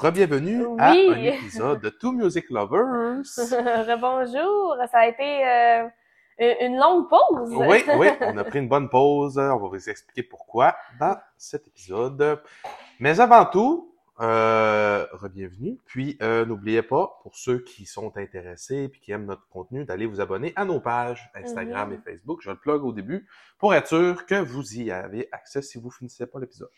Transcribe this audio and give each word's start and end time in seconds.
Bonjour! 0.00 0.12
Bienvenue 0.12 0.64
à 0.78 0.90
un 0.92 1.14
épisode 1.16 1.80
de 1.80 1.88
Two 1.88 2.12
Music 2.12 2.48
Lovers. 2.50 3.22
Rebonjour! 3.36 4.76
Ça 4.92 4.98
a 5.00 5.06
été 5.08 5.44
euh, 5.44 5.88
une 6.60 6.76
longue 6.76 7.08
pause. 7.08 7.52
Oui, 7.52 7.82
oui, 7.96 8.08
on 8.20 8.38
a 8.38 8.44
pris 8.44 8.60
une 8.60 8.68
bonne 8.68 8.88
pause. 8.88 9.38
On 9.38 9.56
va 9.58 9.68
vous 9.68 9.90
expliquer 9.90 10.22
pourquoi 10.22 10.76
dans 11.00 11.16
cet 11.36 11.66
épisode. 11.66 12.40
Mais 13.00 13.18
avant 13.18 13.44
tout, 13.46 13.92
euh, 14.20 15.04
bienvenue. 15.34 15.78
Puis, 15.86 16.16
euh, 16.22 16.44
n'oubliez 16.44 16.82
pas, 16.82 17.18
pour 17.24 17.34
ceux 17.36 17.58
qui 17.64 17.84
sont 17.84 18.16
intéressés 18.16 18.84
et 18.84 18.90
qui 19.00 19.10
aiment 19.10 19.26
notre 19.26 19.48
contenu, 19.48 19.84
d'aller 19.84 20.06
vous 20.06 20.20
abonner 20.20 20.52
à 20.54 20.64
nos 20.64 20.78
pages 20.80 21.28
Instagram 21.34 21.90
Mhm. 21.90 21.94
et 21.96 22.10
Facebook. 22.12 22.40
Je 22.42 22.50
le 22.50 22.56
plug 22.56 22.84
au 22.84 22.92
début 22.92 23.26
pour 23.58 23.74
être 23.74 23.88
sûr 23.88 24.26
que 24.26 24.36
vous 24.36 24.76
y 24.78 24.92
avez 24.92 25.28
accès 25.32 25.60
si 25.62 25.78
vous 25.78 25.90
finissez 25.90 26.26
pas 26.26 26.38
l'épisode. 26.38 26.70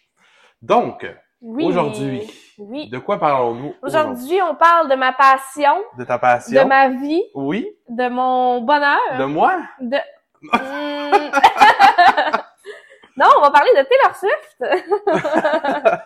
Donc, 0.63 1.07
Oui. 1.41 1.65
aujourd'hui, 1.65 2.31
Oui. 2.59 2.89
de 2.91 2.99
quoi 2.99 3.19
parlons-nous 3.19 3.75
aujourd'hui? 3.83 4.13
Aujourd'hui, 4.13 4.43
on 4.43 4.55
parle 4.57 4.91
de 4.91 4.95
ma 4.95 5.13
passion, 5.13 5.83
De 5.99 6.05
ta 6.05 6.19
passion? 6.19 6.63
de 6.63 6.69
ma 6.69 6.89
vie, 6.91 7.23
Oui. 7.35 7.67
de 7.89 8.09
mon 8.09 8.61
bonheur, 8.61 8.99
De 9.19 9.25
moi? 9.25 9.57
de... 9.81 9.97
Hmm. 10.43 11.31
non, 13.17 13.27
on 13.37 13.41
va 13.43 13.51
parler 13.51 13.71
de 13.77 13.83
Taylor 13.83 14.17
Swift. 14.17 14.57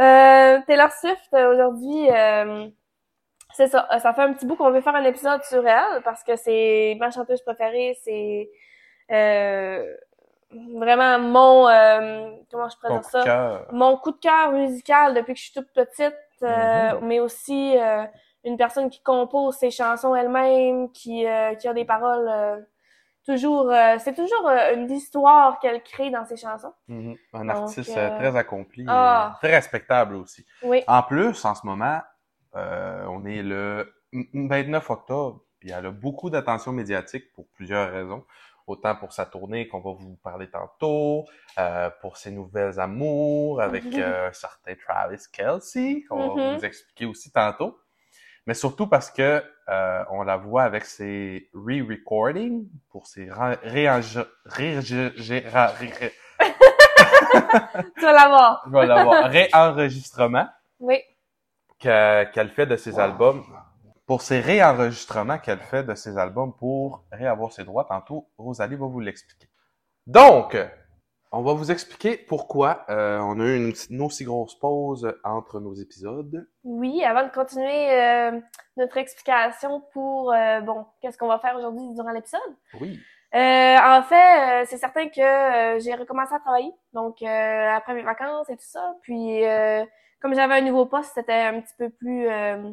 Euh, 0.00 0.60
Taylor 0.68 0.92
Swift, 0.92 1.28
aujourd'hui, 1.34 2.08
euh, 2.12 2.68
c'est 3.52 3.66
ça. 3.66 3.88
Ça 3.98 4.14
fait 4.14 4.22
un 4.22 4.32
petit 4.32 4.46
bout 4.46 4.54
qu'on 4.54 4.70
veut 4.70 4.80
faire 4.80 4.94
un 4.94 5.02
épisode 5.02 5.42
sur 5.42 5.66
elle 5.66 6.02
parce 6.04 6.22
que 6.22 6.36
c'est 6.36 6.96
ma 7.00 7.10
chanteuse 7.10 7.42
préférée. 7.42 7.98
C'est 8.04 8.48
euh, 9.10 9.82
vraiment 10.50 11.18
mon... 11.18 11.68
euh, 11.68 12.30
comment 12.50 12.68
je 12.68 12.76
pourrais 12.78 12.94
dire 12.94 13.04
ça? 13.04 13.22
cœur. 13.22 13.66
mon 13.72 13.96
coup 13.96 14.12
de 14.12 14.18
cœur 14.18 14.52
musical 14.52 15.14
depuis 15.14 15.34
que 15.34 15.38
je 15.40 15.44
suis 15.44 15.52
toute 15.54 15.72
petite, 15.72 16.14
euh, 16.42 16.94
Mhm. 16.94 17.06
mais 17.06 17.20
aussi 17.20 17.76
euh, 17.78 18.04
une 18.44 18.56
personne 18.56 18.88
qui 18.90 19.02
compose 19.02 19.56
ses 19.56 19.70
chansons 19.70 20.14
elle-même, 20.14 20.90
qui, 20.92 21.26
euh, 21.26 21.54
qui 21.54 21.68
a 21.68 21.74
des 21.74 21.84
paroles 21.84 22.28
euh, 22.28 22.56
toujours... 23.26 23.70
euh, 23.70 23.96
c'est 23.98 24.14
toujours 24.14 24.48
une 24.74 24.90
histoire 24.90 25.58
qu'elle 25.58 25.82
crée 25.82 26.10
dans 26.10 26.24
ses 26.24 26.36
chansons. 26.36 26.72
Mhm. 26.88 27.16
Un 27.34 27.44
Donc, 27.44 27.50
artiste 27.56 27.92
très 27.92 28.36
accompli, 28.36 28.84
ah. 28.88 29.36
très 29.42 29.54
respectable 29.54 30.14
aussi. 30.16 30.46
Oui. 30.62 30.82
En 30.86 31.02
plus, 31.02 31.44
en 31.44 31.54
ce 31.54 31.66
moment, 31.66 32.00
euh, 32.56 33.04
on 33.08 33.24
est 33.26 33.42
le 33.42 33.92
29 34.32 34.88
octobre, 34.90 35.40
puis 35.60 35.70
elle 35.70 35.84
a 35.86 35.90
beaucoup 35.90 36.30
d'attention 36.30 36.72
médiatique 36.72 37.32
pour 37.34 37.46
plusieurs 37.48 37.90
raisons. 37.90 38.24
Autant 38.68 38.94
pour 38.96 39.12
sa 39.14 39.24
tournée 39.24 39.66
qu'on 39.66 39.80
va 39.80 39.92
vous 39.92 40.16
parler 40.22 40.48
tantôt, 40.50 41.24
euh, 41.58 41.88
pour 42.02 42.18
ses 42.18 42.30
nouvelles 42.30 42.78
amours 42.78 43.62
avec 43.62 43.82
Mhm. 43.84 43.94
euh, 43.98 44.28
un 44.28 44.32
certain 44.32 44.74
Travis 44.74 45.22
Kelsey, 45.32 46.04
qu'on 46.08 46.18
va 46.18 46.34
Mhm. 46.50 46.56
vous 46.58 46.64
expliquer 46.66 47.06
aussi 47.06 47.32
tantôt. 47.32 47.80
Mais 48.46 48.52
surtout 48.54 48.86
parce 48.86 49.10
que 49.10 49.42
euh, 49.70 50.04
on 50.10 50.22
la 50.22 50.36
voit 50.36 50.62
avec 50.64 50.84
ses 50.84 51.48
re-recordings 51.54 52.66
pour 52.90 53.06
ses 53.06 53.30
ré- 53.30 53.56
réenge- 53.64 54.26
ré- 54.46 54.78
ré- 54.78 55.12
ré- 55.18 55.92
ré- 55.98 56.14
Tu 57.96 58.02
vas 58.02 58.12
l'avoir. 58.12 58.62
je 58.66 58.70
vais 58.72 58.86
l'avoir. 58.86 59.30
réenregistrement 59.30 60.46
Oui. 60.80 61.00
que- 61.80 62.24
qu'elle 62.32 62.50
fait 62.50 62.66
de 62.66 62.76
ses 62.76 62.98
albums. 62.98 63.44
Pour 64.08 64.22
ses 64.22 64.40
réenregistrements 64.40 65.36
qu'elle 65.36 65.58
fait 65.58 65.84
de 65.84 65.94
ses 65.94 66.16
albums 66.16 66.56
pour 66.56 67.04
réavoir 67.12 67.52
ses 67.52 67.64
droits, 67.64 67.84
tantôt, 67.84 68.30
Rosalie 68.38 68.74
va 68.74 68.86
vous 68.86 69.00
l'expliquer. 69.00 69.50
Donc, 70.06 70.56
on 71.30 71.42
va 71.42 71.52
vous 71.52 71.70
expliquer 71.70 72.16
pourquoi 72.16 72.86
euh, 72.88 73.18
on 73.18 73.38
a 73.38 73.44
eu 73.44 73.56
une, 73.56 73.74
une 73.90 74.00
aussi 74.00 74.24
grosse 74.24 74.58
pause 74.58 75.14
entre 75.24 75.60
nos 75.60 75.74
épisodes. 75.74 76.48
Oui, 76.64 77.04
avant 77.04 77.22
de 77.24 77.28
continuer 77.30 77.92
euh, 77.92 78.40
notre 78.78 78.96
explication 78.96 79.82
pour, 79.92 80.32
euh, 80.32 80.62
bon, 80.62 80.86
qu'est-ce 81.02 81.18
qu'on 81.18 81.28
va 81.28 81.38
faire 81.38 81.54
aujourd'hui 81.56 81.92
durant 81.94 82.12
l'épisode? 82.12 82.40
Oui. 82.80 82.98
Euh, 83.34 83.76
en 83.78 84.02
fait, 84.04 84.62
euh, 84.62 84.64
c'est 84.66 84.78
certain 84.78 85.10
que 85.10 85.20
euh, 85.20 85.78
j'ai 85.80 85.94
recommencé 85.94 86.32
à 86.34 86.38
travailler, 86.38 86.72
donc 86.94 87.20
euh, 87.20 87.68
après 87.76 87.92
mes 87.92 88.04
vacances 88.04 88.48
et 88.48 88.56
tout 88.56 88.62
ça. 88.62 88.94
Puis, 89.02 89.44
euh, 89.44 89.84
comme 90.22 90.34
j'avais 90.34 90.54
un 90.54 90.62
nouveau 90.62 90.86
poste, 90.86 91.12
c'était 91.14 91.34
un 91.34 91.60
petit 91.60 91.74
peu 91.76 91.90
plus 91.90 92.26
euh, 92.26 92.72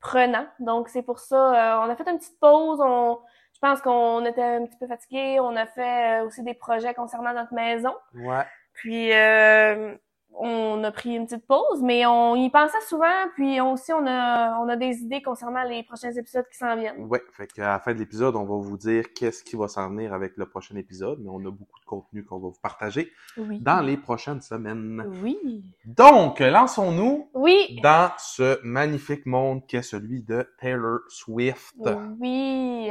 prenant. 0.00 0.46
Donc, 0.60 0.88
c'est 0.88 1.02
pour 1.02 1.18
ça, 1.18 1.36
euh, 1.36 1.86
on 1.86 1.90
a 1.90 1.96
fait 1.96 2.08
une 2.08 2.18
petite 2.18 2.38
pause. 2.40 2.80
On, 2.80 3.18
je 3.54 3.58
pense 3.60 3.80
qu'on 3.80 4.24
était 4.24 4.42
un 4.42 4.66
petit 4.66 4.78
peu 4.78 4.86
fatigués. 4.86 5.40
On 5.40 5.56
a 5.56 5.66
fait 5.66 6.20
euh, 6.20 6.26
aussi 6.26 6.42
des 6.42 6.54
projets 6.54 6.94
concernant 6.94 7.32
notre 7.32 7.54
maison. 7.54 7.94
Ouais. 8.14 8.44
Puis, 8.74 9.12
euh, 9.12 9.96
on 10.40 10.82
a 10.84 10.90
pris 10.90 11.14
une 11.16 11.26
petite 11.26 11.46
pause, 11.46 11.82
mais 11.82 12.06
on 12.06 12.34
y 12.36 12.48
pensait 12.50 12.80
souvent. 12.88 13.26
Puis 13.34 13.60
on- 13.60 13.72
aussi, 13.72 13.92
on 13.92 14.06
a, 14.06 14.58
on 14.60 14.68
a 14.68 14.76
des 14.76 14.98
idées 15.02 15.20
concernant 15.22 15.62
les 15.64 15.82
prochains 15.82 16.12
épisodes 16.12 16.46
qui 16.50 16.56
s'en 16.58 16.74
viennent. 16.76 17.04
Ouais. 17.06 17.22
Fait 17.32 17.46
qu'à 17.46 17.68
la 17.68 17.78
fin 17.80 17.92
de 17.92 17.98
l'épisode, 17.98 18.36
on 18.36 18.44
va 18.44 18.56
vous 18.56 18.76
dire 18.76 19.12
qu'est-ce 19.14 19.42
qui 19.44 19.56
va 19.56 19.68
s'en 19.68 19.88
venir 19.90 20.12
avec 20.14 20.36
le 20.36 20.46
prochain 20.46 20.76
épisode, 20.76 21.18
mais 21.20 21.28
on 21.30 21.38
a 21.40 21.50
beaucoup 21.50 21.80
de 21.80 21.84
contenu 21.86 22.24
qu'on 22.24 22.38
va 22.38 22.48
vous 22.48 22.60
partager 22.62 23.12
Oui. 23.36 23.58
dans 23.60 23.80
les 23.80 23.96
prochaines 23.96 24.40
semaines. 24.40 25.04
Oui. 25.22 25.64
Donc, 25.84 26.40
lançons-nous 26.40 27.30
Oui. 27.34 27.78
dans 27.82 28.10
ce 28.18 28.58
magnifique 28.64 29.26
monde 29.26 29.66
qui 29.66 29.76
est 29.76 29.82
celui 29.82 30.22
de 30.22 30.48
Taylor 30.60 31.00
Swift. 31.08 31.74
Oui. 32.20 32.90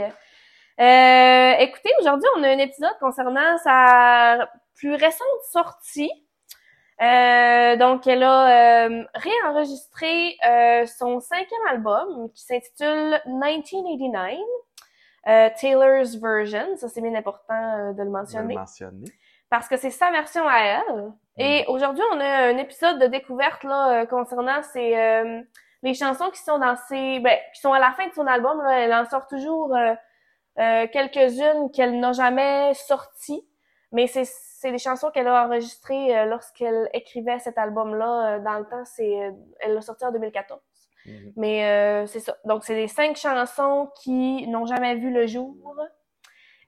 Euh, 0.80 1.52
écoutez, 1.60 1.90
aujourd'hui, 2.02 2.28
on 2.38 2.44
a 2.44 2.50
un 2.50 2.58
épisode 2.60 2.96
concernant 3.00 3.58
sa 3.64 4.48
plus 4.76 4.92
récente 4.94 5.42
sortie. 5.52 6.12
Euh, 7.02 7.76
donc, 7.76 8.08
elle 8.08 8.24
a 8.24 8.88
euh, 8.88 9.04
réenregistré 9.14 10.36
euh, 10.48 10.86
son 10.88 11.20
cinquième 11.20 11.68
album 11.70 12.32
qui 12.34 12.44
s'intitule 12.44 13.22
1989, 13.28 14.40
euh, 15.28 15.50
Taylor's 15.60 16.16
Version. 16.16 16.76
Ça, 16.78 16.88
c'est 16.88 17.02
bien 17.02 17.14
important 17.14 17.54
euh, 17.54 17.94
de 17.94 17.98
le 17.98 17.98
Je 17.98 17.98
vais 17.98 18.04
le 18.06 18.10
mentionner 18.10 18.56
mentionner. 18.56 19.12
parce 19.50 19.68
que 19.68 19.78
c'est 19.78 19.92
sa 19.92 20.10
version 20.10 20.48
à 20.48 20.58
elle. 20.60 21.12
Et 21.38 21.66
aujourd'hui, 21.68 22.04
on 22.14 22.20
a 22.20 22.48
un 22.48 22.58
épisode 22.58 22.98
de 23.00 23.06
découverte 23.06 23.64
là 23.64 24.02
euh, 24.02 24.06
concernant 24.08 24.64
ces 24.64 24.96
euh, 24.98 25.42
les 25.84 25.94
chansons 25.94 26.32
qui 26.32 26.42
sont 26.42 26.58
dans 26.58 26.76
ses 26.90 27.20
ben, 27.20 27.38
qui 27.54 27.62
sont 27.62 27.74
à 27.74 27.80
la 27.80 27.92
fin 27.92 28.08
de 28.08 28.14
son 28.14 28.26
album. 28.26 28.60
Là, 28.64 28.80
elle 28.80 28.94
en 28.94 29.06
sort 29.06 29.28
toujours 29.28 29.76
quelques-unes 30.56 31.70
qu'elle 31.72 32.00
n'a 32.00 32.14
jamais 32.14 32.74
sorties, 32.74 33.48
mais 33.92 34.08
c'est 34.08 34.26
c'est 34.60 34.72
des 34.72 34.80
chansons 34.80 35.12
qu'elle 35.12 35.28
a 35.28 35.46
enregistrées 35.46 36.18
euh, 36.18 36.26
lorsqu'elle 36.26 36.90
écrivait 36.94 37.38
cet 37.38 37.60
album-là. 37.60 38.38
euh, 38.38 38.40
dans 38.40 38.58
le 38.58 38.66
temps, 38.66 38.84
c'est 38.86 39.22
euh, 39.24 39.32
elle 39.60 39.76
l'a 39.76 39.82
sorti 39.82 40.04
en 40.04 40.12
2014. 40.12 40.60
Mhm. 41.06 41.34
Mais 41.36 41.66
euh, 41.66 42.08
c'est 42.08 42.20
ça. 42.20 42.36
Donc, 42.44 42.64
c'est 42.64 42.74
les 42.76 42.88
cinq 42.88 43.16
chansons 43.18 43.92
qui 44.02 44.48
n'ont 44.48 44.66
jamais 44.66 44.96
vu 44.96 45.12
le 45.14 45.28
jour. 45.28 45.56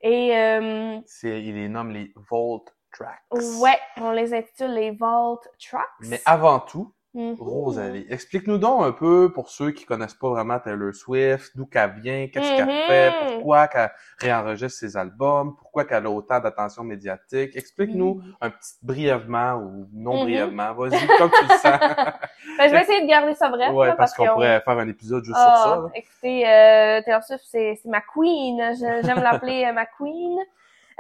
Et 0.02 0.38
euh, 0.38 1.00
C'est, 1.06 1.42
il 1.42 1.56
les 1.56 1.68
nomme 1.68 1.92
les 1.92 2.14
Vault 2.30 2.64
Tracks. 2.92 3.20
Ouais, 3.60 3.80
on 3.98 4.12
les 4.12 4.34
intitule 4.36 4.72
les 4.74 4.92
Vault 4.92 5.42
Tracks. 5.60 5.88
Mais 6.02 6.22
avant 6.26 6.60
tout, 6.60 6.94
Rosalie, 7.40 8.06
explique-nous 8.10 8.58
donc 8.60 8.84
un 8.84 8.92
peu 8.92 9.32
pour 9.34 9.50
ceux 9.50 9.72
qui 9.72 9.84
connaissent 9.86 10.14
pas 10.14 10.30
vraiment 10.30 10.60
Taylor 10.60 10.94
Swift, 10.94 11.52
d'où 11.56 11.66
qu'elle 11.66 11.92
vient, 12.00 12.28
qu'est-ce 12.28 12.56
qu'elle 12.56 12.66
Mhm. 12.68 12.82
fait, 12.88 13.14
pourquoi 13.20 13.68
qu'elle 13.68 13.92
réenregistre 14.20 14.80
ses 14.80 14.96
albums, 14.96 15.56
pourquoi 15.58 15.86
qu'elle 15.86 16.06
a 16.06 16.10
autant 16.12 16.40
d'attention 16.40 16.84
médiatique. 16.84 17.56
Explique-nous 17.56 18.22
un 18.42 18.50
petit 18.52 18.74
brièvement 18.84 19.56
ou 19.56 19.88
non 19.94 20.18
Mhm. 20.18 20.22
brièvement. 20.24 20.74
Vas-y, 20.74 21.08
comme 21.18 21.32
tu 21.32 21.44
le 21.44 21.50
sens. 21.50 21.80
Ben, 22.60 22.68
je 22.68 22.74
vais 22.74 22.82
essayer 22.82 23.02
de 23.02 23.08
garder 23.08 23.34
ça 23.36 23.50
bref. 23.50 23.72
ouais, 23.72 23.88
là, 23.88 23.96
parce 23.96 24.14
qu'on 24.14 24.28
pourrait 24.28 24.60
faire 24.62 24.78
un 24.78 24.88
épisode 24.88 25.24
juste 25.24 25.38
Ah, 25.40 25.54
sur 25.56 25.72
ça. 25.72 25.76
là. 25.82 25.88
Écoutez, 25.96 26.46
euh, 26.48 27.02
Taylor 27.06 27.24
Swift, 27.24 27.44
c'est 27.50 27.80
ma 27.86 28.02
queen. 28.02 28.62
J'aime 29.04 29.22
l'appeler 29.22 29.66
euh, 29.66 29.74
ma 29.74 29.86
queen. 29.86 30.38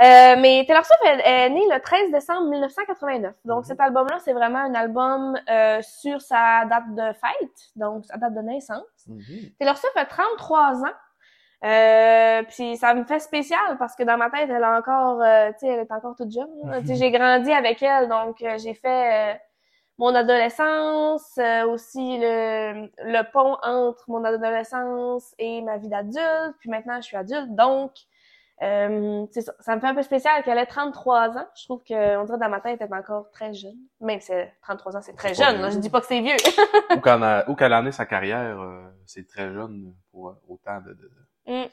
Euh, 0.02 0.36
mais 0.40 0.64
Taylor 0.66 0.86
Swift 0.86 1.02
est, 1.04 1.22
est 1.46 1.50
née 1.50 1.68
le 1.70 1.80
13 1.80 2.12
décembre 2.12 2.48
1989. 2.50 3.34
Donc 3.46 3.60
Mhm. 3.60 3.64
cet 3.66 3.80
album-là, 3.82 4.18
c'est 4.20 4.34
vraiment 4.34 4.60
un 4.60 4.74
album 4.74 5.38
euh, 5.50 5.82
sur 5.82 6.22
sa 6.22 6.66
date 6.66 6.96
de 6.96 7.14
fête, 7.14 7.72
donc 7.76 8.06
sa 8.06 8.18
date 8.18 8.34
de 8.34 8.42
naissance. 8.42 8.84
Mhm. 9.08 9.50
Taylor 9.60 9.78
Swift 9.78 9.98
a 9.98 10.06
33 10.06 10.84
ans. 10.84 10.94
Euh, 11.66 12.44
puis 12.44 12.78
ça 12.78 12.94
me 12.94 13.04
fait 13.04 13.20
spécial 13.20 13.78
parce 13.78 13.96
que 13.96 14.04
dans 14.04 14.18
ma 14.18 14.30
tête, 14.30 14.50
elle 14.50 14.64
a 14.64 14.78
encore, 14.78 15.22
euh, 15.22 15.50
tu 15.52 15.60
sais, 15.60 15.68
elle 15.68 15.80
est 15.82 15.92
encore 15.92 16.16
toute 16.16 16.32
jeune. 16.32 16.48
j'ai 16.86 17.12
grandi 17.12 17.52
avec 17.52 17.84
elle, 17.84 18.08
donc 18.08 18.38
j'ai 18.58 18.74
fait 18.76 19.38
mon 19.98 20.16
adolescence, 20.16 21.38
euh, 21.38 21.66
aussi 21.68 22.18
le, 22.20 22.90
le 23.04 23.32
pont 23.34 23.58
entre 23.64 24.06
mon 24.08 24.24
adolescence 24.24 25.36
et 25.38 25.62
ma 25.62 25.76
vie 25.78 25.90
d'adulte. 25.90 26.56
Puis 26.62 26.70
maintenant, 26.70 26.96
je 27.02 27.08
suis 27.08 27.18
adulte, 27.18 27.54
donc 27.54 27.92
euh, 28.62 29.26
ça. 29.32 29.54
Ça 29.60 29.76
me 29.76 29.82
fait 29.82 29.88
un 29.88 29.96
peu 29.96 30.04
spécial 30.04 30.44
qu'elle 30.44 30.58
ait 30.58 30.66
33 30.66 31.38
ans. 31.38 31.48
Je 31.56 31.66
trouve 31.66 31.84
que 31.84 32.18
on 32.18 32.26
dirait 32.26 32.38
dans 32.38 32.50
ma 32.50 32.60
tête, 32.60 32.80
elle 32.82 32.90
est 32.90 32.96
encore 32.96 33.30
très 33.32 33.54
jeune. 33.54 33.78
Même 34.02 34.20
si 34.20 34.32
elle 34.32 34.48
a 34.48 34.52
33 34.64 34.98
ans, 34.98 35.02
c'est 35.02 35.16
très 35.16 35.34
jeune. 35.34 35.62
Là. 35.62 35.70
Je 35.70 35.78
dis 35.78 35.90
pas 35.90 36.02
que 36.02 36.08
c'est 36.08 36.22
vieux. 36.22 36.36
ou 37.48 37.56
qu'elle 37.56 37.74
en 37.74 37.86
ait 37.86 37.92
sa 37.92 38.06
carrière, 38.06 38.60
euh, 38.60 38.84
c'est 39.06 39.28
très 39.28 39.52
jeune 39.54 39.94
pour 40.12 40.36
autant 40.48 40.82
de, 40.82 40.94
de, 40.94 41.10
Mm. 41.50 41.66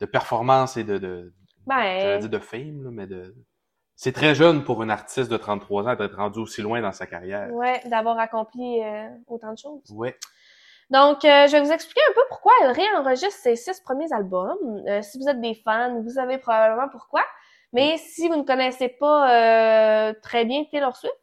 de 0.00 0.06
performance 0.06 0.76
et 0.76 0.84
de, 0.84 0.98
de 0.98 1.32
Ben, 1.66 2.18
dire 2.18 2.28
de 2.28 2.38
fame, 2.38 2.82
là, 2.84 2.90
mais 2.90 3.06
de 3.06 3.34
C'est 3.94 4.12
très 4.12 4.34
jeune 4.34 4.64
pour 4.64 4.82
une 4.82 4.90
artiste 4.90 5.30
de 5.30 5.36
33 5.36 5.88
ans 5.88 5.94
d'être 5.94 6.16
rendue 6.16 6.40
aussi 6.40 6.62
loin 6.62 6.80
dans 6.80 6.90
sa 6.90 7.06
carrière. 7.06 7.52
Ouais, 7.52 7.80
d'avoir 7.86 8.18
accompli 8.18 8.82
euh, 8.82 9.08
autant 9.28 9.52
de 9.52 9.58
choses. 9.58 9.88
Ouais. 9.90 10.16
Donc, 10.90 11.24
euh, 11.24 11.46
je 11.46 11.52
vais 11.52 11.62
vous 11.62 11.72
expliquer 11.72 12.00
un 12.10 12.12
peu 12.12 12.20
pourquoi 12.28 12.52
elle 12.62 12.70
réenregistre 12.70 13.40
ses 13.40 13.56
six 13.56 13.80
premiers 13.80 14.12
albums. 14.12 14.82
Euh, 14.86 15.02
si 15.02 15.18
vous 15.18 15.28
êtes 15.28 15.40
des 15.40 15.54
fans, 15.54 16.00
vous 16.02 16.10
savez 16.10 16.38
probablement 16.38 16.88
pourquoi. 16.88 17.22
Mais 17.72 17.96
si 17.96 18.28
vous 18.28 18.36
ne 18.36 18.42
connaissez 18.42 18.88
pas 18.88 20.12
très 20.22 20.44
bien 20.44 20.62
Taylor 20.70 20.94
Swift, 20.94 21.16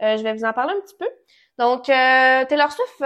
je 0.00 0.20
vais 0.20 0.32
vous 0.34 0.44
en 0.44 0.52
parler 0.52 0.74
un 0.76 0.80
petit 0.80 0.96
peu. 0.98 1.08
Donc, 1.58 1.84
Taylor 1.84 2.72
Swift, 2.72 2.98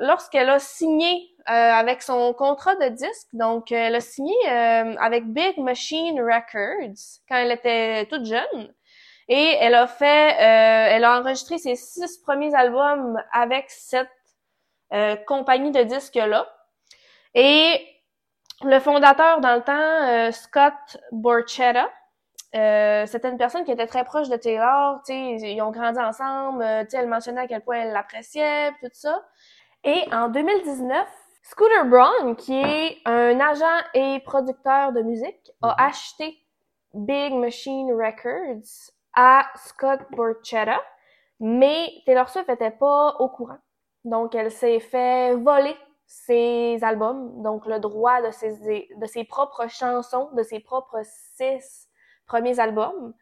lorsqu'elle 0.00 0.50
a 0.50 0.58
signé 0.58 1.30
avec 1.46 2.02
son 2.02 2.34
contrat 2.34 2.74
de 2.74 2.88
disque, 2.88 3.28
donc 3.32 3.72
elle 3.72 3.94
a 3.94 4.00
signé 4.00 4.34
avec 4.46 5.24
Big 5.32 5.56
Machine 5.56 6.20
Records 6.20 7.22
quand 7.26 7.36
elle 7.36 7.52
était 7.52 8.04
toute 8.04 8.26
jeune. 8.26 8.74
Et 9.28 9.56
elle 9.58 9.74
a 9.74 9.86
fait, 9.86 10.34
elle 10.38 11.04
a 11.04 11.20
enregistré 11.20 11.56
ses 11.56 11.74
six 11.74 12.18
premiers 12.18 12.54
albums 12.54 13.18
avec 13.32 13.70
cette 13.70 14.10
euh, 14.94 15.16
compagnie 15.26 15.72
de 15.72 15.82
disques-là. 15.82 16.46
Et 17.34 17.84
le 18.62 18.78
fondateur 18.78 19.40
dans 19.40 19.56
le 19.56 19.62
temps, 19.62 19.72
euh, 19.72 20.30
Scott 20.30 20.98
Borchetta, 21.10 21.90
euh, 22.54 23.04
c'était 23.06 23.28
une 23.28 23.36
personne 23.36 23.64
qui 23.64 23.72
était 23.72 23.88
très 23.88 24.04
proche 24.04 24.28
de 24.28 24.36
Taylor, 24.36 25.00
ils 25.08 25.60
ont 25.60 25.72
grandi 25.72 25.98
ensemble, 25.98 26.62
elle 26.62 27.08
mentionnait 27.08 27.40
à 27.40 27.46
quel 27.48 27.62
point 27.62 27.78
elle 27.78 27.92
l'appréciait, 27.92 28.70
tout 28.80 28.88
ça. 28.92 29.20
Et 29.82 30.04
en 30.12 30.28
2019, 30.28 31.08
Scooter 31.42 31.84
Braun, 31.86 32.36
qui 32.36 32.54
est 32.54 32.98
un 33.04 33.40
agent 33.40 33.84
et 33.94 34.20
producteur 34.20 34.92
de 34.92 35.02
musique, 35.02 35.50
a 35.60 35.70
mm-hmm. 35.70 35.88
acheté 35.88 36.38
Big 36.94 37.34
Machine 37.34 37.92
Records 37.92 38.92
à 39.16 39.46
Scott 39.56 40.00
Borchetta, 40.12 40.80
mais 41.40 41.90
Taylor 42.06 42.28
Swift 42.28 42.48
était 42.48 42.70
pas 42.70 43.16
au 43.18 43.28
courant. 43.28 43.58
Donc, 44.04 44.34
elle 44.34 44.50
s'est 44.50 44.80
fait 44.80 45.34
voler 45.34 45.76
ses 46.06 46.78
albums, 46.82 47.42
donc 47.42 47.66
le 47.66 47.80
droit 47.80 48.20
de 48.22 48.30
ses, 48.30 48.88
de 48.96 49.06
ses 49.06 49.24
propres 49.24 49.68
chansons, 49.68 50.28
de 50.34 50.42
ses 50.42 50.60
propres 50.60 51.00
six 51.04 51.88
premiers 52.26 52.60
albums. 52.60 53.14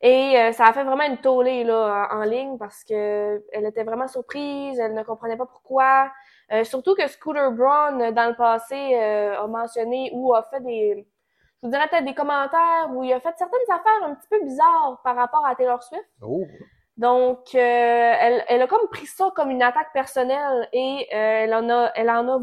Et 0.00 0.38
euh, 0.38 0.52
ça 0.52 0.66
a 0.66 0.72
fait 0.72 0.84
vraiment 0.84 1.04
une 1.04 1.18
tollée 1.18 1.64
là, 1.64 2.08
en, 2.10 2.24
ligne 2.24 2.58
parce 2.58 2.84
que 2.84 3.42
elle 3.52 3.64
était 3.64 3.84
vraiment 3.84 4.08
surprise, 4.08 4.78
elle 4.78 4.94
ne 4.94 5.02
comprenait 5.02 5.36
pas 5.36 5.46
pourquoi. 5.46 6.10
Euh, 6.52 6.64
surtout 6.64 6.94
que 6.94 7.06
Scooter 7.08 7.50
Braun, 7.52 8.12
dans 8.12 8.28
le 8.28 8.36
passé, 8.36 8.74
euh, 8.94 9.40
a 9.40 9.46
mentionné 9.46 10.10
ou 10.12 10.34
a 10.34 10.42
fait 10.42 10.60
des, 10.60 11.06
je 11.62 11.66
vous 11.66 11.72
dirais 11.72 11.88
peut-être 11.88 12.04
des 12.04 12.14
commentaires 12.14 12.90
où 12.90 13.02
il 13.02 13.12
a 13.14 13.20
fait 13.20 13.34
certaines 13.38 13.60
affaires 13.70 14.02
un 14.02 14.14
petit 14.14 14.28
peu 14.28 14.44
bizarres 14.44 15.00
par 15.02 15.16
rapport 15.16 15.46
à 15.46 15.54
Taylor 15.54 15.82
Swift. 15.82 16.04
Oh. 16.20 16.44
Donc, 16.96 17.54
euh, 17.54 17.58
elle, 17.58 18.44
elle 18.48 18.62
a 18.62 18.66
comme 18.68 18.86
pris 18.88 19.06
ça 19.06 19.30
comme 19.34 19.50
une 19.50 19.62
attaque 19.62 19.92
personnelle 19.92 20.68
et 20.72 21.08
euh, 21.12 21.42
elle 21.42 21.54
en 21.54 21.68
a, 21.68 21.90
elle 21.96 22.08
en 22.08 22.28
a 22.28 22.40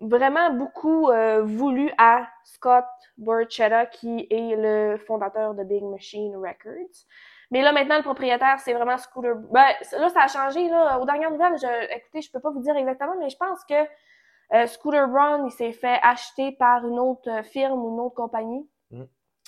vraiment 0.00 0.50
beaucoup 0.50 1.10
euh, 1.10 1.42
voulu 1.42 1.92
à 1.98 2.26
Scott 2.44 2.86
Borchetta, 3.18 3.86
qui 3.86 4.26
est 4.30 4.56
le 4.56 4.96
fondateur 4.96 5.54
de 5.54 5.62
Big 5.62 5.84
Machine 5.84 6.36
Records. 6.36 7.04
Mais 7.50 7.62
là, 7.62 7.72
maintenant, 7.72 7.98
le 7.98 8.02
propriétaire, 8.02 8.58
c'est 8.60 8.72
vraiment 8.72 8.96
Scooter. 8.96 9.36
Ben, 9.52 9.66
là, 9.92 10.08
ça 10.08 10.22
a 10.22 10.28
changé. 10.28 10.68
Là. 10.68 10.98
Aux 10.98 11.04
dernières 11.04 11.30
nouvelles, 11.30 11.58
je, 11.58 11.94
écoutez, 11.94 12.22
je 12.22 12.32
peux 12.32 12.40
pas 12.40 12.50
vous 12.50 12.60
dire 12.60 12.76
exactement, 12.76 13.14
mais 13.18 13.28
je 13.28 13.36
pense 13.36 13.62
que 13.64 14.66
Scooter 14.66 15.06
Brown, 15.08 15.46
il 15.46 15.52
s'est 15.52 15.72
fait 15.72 15.98
acheter 16.02 16.52
par 16.52 16.86
une 16.86 16.98
autre 16.98 17.44
firme 17.44 17.84
ou 17.84 17.92
une 17.92 18.00
autre 18.00 18.14
compagnie. 18.14 18.68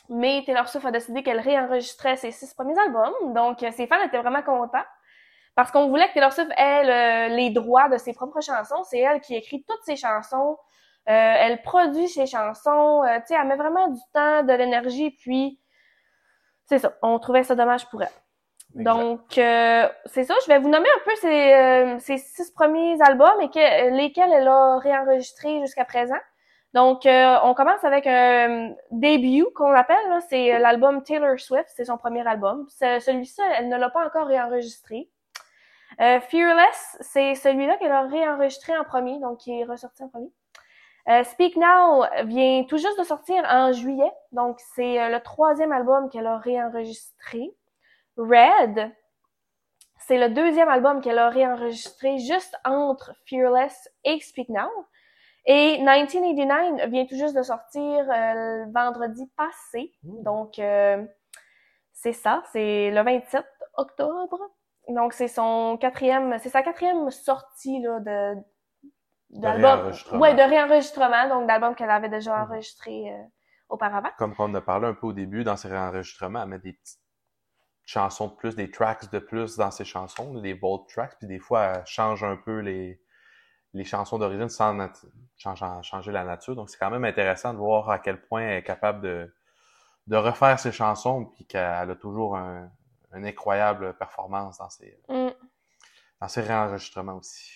Mais 0.09 0.43
Taylor 0.47 0.69
Swift 0.69 0.87
a 0.87 0.91
décidé 0.91 1.23
qu'elle 1.23 1.41
réenregistrait 1.41 2.17
ses 2.17 2.31
six 2.31 2.55
premiers 2.55 2.79
albums. 2.79 3.35
Donc, 3.35 3.59
ses 3.61 3.87
fans 3.87 4.03
étaient 4.03 4.19
vraiment 4.19 4.43
contents. 4.43 4.85
Parce 5.55 5.71
qu'on 5.71 5.89
voulait 5.89 6.09
que 6.09 6.15
Taylor 6.15 6.33
Swift 6.33 6.51
ait 6.57 7.29
les 7.31 7.51
droits 7.51 7.89
de 7.89 7.99
ses 7.99 8.13
propres 8.13 8.41
chansons. 8.41 8.85
C'est 8.85 9.01
elle 9.01 9.21
qui 9.21 9.35
écrit 9.35 9.65
toutes 9.69 9.83
ses 9.83 9.97
chansons. 9.97 10.57
Euh, 11.09 11.13
elle 11.13 11.63
produit 11.63 12.09
ses 12.09 12.27
chansons. 12.27 13.03
Euh, 13.03 13.17
tu 13.21 13.29
sais, 13.29 13.35
elle 13.35 13.49
met 13.49 13.57
vraiment 13.57 13.89
du 13.89 14.01
temps, 14.13 14.43
de 14.43 14.53
l'énergie. 14.53 15.11
Puis, 15.11 15.59
c'est 16.67 16.79
ça. 16.79 16.93
On 17.03 17.19
trouvait 17.19 17.43
ça 17.43 17.55
dommage 17.55 17.89
pour 17.89 18.03
elle. 18.03 18.09
Donc, 18.75 19.39
euh, 19.39 19.89
c'est 20.07 20.25
ça. 20.25 20.35
Je 20.45 20.49
vais 20.49 20.59
vous 20.59 20.69
nommer 20.69 20.89
un 20.89 21.05
peu 21.05 21.15
ses, 21.17 21.99
ses 22.01 22.19
six 22.19 22.51
premiers 22.51 23.01
albums 23.03 23.41
et 23.41 23.49
que, 23.49 23.97
lesquels 23.97 24.31
elle 24.33 24.47
a 24.47 24.79
réenregistrés 24.79 25.61
jusqu'à 25.61 25.85
présent. 25.85 26.19
Donc, 26.75 27.07
euh, 27.07 27.37
on 27.45 27.55
commence 27.55 27.83
avec 27.83 28.07
un 28.07 28.75
début 28.91 29.47
qu'on 29.55 29.73
appelle, 29.73 29.97
c'est 30.29 30.59
l'album 30.59 31.03
Taylor 31.03 31.39
Swift, 31.39 31.69
c'est 31.75 31.87
son 31.87 31.97
premier 31.97 32.27
album. 32.27 32.67
Celui-ci, 32.69 33.41
elle 33.57 33.69
ne 33.69 33.77
l'a 33.77 33.89
pas 33.89 34.05
encore 34.07 34.27
réenregistré. 34.27 35.09
Euh, 36.01 36.21
Fearless, 36.21 36.99
c'est 37.01 37.35
celui-là 37.35 37.77
qu'elle 37.79 37.93
a 37.93 38.03
réenregistré 38.03 38.77
en 38.77 38.85
premier, 38.85 39.19
donc 39.19 39.39
qui 39.39 39.59
est 39.59 39.65
ressorti 39.65 40.03
en 40.03 40.09
premier. 40.09 40.31
Euh, 41.09 41.25
Speak 41.25 41.57
Now 41.57 42.05
vient 42.25 42.65
tout 42.65 42.77
juste 42.77 42.99
de 42.99 43.05
sortir 43.05 43.43
en 43.49 43.73
juillet, 43.73 44.13
donc 44.33 44.61
c'est 44.75 45.09
le 45.09 45.21
troisième 45.21 45.73
album 45.73 46.11
qu'elle 46.11 46.27
a 46.27 46.37
réenregistré. 46.37 47.51
Red, 48.19 48.93
c'est 50.07 50.19
le 50.19 50.29
deuxième 50.29 50.69
album 50.69 51.01
qu'elle 51.01 51.19
a 51.19 51.31
réenregistré 51.31 52.19
juste 52.19 52.57
entre 52.67 53.15
Fearless 53.25 53.89
et 54.05 54.21
Speak 54.21 54.51
Now. 54.51 54.69
Et 55.51 55.79
1989 55.79 56.91
vient 56.91 57.07
tout 57.07 57.17
juste 57.17 57.35
de 57.35 57.43
sortir 57.43 57.83
euh, 57.83 58.67
le 58.67 58.71
vendredi 58.71 59.27
passé. 59.35 59.95
Hmm. 60.03 60.23
Donc, 60.23 60.59
euh, 60.59 61.03
c'est 61.95 62.13
ça, 62.13 62.43
c'est 62.53 62.91
le 62.91 63.03
27 63.03 63.47
octobre. 63.79 64.39
Donc, 64.89 65.15
c'est 65.15 65.27
son 65.27 65.79
quatrième, 65.81 66.37
c'est 66.39 66.51
sa 66.51 66.63
quatrième 66.63 67.11
sortie 67.11 67.81
là, 67.81 67.99
de 68.01 68.35
d'album. 69.31 69.93
Ouais, 70.21 70.35
de 70.35 70.43
réenregistrement, 70.43 71.29
donc 71.31 71.47
d'album 71.47 71.75
qu'elle 71.75 71.91
avait 71.91 72.11
déjà 72.11 72.37
hmm. 72.37 72.51
enregistré 72.51 73.11
euh, 73.11 73.23
auparavant. 73.71 74.11
Comme 74.19 74.35
on 74.39 74.55
a 74.55 74.61
parlé 74.61 74.89
un 74.89 74.95
peu 74.95 75.07
au 75.07 75.13
début, 75.15 75.45
dans 75.45 75.57
ses 75.57 75.69
réenregistrements, 75.69 76.43
elle 76.43 76.49
met 76.49 76.59
des 76.59 76.75
petites 76.75 77.01
chansons 77.87 78.27
de 78.29 78.35
plus, 78.35 78.55
des 78.55 78.71
tracks 78.71 79.11
de 79.11 79.19
plus 79.19 79.57
dans 79.57 79.71
ses 79.71 79.87
chansons, 79.87 80.35
des 80.43 80.53
vault 80.53 80.87
tracks, 80.91 81.17
puis 81.19 81.27
des 81.27 81.39
fois, 81.39 81.65
elle 81.65 81.87
change 81.87 82.23
un 82.23 82.37
peu 82.37 82.59
les 82.59 83.01
les 83.75 83.85
chansons 83.85 84.19
d'origine 84.19 84.49
sans 84.49 84.89
changer, 85.37 86.13
la 86.13 86.25
nature. 86.25 86.57
Donc, 86.57 86.71
c'est 86.71 86.79
quand 86.79 86.91
même 86.91 87.05
intéressant 87.05 87.53
de 87.53 87.59
voir 87.59 87.91
à 87.91 87.99
quel 87.99 88.21
point 88.21 88.43
elle 88.43 88.59
est 88.59 88.63
capable 88.63 89.01
de, 89.03 89.35
de 90.07 90.17
refaire 90.17 90.59
ses 90.59 90.73
chansons, 90.73 91.27
puis 91.27 91.45
qu'elle 91.45 91.91
a 91.91 91.97
toujours 91.97 92.37
un, 92.37 92.71
une 93.15 93.27
incroyable 93.27 93.95
performance 93.95 94.59
dans 94.59 94.71
ses, 94.71 94.99
mm. 95.09 95.29
dans 96.21 96.29
ses 96.29 96.41
réenregistrements 96.43 97.17
aussi. 97.17 97.53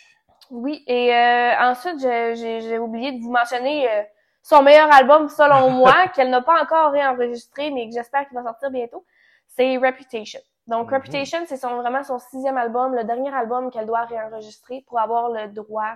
Oui, 0.50 0.85
et 0.87 1.14
euh, 1.14 1.54
ensuite, 1.61 1.99
j'ai 2.00 2.78
oublié 2.78 3.12
de 3.12 3.23
vous 3.23 3.31
mentionner 3.31 3.90
euh, 3.90 4.02
son 4.42 4.62
meilleur 4.62 4.92
album, 4.92 5.28
selon 5.28 5.71
moi, 5.78 6.09
qu'elle 6.09 6.31
n'a 6.31 6.42
pas 6.42 6.62
encore 6.62 6.92
réenregistré, 6.92 7.71
mais 7.71 7.88
que 7.88 7.95
j'espère 7.95 8.26
qu'il 8.28 8.37
va 8.37 8.45
sortir 8.45 8.71
bientôt. 8.71 9.04
C'est 9.49 9.76
Reputation. 9.76 10.40
Donc, 10.66 10.90
mm-hmm. 10.90 10.95
Reputation, 10.95 11.38
c'est 11.47 11.57
son, 11.57 11.76
vraiment 11.76 12.02
son 12.04 12.19
sixième 12.19 12.57
album, 12.57 12.95
le 12.95 13.04
dernier 13.04 13.35
album 13.35 13.71
qu'elle 13.71 13.87
doit 13.87 14.04
réenregistrer 14.04 14.85
pour 14.87 15.00
avoir 15.00 15.31
le 15.31 15.49
droit, 15.49 15.95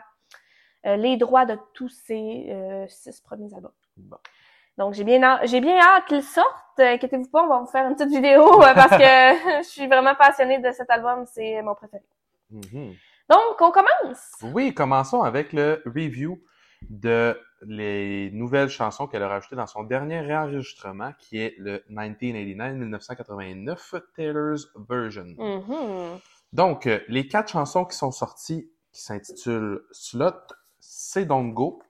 euh, 0.86 0.96
les 0.96 1.16
droits 1.16 1.46
de 1.46 1.58
tous 1.74 1.88
ses 1.88 2.46
euh, 2.50 2.86
six 2.88 3.20
premiers 3.20 3.52
albums. 3.54 3.72
Donc, 4.76 4.94
j'ai 4.94 5.04
bien, 5.04 5.40
j'ai 5.44 5.60
bien 5.60 5.78
hâte 5.78 6.06
qu'il 6.06 6.22
sorte. 6.22 6.78
Inquiétez-vous 6.78 7.30
pas, 7.30 7.44
on 7.44 7.48
va 7.48 7.60
vous 7.60 7.66
faire 7.66 7.86
une 7.86 7.94
petite 7.94 8.10
vidéo 8.10 8.62
euh, 8.62 8.74
parce 8.74 8.90
que 8.90 9.62
je 9.62 9.68
suis 9.68 9.86
vraiment 9.86 10.14
passionnée 10.14 10.58
de 10.58 10.70
cet 10.72 10.90
album. 10.90 11.24
C'est 11.26 11.62
mon 11.62 11.74
préféré. 11.74 12.04
Mm-hmm. 12.52 12.94
Donc, 13.30 13.60
on 13.60 13.70
commence. 13.70 14.34
Oui, 14.42 14.74
commençons 14.74 15.22
avec 15.22 15.52
le 15.52 15.82
review 15.86 16.38
de 16.90 17.40
les 17.62 18.30
nouvelles 18.32 18.68
chansons 18.68 19.06
qu'elle 19.06 19.22
a 19.22 19.28
rajoutées 19.28 19.56
dans 19.56 19.66
son 19.66 19.84
dernier 19.84 20.20
réenregistrement, 20.20 21.12
qui 21.18 21.38
est 21.38 21.54
le 21.58 21.82
1989-1989 21.90 24.02
Taylor's 24.14 24.68
Version. 24.88 25.34
Mm-hmm. 25.38 26.20
Donc, 26.52 26.86
euh, 26.86 27.00
les 27.08 27.26
quatre 27.28 27.50
chansons 27.50 27.84
qui 27.84 27.96
sont 27.96 28.12
sorties, 28.12 28.70
qui 28.92 29.02
s'intitulent 29.02 29.82
Slot, 29.90 30.34
C'est 30.80 31.24
Don't 31.24 31.52
Go, 31.52 31.82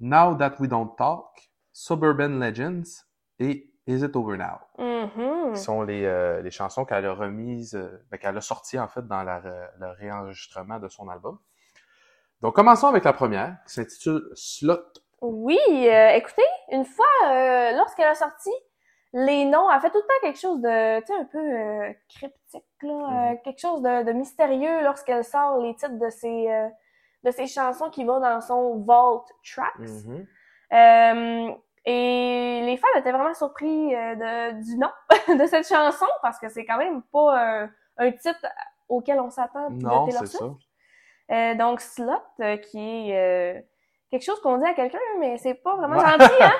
Now 0.00 0.36
That 0.36 0.56
We 0.60 0.68
Don't 0.68 0.94
Talk, 0.96 1.50
Suburban 1.72 2.38
Legends 2.38 3.04
et 3.38 3.72
Is 3.86 4.04
It 4.04 4.16
Over 4.16 4.36
Now? 4.36 4.58
Mm-hmm. 4.78 5.54
Qui 5.54 5.60
sont 5.60 5.82
les, 5.82 6.04
euh, 6.04 6.42
les 6.42 6.50
chansons 6.50 6.84
qu'elle 6.84 7.06
a 7.06 7.14
remises, 7.14 7.74
euh, 7.74 8.04
ben, 8.10 8.18
qu'elle 8.18 8.36
a 8.36 8.40
sorties 8.40 8.78
en 8.78 8.88
fait 8.88 9.06
dans 9.06 9.22
la, 9.22 9.40
le 9.78 9.88
réenregistrement 9.90 10.78
de 10.78 10.88
son 10.88 11.08
album. 11.08 11.38
Donc, 12.42 12.54
commençons 12.54 12.88
avec 12.88 13.04
la 13.04 13.12
première, 13.12 13.56
qui 13.66 13.74
s'intitule 13.74 14.30
Slot. 14.34 14.82
Oui, 15.22 15.58
euh, 15.68 16.10
écoutez, 16.10 16.46
une 16.70 16.84
fois, 16.84 17.06
euh, 17.26 17.72
lorsqu'elle 17.72 18.08
a 18.08 18.14
sorti 18.14 18.50
les 19.12 19.46
noms, 19.46 19.70
elle 19.70 19.80
fait 19.80 19.90
tout 19.90 19.98
le 19.98 20.02
temps 20.02 20.20
quelque 20.20 20.38
chose 20.38 20.60
de, 20.60 21.00
tu 21.00 21.06
sais, 21.06 21.18
un 21.18 21.24
peu 21.24 21.38
euh, 21.38 21.92
cryptique, 22.08 22.64
là, 22.82 23.30
mhm. 23.30 23.40
quelque 23.42 23.60
chose 23.60 23.80
de, 23.80 24.12
mystérieux 24.12 24.82
lorsqu'elle 24.82 25.24
sort 25.24 25.58
les 25.58 25.74
titres 25.74 25.98
de 25.98 26.10
ses, 26.10 26.68
de 27.24 27.30
ses 27.30 27.46
chansons 27.46 27.88
qui 27.88 28.04
vont 28.04 28.20
dans 28.20 28.40
son 28.40 28.76
Vault 28.80 29.24
Tracks. 29.42 29.78
Mhm. 29.78 30.26
Et 31.86 32.62
les 32.64 32.76
fans 32.76 32.98
étaient 32.98 33.12
vraiment 33.12 33.32
surpris 33.32 33.94
euh, 33.94 34.16
de, 34.16 34.62
du 34.64 34.76
nom 34.76 34.90
de 35.38 35.46
cette 35.46 35.68
chanson 35.68 36.06
parce 36.20 36.38
que 36.40 36.48
c'est 36.48 36.66
quand 36.66 36.78
même 36.78 37.00
pas 37.12 37.68
un, 37.96 38.10
titre 38.10 38.44
auquel 38.88 39.20
on 39.20 39.30
s'attend 39.30 39.70
de 39.70 39.84
Non, 39.84 40.06
Taylor 40.06 40.26
c'est 40.26 40.36
Swift. 40.36 40.65
Euh, 41.32 41.54
donc 41.56 41.80
Slot, 41.80 42.12
euh, 42.40 42.56
qui 42.56 42.78
est 42.78 43.16
euh, 43.56 43.60
quelque 44.10 44.24
chose 44.24 44.40
qu'on 44.40 44.58
dit 44.58 44.64
à 44.64 44.74
quelqu'un, 44.74 44.98
mais 45.18 45.38
c'est 45.38 45.54
pas 45.54 45.76
vraiment 45.76 45.96
Ouais. 45.98 46.06
gentil, 46.06 46.34
hein? 46.40 46.52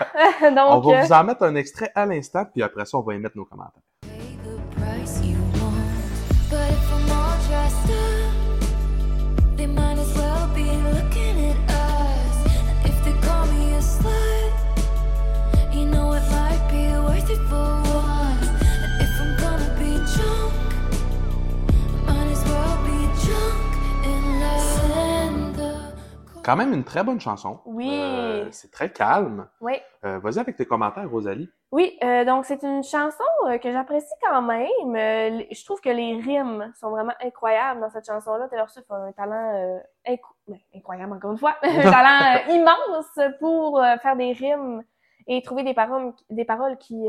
On 0.42 0.80
donc, 0.80 0.84
va 0.92 0.98
euh, 0.98 1.02
vous 1.02 1.12
en 1.12 1.24
mettre 1.24 1.42
un 1.44 1.54
extrait 1.54 1.92
à 1.94 2.04
l'instant, 2.06 2.44
puis 2.52 2.62
après 2.62 2.84
ça, 2.84 2.98
on 2.98 3.02
va 3.02 3.14
y 3.14 3.18
mettre 3.18 3.36
nos 3.36 3.44
commentaires. 3.44 3.82
Quand 26.46 26.54
même 26.54 26.72
une 26.72 26.84
très 26.84 27.02
bonne 27.02 27.18
chanson. 27.20 27.58
Oui. 27.66 27.90
Euh, 27.92 28.46
c'est 28.52 28.70
très 28.70 28.92
calme. 28.92 29.48
oui. 29.60 29.74
Euh, 30.04 30.20
Vas-y 30.20 30.38
avec 30.38 30.54
tes 30.54 30.64
commentaires, 30.64 31.10
Rosalie. 31.10 31.50
Oui, 31.72 31.98
euh, 32.04 32.24
donc 32.24 32.44
c'est 32.44 32.62
une 32.62 32.84
chanson 32.84 33.24
que 33.60 33.72
j'apprécie 33.72 34.14
quand 34.22 34.40
même. 34.40 34.64
Je 35.50 35.64
trouve 35.64 35.80
que 35.80 35.88
les 35.90 36.20
rimes 36.20 36.72
sont 36.78 36.90
vraiment 36.90 37.14
incroyables 37.20 37.80
dans 37.80 37.90
cette 37.90 38.06
chanson-là. 38.06 38.46
Taylor 38.48 38.70
Swift 38.70 38.88
a 38.92 38.94
un 38.94 39.10
talent 39.12 39.80
incro- 40.06 40.36
ben, 40.46 40.58
incroyable 40.76 41.14
encore 41.14 41.32
une 41.32 41.38
fois, 41.38 41.56
un 41.64 41.82
talent 41.82 42.44
immense 42.54 43.18
pour 43.40 43.82
faire 44.00 44.14
des 44.14 44.30
rimes 44.32 44.84
et 45.26 45.42
trouver 45.42 45.64
des 45.64 45.74
paroles, 45.74 46.12
des 46.30 46.44
paroles 46.44 46.76
qui 46.78 47.08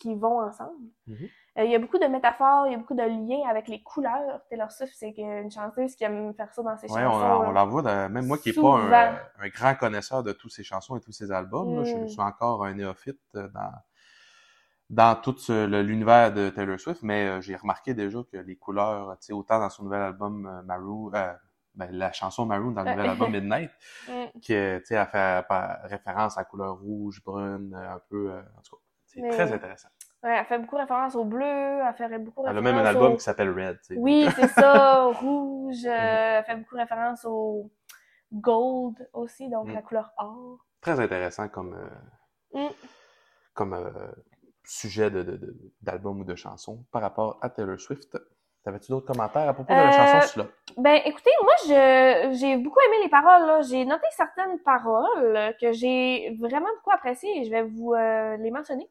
qui 0.00 0.14
vont 0.16 0.40
ensemble. 0.40 0.88
Mhm. 1.06 1.28
Euh, 1.58 1.64
il 1.64 1.70
y 1.70 1.74
a 1.74 1.78
beaucoup 1.78 1.98
de 1.98 2.06
métaphores, 2.06 2.66
il 2.68 2.72
y 2.72 2.74
a 2.74 2.78
beaucoup 2.78 2.94
de 2.94 3.02
liens 3.02 3.48
avec 3.48 3.68
les 3.68 3.82
couleurs. 3.82 4.40
Taylor 4.48 4.70
Swift, 4.72 4.94
c'est 4.96 5.14
une 5.16 5.50
chanteuse 5.50 5.94
qui 5.94 6.04
aime 6.04 6.32
faire 6.34 6.52
ça 6.52 6.62
dans 6.62 6.76
ses 6.76 6.90
Ouais, 6.90 7.04
on, 7.04 7.10
chansons. 7.12 7.42
on 7.42 7.42
là. 7.48 7.52
la 7.52 7.64
voit, 7.64 7.82
de- 7.82 8.08
même 8.12 8.26
moi 8.26 8.38
qui 8.38 8.50
n'ai 8.50 8.54
pas 8.60 8.78
un, 8.78 9.18
un 9.44 9.48
grand 9.48 9.74
connaisseur 9.74 10.22
de 10.22 10.32
tous 10.32 10.48
ses 10.48 10.62
chansons 10.64 10.96
et 10.96 11.00
tous 11.00 11.12
ses 11.12 11.30
albums, 11.30 11.76
là, 11.76 11.84
je 11.84 11.96
Mm. 11.96 12.08
suis 12.08 12.20
encore 12.20 12.64
un 12.64 12.74
néophyte 12.74 13.20
euh, 13.36 13.48
dans, 13.48 13.72
dans 14.90 15.14
tout 15.20 15.36
l'univers 15.48 16.32
de 16.32 16.50
Taylor 16.50 16.78
Swift, 16.80 17.02
mais 17.02 17.26
euh, 17.28 17.40
j'ai 17.40 17.56
remarqué 17.56 17.94
déjà 17.94 18.18
que 18.32 18.38
les 18.38 18.56
couleurs, 18.56 19.10
tu 19.20 19.26
sais, 19.26 19.32
autant 19.32 19.58
dans 19.60 19.70
son 19.70 19.84
nouvel 19.84 20.02
album 20.02 20.46
euh, 20.46 20.62
Maroon, 20.62 21.10
ben, 21.10 21.36
la 21.92 22.10
chanson 22.12 22.46
Maroon 22.46 22.72
dans 22.72 22.82
le 22.82 22.90
nouvel 22.90 23.10
album 23.10 23.30
Midnight, 23.32 23.70
Mm. 24.08 24.40
sais, 24.42 24.82
elle 24.90 25.06
fait 25.06 25.44
référence 25.84 26.36
à 26.36 26.40
la 26.40 26.44
couleur 26.44 26.76
rouge, 26.76 27.22
brune, 27.24 27.74
un 27.74 28.00
peu, 28.08 28.32
en 28.32 28.62
tout 28.62 28.76
cas, 28.76 28.79
c'est 29.12 29.20
Mais- 29.20 29.30
très 29.30 29.52
intéressant. 29.52 29.88
Ouais, 30.22 30.36
elle 30.38 30.44
fait 30.44 30.58
beaucoup 30.58 30.76
référence 30.76 31.14
au 31.14 31.24
bleu, 31.24 31.44
elle 31.46 31.94
fait 31.96 32.18
beaucoup 32.18 32.44
Elle 32.46 32.56
a 32.58 32.60
même 32.60 32.76
un 32.76 32.84
album 32.84 33.12
au... 33.12 33.16
qui 33.16 33.22
s'appelle 33.22 33.50
Red. 33.50 33.78
Oui, 33.96 34.26
c'est 34.36 34.48
ça, 34.48 35.04
rouge. 35.06 35.84
euh, 35.86 35.88
Mhm. 35.88 35.94
elle 36.38 36.44
fait 36.44 36.56
beaucoup 36.56 36.76
référence 36.76 37.24
au 37.24 37.70
gold 38.32 39.08
aussi, 39.12 39.48
donc 39.48 39.68
Mm. 39.68 39.74
la 39.74 39.82
couleur 39.82 40.12
or. 40.18 40.58
très 40.80 40.98
intéressant 41.00 41.48
comme 41.48 41.74
euh, 41.74 42.58
Mm. 42.60 42.72
comme 43.54 43.72
euh, 43.74 43.90
sujet 44.64 45.10
de, 45.10 45.22
de, 45.22 45.56
d'album 45.82 46.20
ou 46.20 46.24
de 46.24 46.34
chanson 46.34 46.84
par 46.92 47.02
rapport 47.02 47.38
à 47.42 47.50
Taylor 47.50 47.78
Swift. 47.80 48.16
T'avais-tu 48.62 48.92
d'autres 48.92 49.10
commentaires 49.10 49.48
à 49.48 49.54
propos 49.54 49.72
de 49.72 49.78
la 49.78 49.90
chanson 49.90 50.26
Slot? 50.28 50.44
Ben, 50.76 51.00
écoutez, 51.06 51.30
moi, 51.42 51.52
je 51.66 52.36
j'ai 52.38 52.56
beaucoup 52.58 52.78
aimé 52.86 52.96
les 53.02 53.08
paroles. 53.08 53.46
là. 53.46 53.62
J'ai 53.62 53.86
noté 53.86 54.06
certaines 54.10 54.58
paroles 54.60 55.54
que 55.58 55.72
j'ai 55.72 56.36
vraiment 56.38 56.68
beaucoup 56.76 56.90
appréciées 56.94 57.40
et 57.40 57.44
je 57.46 57.50
vais 57.50 57.62
vous 57.62 57.94
les 57.94 58.50
mentionner. 58.50 58.86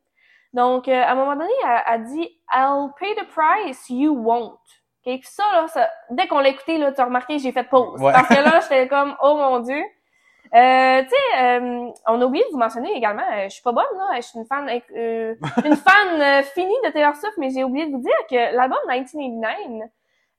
Donc, 0.54 0.88
euh, 0.88 1.04
à 1.04 1.12
un 1.12 1.16
moment 1.16 1.36
donné, 1.36 1.52
elle, 1.64 1.82
elle 1.88 2.04
dit 2.06 2.30
«I'll 2.54 2.90
pay 3.00 3.16
the 3.16 3.28
price 3.30 3.90
you 3.90 4.14
won't». 4.14 4.58
Okay? 5.02 5.20
Puis 5.20 5.30
ça, 5.30 5.44
là, 5.54 5.68
ça, 5.68 5.90
dès 6.10 6.28
qu'on 6.28 6.40
l'a 6.40 6.50
écouté, 6.50 6.78
là, 6.78 6.92
tu 6.92 7.00
as 7.00 7.06
remarqué, 7.06 7.40
j'ai 7.40 7.52
fait 7.52 7.64
pause. 7.64 8.02
Ouais. 8.02 8.12
Parce 8.12 8.28
que 8.28 8.34
là, 8.34 8.60
j'étais 8.62 8.88
comme 8.88 9.16
«Oh 9.22 9.36
mon 9.36 9.60
Dieu». 9.60 9.82
Euh, 10.56 11.04
tu 11.04 11.10
sais, 11.10 11.44
euh, 11.44 11.92
on 12.08 12.22
a 12.22 12.26
oublié 12.26 12.44
de 12.46 12.50
vous 12.52 12.58
mentionner 12.58 12.92
également, 12.96 13.22
euh, 13.22 13.44
je 13.44 13.50
suis 13.50 13.62
pas 13.62 13.72
bonne, 13.72 13.86
là, 13.96 14.16
je 14.16 14.22
suis 14.22 14.40
une 14.40 14.48
fan, 14.48 14.68
euh, 14.68 15.36
une 15.64 15.76
fan 15.76 16.22
euh, 16.22 16.42
finie 16.42 16.76
de 16.84 16.90
Taylor 16.90 17.16
Swift, 17.16 17.36
mais 17.38 17.52
j'ai 17.52 17.64
oublié 17.64 17.86
de 17.86 17.92
vous 17.92 18.02
dire 18.02 18.12
que 18.28 18.56
l'album 18.56 18.80
1989, 18.88 19.90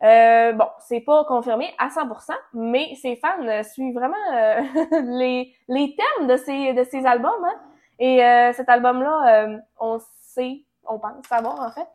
euh, 0.02 0.52
bon, 0.54 0.66
c'est 0.80 1.00
pas 1.00 1.24
confirmé 1.26 1.72
à 1.78 1.88
100%, 1.88 2.32
mais 2.54 2.92
ses 3.00 3.16
fans 3.16 3.62
suivent 3.62 3.94
vraiment 3.94 4.16
euh, 4.34 4.60
les, 5.04 5.54
les 5.68 5.94
thèmes 5.94 6.26
de 6.26 6.36
ces, 6.36 6.72
de 6.72 6.82
ces 6.82 7.06
albums. 7.06 7.44
Hein? 7.44 7.60
Et 8.00 8.24
euh, 8.24 8.52
cet 8.54 8.68
album-là, 8.68 9.44
euh, 9.44 9.58
on 9.78 10.00
sait, 10.22 10.64
on 10.88 10.98
pense 10.98 11.24
savoir 11.28 11.60
en 11.60 11.70
fait, 11.70 11.86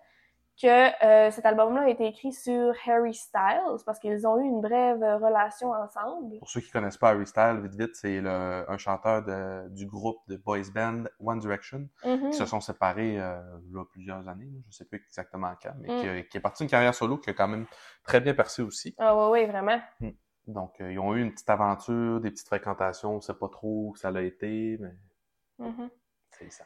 que 0.61 1.05
euh, 1.05 1.31
cet 1.31 1.45
album-là 1.45 1.81
a 1.81 1.89
été 1.89 2.05
écrit 2.05 2.31
sur 2.31 2.73
Harry 2.87 3.13
Styles 3.13 3.75
parce 3.85 3.99
qu'ils 3.99 4.25
ont 4.25 4.37
eu 4.39 4.43
une 4.45 4.61
brève 4.61 5.01
relation 5.21 5.71
ensemble. 5.71 6.37
Pour 6.39 6.49
ceux 6.49 6.61
qui 6.61 6.71
connaissent 6.71 6.95
pas 6.97 7.09
Harry 7.09 7.25
Styles, 7.27 7.59
vite 7.61 7.75
vite, 7.75 7.95
c'est 7.95 8.21
le, 8.21 8.63
un 8.69 8.77
chanteur 8.77 9.23
de, 9.25 9.67
du 9.69 9.85
groupe 9.85 10.19
de 10.29 10.37
boys 10.37 10.69
band 10.73 11.03
One 11.19 11.39
Direction 11.39 11.89
Mhm. 12.05 12.29
qui 12.29 12.37
se 12.37 12.45
sont 12.45 12.61
séparés 12.61 13.19
euh, 13.19 13.41
il 13.65 13.73
y 13.75 13.77
a 13.77 13.83
plusieurs 13.91 14.25
années, 14.29 14.49
je 14.69 14.71
sais 14.77 14.85
plus 14.85 15.03
exactement 15.05 15.51
quand, 15.61 15.73
mais 15.81 15.89
Mm. 16.21 16.23
qui, 16.29 16.37
est 16.37 16.41
parti 16.41 16.63
une 16.63 16.69
carrière 16.69 16.93
solo 16.93 17.17
qui 17.17 17.31
a 17.31 17.33
quand 17.33 17.47
même 17.49 17.65
très 18.03 18.21
bien 18.21 18.33
percé 18.33 18.61
aussi. 18.61 18.95
Ah 18.97 19.13
ouais, 19.17 19.29
ouais, 19.31 19.45
vraiment. 19.47 19.79
Donc, 20.47 20.79
euh, 20.79 20.91
ils 20.93 20.99
ont 20.99 21.15
eu 21.15 21.21
une 21.23 21.31
petite 21.33 21.49
aventure, 21.49 22.21
des 22.21 22.29
petites 22.31 22.47
fréquentations, 22.47 23.15
on 23.15 23.21
sait 23.21 23.33
pas 23.33 23.49
trop 23.49 23.89
où 23.89 23.95
ça 23.95 24.11
l'a 24.11 24.21
été, 24.21 24.77
mais 24.79 24.93
Mhm. 25.59 25.89
c'est 26.31 26.51
ça. 26.51 26.63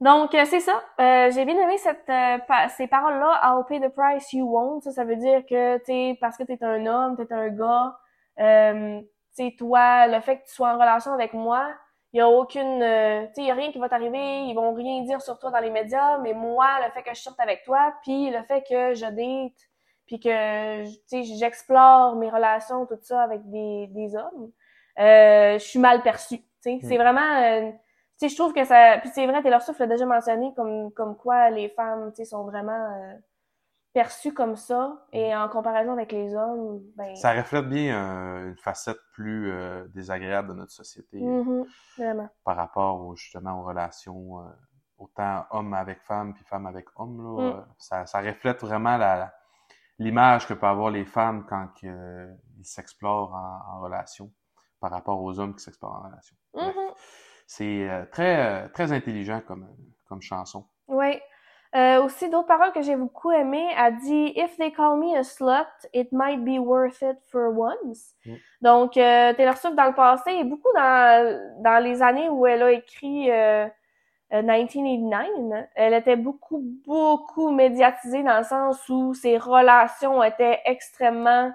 Donc, 0.00 0.34
euh, 0.34 0.44
c'est 0.46 0.60
ça. 0.60 0.82
Euh, 1.00 1.30
j'ai 1.30 1.44
bien 1.44 1.58
aimé 1.58 1.76
cette, 1.76 2.08
euh, 2.08 2.38
pa- 2.38 2.68
ces 2.70 2.86
paroles-là. 2.86 3.40
I'll 3.44 3.64
pay 3.68 3.80
the 3.80 3.92
price 3.92 4.32
you 4.32 4.46
won't. 4.46 4.80
Ça, 4.82 4.92
ça 4.92 5.04
veut 5.04 5.16
dire 5.16 5.44
que, 5.46 5.76
tu 5.84 6.18
parce 6.20 6.36
que 6.38 6.42
t'es 6.44 6.62
un 6.64 6.86
homme, 6.86 7.16
t'es 7.16 7.30
un 7.32 7.48
gars, 7.48 7.98
euh, 8.40 9.00
tu 9.36 9.44
sais, 9.44 9.54
toi, 9.58 10.06
le 10.06 10.20
fait 10.20 10.38
que 10.38 10.44
tu 10.46 10.54
sois 10.54 10.70
en 10.70 10.78
relation 10.78 11.12
avec 11.12 11.34
moi, 11.34 11.68
il 12.12 12.18
y 12.18 12.20
a 12.22 12.28
aucune, 12.28 12.82
euh, 12.82 13.26
tu 13.28 13.34
sais, 13.34 13.42
il 13.42 13.46
y 13.46 13.50
a 13.50 13.54
rien 13.54 13.70
qui 13.72 13.78
va 13.78 13.88
t'arriver, 13.90 14.40
ils 14.44 14.54
vont 14.54 14.72
rien 14.72 15.02
dire 15.02 15.20
sur 15.20 15.38
toi 15.38 15.50
dans 15.50 15.60
les 15.60 15.70
médias, 15.70 16.18
mais 16.18 16.32
moi, 16.32 16.66
le 16.84 16.90
fait 16.92 17.02
que 17.02 17.14
je 17.14 17.20
sorte 17.20 17.38
avec 17.38 17.62
toi, 17.64 17.94
puis 18.02 18.30
le 18.30 18.42
fait 18.44 18.62
que 18.68 18.94
je 18.94 19.04
date, 19.04 19.58
puis 20.06 20.18
que, 20.18 20.84
tu 20.86 20.98
sais, 21.06 21.22
j'explore 21.38 22.16
mes 22.16 22.30
relations, 22.30 22.86
tout 22.86 22.98
ça, 23.02 23.22
avec 23.22 23.42
des, 23.50 23.86
des 23.88 24.16
hommes, 24.16 24.50
euh, 24.98 25.54
je 25.58 25.64
suis 25.64 25.78
mal 25.78 26.02
perçue, 26.02 26.38
tu 26.38 26.46
sais. 26.62 26.78
C'est 26.82 26.96
vraiment... 26.96 27.70
sais, 28.20 28.28
je 28.28 28.36
trouve 28.36 28.52
que 28.52 28.64
ça... 28.64 28.98
Puis 29.00 29.10
c'est 29.14 29.26
vrai, 29.26 29.42
Taylor 29.42 29.62
Swift 29.62 29.80
l'a 29.80 29.86
déjà 29.86 30.06
mentionné, 30.06 30.52
comme, 30.54 30.92
comme 30.92 31.16
quoi 31.16 31.50
les 31.50 31.68
femmes, 31.70 32.10
tu 32.12 32.16
sais, 32.16 32.24
sont 32.26 32.44
vraiment 32.44 32.72
euh, 32.72 33.14
perçues 33.92 34.32
comme 34.34 34.56
ça. 34.56 35.06
Et 35.12 35.34
en 35.34 35.48
comparaison 35.48 35.92
avec 35.92 36.12
les 36.12 36.34
hommes, 36.34 36.80
ben... 36.96 37.14
Ça 37.16 37.32
reflète 37.32 37.68
bien 37.68 37.94
euh, 37.96 38.48
une 38.50 38.56
facette 38.56 38.98
plus 39.12 39.50
euh, 39.52 39.86
désagréable 39.88 40.48
de 40.48 40.54
notre 40.54 40.72
société 40.72 41.20
Mhm, 41.20 41.66
vraiment. 41.98 42.28
par 42.44 42.56
rapport 42.56 43.00
au, 43.00 43.16
justement 43.16 43.60
aux 43.60 43.64
relations 43.64 44.38
autant 44.98 45.46
homme 45.50 45.72
avec 45.74 46.02
femme 46.02 46.34
puis 46.34 46.44
femme 46.44 46.66
avec 46.66 46.86
homme. 46.96 47.22
Là, 47.22 47.52
Mm. 47.52 47.66
Ça, 47.78 48.06
ça 48.06 48.20
reflète 48.20 48.60
vraiment 48.62 48.96
la 48.98 49.32
l'image 49.98 50.46
que 50.46 50.54
peuvent 50.54 50.70
avoir 50.70 50.90
les 50.90 51.04
femmes 51.04 51.44
quand 51.46 51.68
ils 51.82 52.36
s'explorent 52.64 53.34
en, 53.34 53.76
en 53.76 53.80
relation 53.80 54.30
par 54.80 54.90
rapport 54.90 55.22
aux 55.22 55.38
hommes 55.38 55.54
qui 55.54 55.62
s'explorent 55.62 55.96
en 55.96 56.08
relation. 56.08 56.36
Mhm. 56.54 56.89
C'est 57.50 57.90
euh, 57.90 58.04
très 58.12 58.36
euh, 58.36 58.68
très 58.68 58.92
intelligent 58.92 59.40
comme 59.44 59.66
comme 60.08 60.22
chanson. 60.22 60.64
Oui. 60.86 61.20
Euh, 61.74 62.02
aussi, 62.02 62.28
d'autres 62.28 62.46
paroles 62.46 62.70
que 62.72 62.82
j'ai 62.82 62.94
beaucoup 62.94 63.32
aimées, 63.32 63.68
elle 63.76 63.96
dit 63.98 64.32
«If 64.36 64.56
they 64.56 64.72
call 64.72 64.98
me 64.98 65.16
a 65.16 65.24
slut, 65.24 65.66
it 65.92 66.10
might 66.12 66.44
be 66.44 66.58
worth 66.60 67.02
it 67.02 67.18
for 67.30 67.52
once 67.56 68.14
Mm. 68.24 68.34
Donc, 68.60 68.96
euh, 68.96 69.32
Taylor 69.34 69.56
Swift, 69.56 69.74
dans 69.74 69.86
le 69.86 69.94
passé, 69.94 70.30
et 70.32 70.44
beaucoup 70.44 70.72
dans, 70.74 71.62
dans 71.62 71.82
les 71.82 72.02
années 72.02 72.28
où 72.28 72.46
elle 72.46 72.62
a 72.62 72.70
écrit 72.72 73.30
euh, 73.30 73.66
euh, 74.32 74.42
1989, 74.42 75.66
elle 75.74 75.94
était 75.94 76.16
beaucoup, 76.16 76.62
beaucoup 76.86 77.50
médiatisée 77.50 78.22
dans 78.22 78.38
le 78.38 78.44
sens 78.44 78.88
où 78.88 79.12
ses 79.14 79.38
relations 79.38 80.22
étaient 80.22 80.60
extrêmement... 80.66 81.50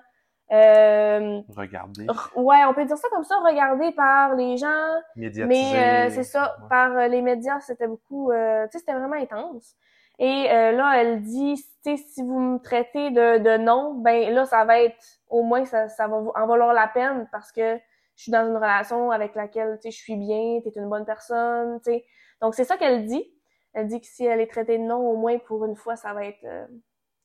euh, 0.52 1.42
Regardez, 1.50 2.06
r- 2.08 2.32
ouais, 2.36 2.64
on 2.68 2.74
peut 2.74 2.86
dire 2.86 2.98
ça 2.98 3.08
comme 3.10 3.24
ça, 3.24 3.36
regardées 3.40 3.92
par 3.94 4.36
les 4.36 4.58
gens, 4.58 4.92
médiatisé. 5.16 5.46
mais 5.48 6.08
euh, 6.08 6.10
c'est 6.12 6.24
ça, 6.24 6.56
Ouais. 6.62 6.68
par 6.70 6.92
euh, 6.98 7.08
les 7.08 7.22
médias, 7.22 7.60
c'était 7.62 7.88
beaucoup, 7.88 8.32
euh, 8.32 8.66
tu 8.68 8.74
sais, 8.74 8.80
c'était 8.80 8.94
vraiment 8.94 9.16
intense. 9.16 9.76
Et 10.18 10.50
euh, 10.50 10.72
là, 10.72 11.02
elle 11.02 11.22
dit, 11.24 11.56
tu 11.84 11.98
sais, 11.98 11.98
si 11.98 12.22
vous 12.24 12.40
me 12.40 12.58
traitez 12.60 13.10
de, 13.12 13.38
de 13.40 13.58
non, 13.58 13.96
ben 13.96 14.34
là, 14.34 14.46
ça 14.46 14.64
va 14.64 14.80
être, 14.82 14.96
au 15.30 15.44
moins, 15.44 15.66
ça, 15.66 15.90
ça 15.90 16.08
va 16.08 16.18
en 16.18 16.48
valoir 16.48 16.74
la 16.74 16.88
peine 16.88 17.28
parce 17.32 17.52
que 17.52 17.76
je 18.16 18.24
suis 18.24 18.32
dans 18.32 18.48
une 18.48 18.56
relation 18.56 19.12
avec 19.12 19.36
laquelle, 19.36 19.78
tu 19.82 19.92
sais, 19.92 19.92
je 19.92 20.02
suis 20.02 20.16
bien, 20.16 20.62
t'es 20.64 20.72
une 20.80 20.88
bonne 20.90 21.04
personne, 21.06 21.82
tu 21.84 21.92
sais. 21.92 22.06
Donc, 22.42 22.54
c'est 22.56 22.64
ça 22.64 22.78
qu'elle 22.78 23.06
dit. 23.06 23.30
Elle 23.74 23.88
dit 23.88 24.00
que 24.00 24.08
si 24.08 24.26
elle 24.26 24.40
est 24.40 24.48
traitée 24.50 24.78
de 24.78 24.84
non, 24.84 25.00
au 25.00 25.18
moins, 25.18 25.38
pour 25.38 25.66
une 25.66 25.76
fois, 25.76 25.98
ça 25.98 26.14
va 26.14 26.24
être, 26.26 26.46
euh, 26.46 26.66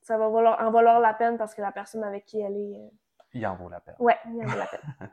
ça 0.03 0.19
va 0.19 0.29
valoir, 0.29 0.61
en 0.61 0.73
valoir 0.73 0.99
la 0.99 1.15
peine 1.15 1.39
parce 1.39 1.55
que 1.55 1.63
la 1.63 1.71
personne 1.71 2.03
avec 2.03 2.25
qui 2.25 2.41
elle 2.41 2.57
est, 2.57 2.77
euh, 2.77 2.89
Il 3.35 3.47
en 3.47 3.57
vaut 3.57 3.69
la 3.69 3.81
peine. 3.81 3.95
ouais, 3.99 4.17
il 4.27 4.43
en 4.45 4.49
vaut 4.49 4.59
la 4.59 4.67
peine. 4.67 4.81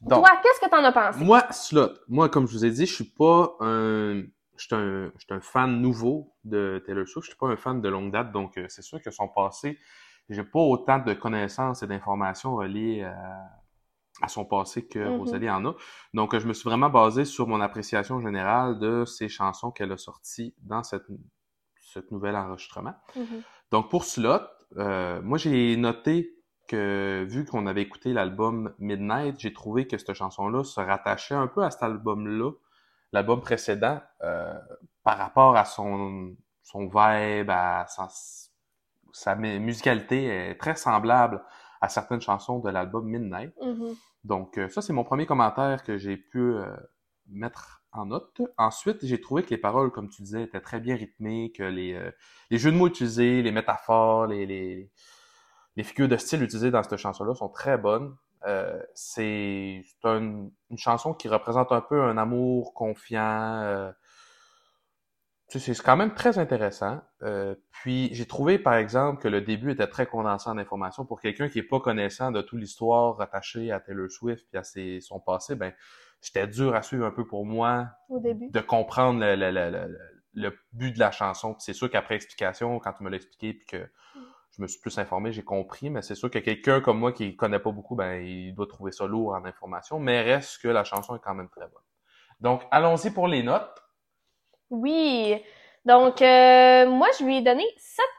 Donc, 0.00 0.24
Toi, 0.24 0.38
qu'est-ce 0.42 0.60
que 0.60 0.70
t'en 0.70 0.84
as 0.84 0.92
pensé? 0.92 1.24
moi, 1.24 1.50
Slot, 1.52 1.90
moi, 2.08 2.28
comme 2.28 2.46
je 2.46 2.52
vous 2.52 2.64
ai 2.64 2.70
dit, 2.70 2.86
je 2.86 2.94
suis 2.94 3.04
pas 3.04 3.56
un, 3.60 4.22
je 4.56 4.64
suis 4.64 4.74
un, 4.74 5.10
je 5.16 5.24
suis 5.24 5.34
un 5.34 5.40
fan 5.40 5.80
nouveau 5.80 6.34
de 6.44 6.82
Taylor 6.84 7.06
Swift. 7.08 7.24
Je 7.26 7.30
suis 7.30 7.38
pas 7.38 7.48
un 7.48 7.56
fan 7.56 7.80
de 7.80 7.88
longue 7.88 8.12
date, 8.12 8.30
donc 8.32 8.58
euh, 8.58 8.66
c'est 8.68 8.82
sûr 8.82 9.00
que 9.00 9.10
son 9.10 9.28
passé, 9.28 9.78
j'ai 10.28 10.44
pas 10.44 10.58
autant 10.60 10.98
de 10.98 11.14
connaissances 11.14 11.82
et 11.82 11.86
d'informations 11.86 12.56
reliées 12.56 13.04
à, 13.04 13.48
à 14.22 14.28
son 14.28 14.44
passé 14.44 14.86
que 14.86 14.98
Mhm. 14.98 15.16
Rosalie 15.18 15.48
en 15.50 15.64
a. 15.66 15.74
Donc, 16.12 16.34
euh, 16.34 16.40
je 16.40 16.46
me 16.46 16.52
suis 16.52 16.68
vraiment 16.68 16.90
basé 16.90 17.24
sur 17.24 17.46
mon 17.46 17.60
appréciation 17.60 18.20
générale 18.20 18.78
de 18.78 19.04
ces 19.06 19.28
chansons 19.28 19.70
qu'elle 19.70 19.92
a 19.92 19.96
sorties 19.96 20.54
dans 20.62 20.82
cette, 20.82 21.04
ce 21.80 22.00
nouvel 22.10 22.36
enregistrement. 22.36 22.94
Mhm. 23.14 23.42
Donc 23.70 23.90
pour 23.90 24.04
Slot, 24.04 24.40
euh, 24.76 25.20
moi 25.22 25.38
j'ai 25.38 25.76
noté 25.76 26.35
que 26.66 27.24
vu 27.28 27.44
qu'on 27.44 27.66
avait 27.66 27.82
écouté 27.82 28.12
l'album 28.12 28.74
Midnight, 28.78 29.38
j'ai 29.40 29.52
trouvé 29.52 29.86
que 29.86 29.98
cette 29.98 30.14
chanson-là 30.14 30.64
se 30.64 30.80
rattachait 30.80 31.34
un 31.34 31.46
peu 31.46 31.62
à 31.64 31.70
cet 31.70 31.82
album-là, 31.82 32.52
l'album 33.12 33.40
précédent, 33.40 34.00
euh, 34.22 34.54
par 35.02 35.18
rapport 35.18 35.56
à 35.56 35.64
son, 35.64 36.34
son 36.62 36.86
vibe, 36.86 37.50
à 37.50 37.86
sa, 37.88 38.08
sa 39.12 39.34
mu- 39.34 39.58
musicalité 39.60 40.26
est 40.26 40.54
très 40.56 40.76
semblable 40.76 41.42
à 41.80 41.88
certaines 41.88 42.20
chansons 42.20 42.58
de 42.58 42.70
l'album 42.70 43.06
Midnight. 43.06 43.54
Mhm. 43.62 43.94
Donc, 44.24 44.58
euh, 44.58 44.68
ça, 44.68 44.82
c'est 44.82 44.92
mon 44.92 45.04
premier 45.04 45.26
commentaire 45.26 45.82
que 45.82 45.98
j'ai 45.98 46.16
pu 46.16 46.38
euh, 46.40 46.66
mettre 47.28 47.82
en 47.92 48.06
note. 48.06 48.40
Ensuite, 48.58 49.04
j'ai 49.04 49.20
trouvé 49.20 49.42
que 49.42 49.50
les 49.50 49.58
paroles, 49.58 49.90
comme 49.90 50.08
tu 50.08 50.22
disais, 50.22 50.42
étaient 50.42 50.60
très 50.60 50.80
bien 50.80 50.96
rythmées, 50.96 51.52
que 51.52 51.62
les, 51.62 51.94
euh, 51.94 52.10
les 52.50 52.58
jeux 52.58 52.72
de 52.72 52.76
mots 52.76 52.88
utilisés, 52.88 53.42
les 53.42 53.52
métaphores, 53.52 54.26
les, 54.26 54.46
les, 54.46 54.90
les 55.76 55.84
figures 55.84 56.08
de 56.08 56.16
style 56.16 56.42
utilisées 56.42 56.70
dans 56.70 56.82
cette 56.82 56.96
chanson-là 56.96 57.34
sont 57.34 57.48
très 57.48 57.78
bonnes. 57.78 58.16
Euh, 58.46 58.80
c'est 58.94 59.82
c'est 59.84 60.08
un- 60.08 60.48
une 60.70 60.78
chanson 60.78 61.14
qui 61.14 61.28
représente 61.28 61.72
un 61.72 61.80
peu 61.80 62.02
un 62.02 62.16
amour 62.18 62.74
confiant. 62.74 63.60
euh, 63.62 63.90
c'est 65.48 65.80
quand 65.80 65.96
même 65.96 66.12
très 66.14 66.38
intéressant. 66.38 67.00
Euh, 67.22 67.54
puis 67.70 68.08
j'ai 68.12 68.26
trouvé, 68.26 68.58
par 68.58 68.74
exemple, 68.74 69.22
que 69.22 69.28
le 69.28 69.40
début 69.40 69.70
était 69.70 69.86
très 69.86 70.06
condensé 70.06 70.50
en 70.50 70.58
informations. 70.58 71.04
Pour 71.06 71.20
quelqu'un 71.20 71.48
qui 71.48 71.60
est 71.60 71.62
pas 71.62 71.78
connaissant 71.80 72.32
de 72.32 72.42
toute 72.42 72.58
l'histoire 72.58 73.16
rattachée 73.16 73.70
à 73.70 73.78
Taylor 73.80 74.10
Swift 74.10 74.46
et 74.52 74.58
à 74.58 74.64
ses, 74.64 75.00
son 75.00 75.20
passé, 75.20 75.54
ben 75.54 75.72
c'était 76.20 76.48
dur 76.48 76.74
à 76.74 76.82
suivre 76.82 77.06
un 77.06 77.12
peu 77.12 77.24
pour 77.26 77.46
moi 77.46 77.86
Au 78.08 78.18
début. 78.18 78.50
de 78.50 78.60
comprendre 78.60 79.20
le, 79.20 79.36
le, 79.36 79.50
le, 79.52 79.70
le, 79.70 79.98
le 80.34 80.58
but 80.72 80.92
de 80.92 80.98
la 80.98 81.12
chanson. 81.12 81.54
C'est 81.60 81.74
sûr 81.74 81.88
qu'après 81.90 82.16
explication, 82.16 82.78
quand 82.80 82.92
tu 82.94 83.04
me 83.04 83.10
l'as 83.10 83.16
expliqué 83.16 83.54
puis 83.54 83.66
que 83.66 83.88
je 84.56 84.62
me 84.62 84.66
suis 84.66 84.80
plus 84.80 84.96
informé, 84.98 85.32
j'ai 85.32 85.44
compris. 85.44 85.90
Mais 85.90 86.02
c'est 86.02 86.14
sûr 86.14 86.30
que 86.30 86.38
quelqu'un 86.38 86.80
comme 86.80 86.98
moi 86.98 87.12
qui 87.12 87.36
connaît 87.36 87.58
pas 87.58 87.72
beaucoup, 87.72 87.94
ben 87.94 88.22
il 88.22 88.54
doit 88.54 88.66
trouver 88.66 88.92
ça 88.92 89.06
lourd 89.06 89.34
en 89.34 89.44
information. 89.44 89.98
Mais 89.98 90.22
reste 90.22 90.62
que 90.62 90.68
la 90.68 90.84
chanson 90.84 91.16
est 91.16 91.20
quand 91.20 91.34
même 91.34 91.48
très 91.48 91.66
bonne. 91.68 91.82
Donc 92.40 92.62
allons-y 92.70 93.10
pour 93.10 93.28
les 93.28 93.42
notes. 93.42 93.82
Oui. 94.70 95.42
Donc, 95.86 96.20
euh, 96.20 96.90
moi, 96.90 97.06
je 97.16 97.24
lui 97.24 97.36
ai 97.36 97.42
donné 97.42 97.62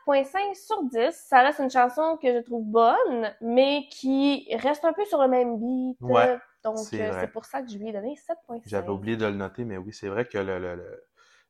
7.5 0.08 0.56
sur 0.56 0.84
10. 0.84 1.12
Ça 1.12 1.42
reste 1.42 1.60
une 1.60 1.70
chanson 1.70 2.18
que 2.22 2.34
je 2.34 2.40
trouve 2.40 2.64
bonne, 2.64 3.36
mais 3.42 3.90
qui 3.92 4.48
reste 4.56 4.86
un 4.86 4.94
peu 4.94 5.04
sur 5.04 5.22
le 5.22 5.28
même 5.28 5.60
beat. 5.60 5.98
Ouais, 6.00 6.38
Donc, 6.64 6.78
c'est 6.78 7.02
euh, 7.02 7.28
pour 7.28 7.44
ça 7.44 7.62
que 7.62 7.70
je 7.70 7.78
lui 7.78 7.90
ai 7.90 7.92
donné 7.92 8.16
7.5. 8.16 8.62
J'avais 8.66 8.88
oublié 8.88 9.18
de 9.18 9.26
le 9.26 9.34
noter, 9.34 9.66
mais 9.66 9.76
oui, 9.76 9.92
c'est 9.92 10.08
vrai 10.08 10.24
que 10.24 10.38
le, 10.38 10.60
le, 10.60 10.76
le, 10.76 11.07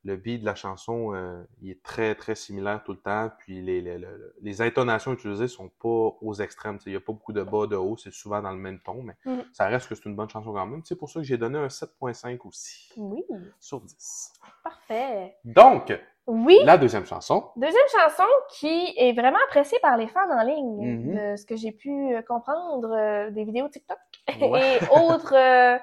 le 0.07 0.15
beat 0.15 0.41
de 0.41 0.45
la 0.45 0.55
chanson, 0.55 1.13
euh, 1.13 1.43
il 1.61 1.69
est 1.69 1.83
très, 1.83 2.15
très 2.15 2.33
similaire 2.33 2.81
tout 2.83 2.93
le 2.93 2.97
temps. 2.99 3.29
Puis 3.39 3.61
les, 3.61 3.81
les, 3.81 3.97
les, 3.99 4.07
les 4.41 4.61
intonations 4.61 5.13
utilisées 5.13 5.47
sont 5.47 5.69
pas 5.81 6.15
aux 6.21 6.33
extrêmes. 6.35 6.79
Il 6.85 6.91
n'y 6.91 6.95
a 6.95 6.99
pas 7.01 7.13
beaucoup 7.13 7.33
de 7.33 7.43
bas, 7.43 7.67
de 7.67 7.75
haut, 7.75 7.97
c'est 7.97 8.13
souvent 8.13 8.41
dans 8.41 8.51
le 8.51 8.57
même 8.57 8.79
ton, 8.79 9.03
mais 9.03 9.13
Mhm. 9.25 9.43
ça 9.53 9.65
reste 9.67 9.87
que 9.89 9.95
c'est 9.95 10.05
une 10.05 10.15
bonne 10.15 10.29
chanson 10.29 10.53
quand 10.53 10.65
même. 10.65 10.81
C'est 10.85 10.95
pour 10.95 11.09
ça 11.09 11.19
que 11.19 11.25
j'ai 11.25 11.37
donné 11.37 11.59
un 11.59 11.67
7.5 11.69 12.45
aussi 12.45 12.91
Oui, 12.97 13.23
sur 13.59 13.81
10. 13.81 14.33
parfait. 14.63 15.35
Donc, 15.43 15.93
Oui, 16.25 16.57
la 16.65 16.77
deuxième 16.77 17.05
chanson. 17.05 17.51
deuxième 17.55 17.87
chanson 17.95 18.23
qui 18.49 18.93
est 18.97 19.13
vraiment 19.13 19.39
appréciée 19.47 19.79
par 19.81 19.95
les 19.97 20.07
fans 20.07 20.29
en 20.29 20.43
ligne, 20.43 20.97
Mhm. 20.97 21.15
de 21.15 21.35
ce 21.37 21.45
que 21.45 21.55
j'ai 21.55 21.71
pu 21.71 22.15
euh, 22.15 22.21
comprendre 22.21 22.89
euh, 22.91 23.29
des 23.31 23.43
vidéos 23.43 23.67
TikTok 23.69 23.97
Ouais. 24.41 24.77
et 24.81 24.89
autres, 24.91 25.33
euh, 25.35 25.77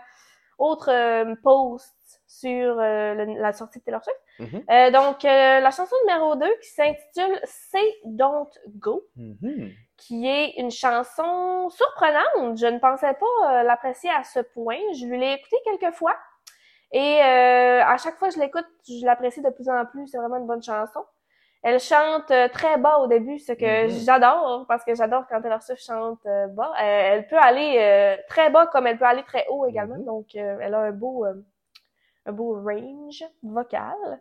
autres 0.59 0.91
euh, 0.91 1.35
posts 1.43 1.95
sur 2.39 2.79
euh, 2.81 3.15
le- 3.15 3.41
la 3.41 3.53
sortie 3.53 3.79
de 3.79 3.85
Taylor 3.85 4.03
Swift. 4.03 4.53
Mhm. 4.53 4.65
Euh, 4.71 4.91
donc, 4.91 5.25
euh, 5.25 5.61
la 5.61 5.71
chanson 5.71 5.95
numéro 6.07 6.35
2 6.35 6.53
qui 6.61 6.69
s'intitule 6.71 7.39
Say 7.45 7.85
Don't 8.05 8.49
Go, 8.79 9.05
Mhm. 9.17 9.71
qui 9.97 10.27
est 10.27 10.55
une 10.59 10.71
chanson 10.73 11.69
surprenante. 11.71 12.57
Je 12.59 12.67
ne 12.67 12.79
pensais 12.79 13.15
pas 13.15 13.63
l'apprécier 13.63 14.11
à 14.11 14.25
ce 14.25 14.41
point. 14.41 14.79
Je 14.99 15.07
lui 15.07 15.19
l'ai 15.19 15.35
écoutée 15.35 15.57
quelques 15.65 15.95
fois. 15.95 16.17
Et 16.93 17.21
euh, 17.23 17.83
à 17.85 17.97
chaque 17.99 18.17
fois 18.17 18.29
que 18.29 18.35
je 18.35 18.41
l'écoute, 18.41 18.67
je 18.89 19.05
l'apprécie 19.07 19.41
de 19.43 19.51
plus 19.51 19.69
en 19.69 19.85
plus. 19.87 20.07
C'est 20.09 20.19
vraiment 20.19 20.37
une 20.37 20.47
bonne 20.47 20.63
chanson. 20.63 21.05
Elle 21.63 21.81
chante 21.81 22.31
très 22.53 22.77
bas 22.77 22.99
au 22.99 23.07
début, 23.07 23.39
ce 23.39 23.53
que 23.53 23.85
Mhm. 23.85 23.89
j'adore, 24.05 24.67
parce 24.69 24.85
que 24.85 24.95
j'adore 24.95 25.25
quand 25.29 25.41
Taylor 25.41 25.63
Swift 25.63 25.83
chante 25.83 26.21
bas. 26.51 26.73
Elle 26.79 27.27
peut 27.27 27.39
aller 27.39 28.19
très 28.29 28.51
bas 28.51 28.67
comme 28.67 28.87
elle 28.87 28.99
peut 28.99 29.07
aller 29.07 29.23
très 29.23 29.47
haut 29.49 29.65
également. 29.67 29.97
Donc, 29.99 30.35
elle 30.35 30.75
a 30.75 30.79
un 30.81 30.91
beau, 30.93 31.25
un 32.27 32.33
beau 32.33 32.55
range 32.63 33.25
vocal. 33.43 34.21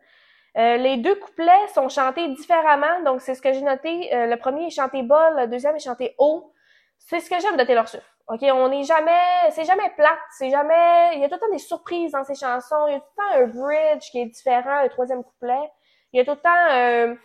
Euh, 0.56 0.78
les 0.78 0.98
deux 0.98 1.16
couplets 1.16 1.68
sont 1.74 1.89
chantés 1.89 2.28
différemment, 2.30 3.02
donc 3.04 3.22
c'est 3.22 3.34
ce 3.34 3.42
que 3.42 3.52
j'ai 3.54 3.62
noté. 3.62 4.13
Euh, 4.13 4.28
le 4.28 4.38
premier 4.38 4.68
est 4.68 4.70
chanté 4.70 5.02
bas, 5.02 5.32
le 5.32 5.48
deuxième 5.48 5.76
est 5.76 5.84
chanté 5.84 6.13
haut. 6.20 6.54
C'est 7.00 7.20
ce 7.20 7.30
que 7.30 7.39
j'aime 7.39 7.58
de 7.58 7.63
Taylor 7.63 7.88
Swift. 7.88 8.06
Ok, 8.28 8.42
on 8.44 8.70
n'est 8.70 8.84
jamais, 8.84 9.50
c'est 9.50 9.66
jamais 9.66 9.89
plate, 9.98 10.20
c'est 10.38 10.50
jamais, 10.50 11.16
il 11.16 11.22
y 11.22 11.26
a 11.26 11.28
tout 11.28 11.36
le 11.36 11.39
temps 11.39 11.52
des 11.52 11.58
surprises 11.58 12.12
dans 12.12 12.24
ses 12.24 12.36
chansons. 12.36 12.88
Il 12.88 12.94
y 12.94 12.96
a 12.96 13.00
tout 13.00 13.06
le 13.18 13.24
temps 13.24 13.44
un 13.44 13.48
bridge 13.48 14.12
qui 14.12 14.22
est 14.22 14.26
différent, 14.28 14.78
un 14.78 14.88
troisième 14.89 15.24
couplet. 15.24 15.72
Il 16.13 16.20
y 16.20 16.22
a 16.22 16.26
tout 16.26 16.32
le 16.32 16.38
temps 16.38 16.72
euh, 16.72 17.16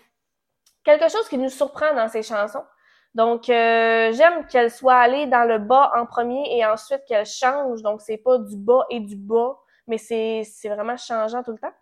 quelque 0.82 1.08
chose 1.08 1.28
qui 1.28 1.38
nous 1.38 1.50
surprend 1.50 1.94
dans 1.94 2.08
ses 2.08 2.22
chansons. 2.22 2.64
Donc 3.14 3.44
j'aime 3.44 4.46
qu'elle 4.48 4.70
soit 4.70 4.96
allée 4.96 5.26
dans 5.26 5.44
le 5.44 5.58
bas 5.58 5.92
en 5.96 6.06
premier 6.06 6.56
et 6.56 6.64
ensuite 6.64 7.04
qu'elle 7.06 7.26
change. 7.26 7.82
Donc 7.82 8.00
c'est 8.00 8.18
pas 8.18 8.38
du 8.38 8.56
bas 8.56 8.86
et 8.90 9.00
du 9.00 9.16
bas, 9.16 9.58
mais 9.88 9.98
c'est 9.98 10.42
c'est 10.44 10.68
vraiment 10.68 10.96
changeant 10.96 11.42
tout 11.42 11.52
le 11.52 11.58
temps. 11.58 11.72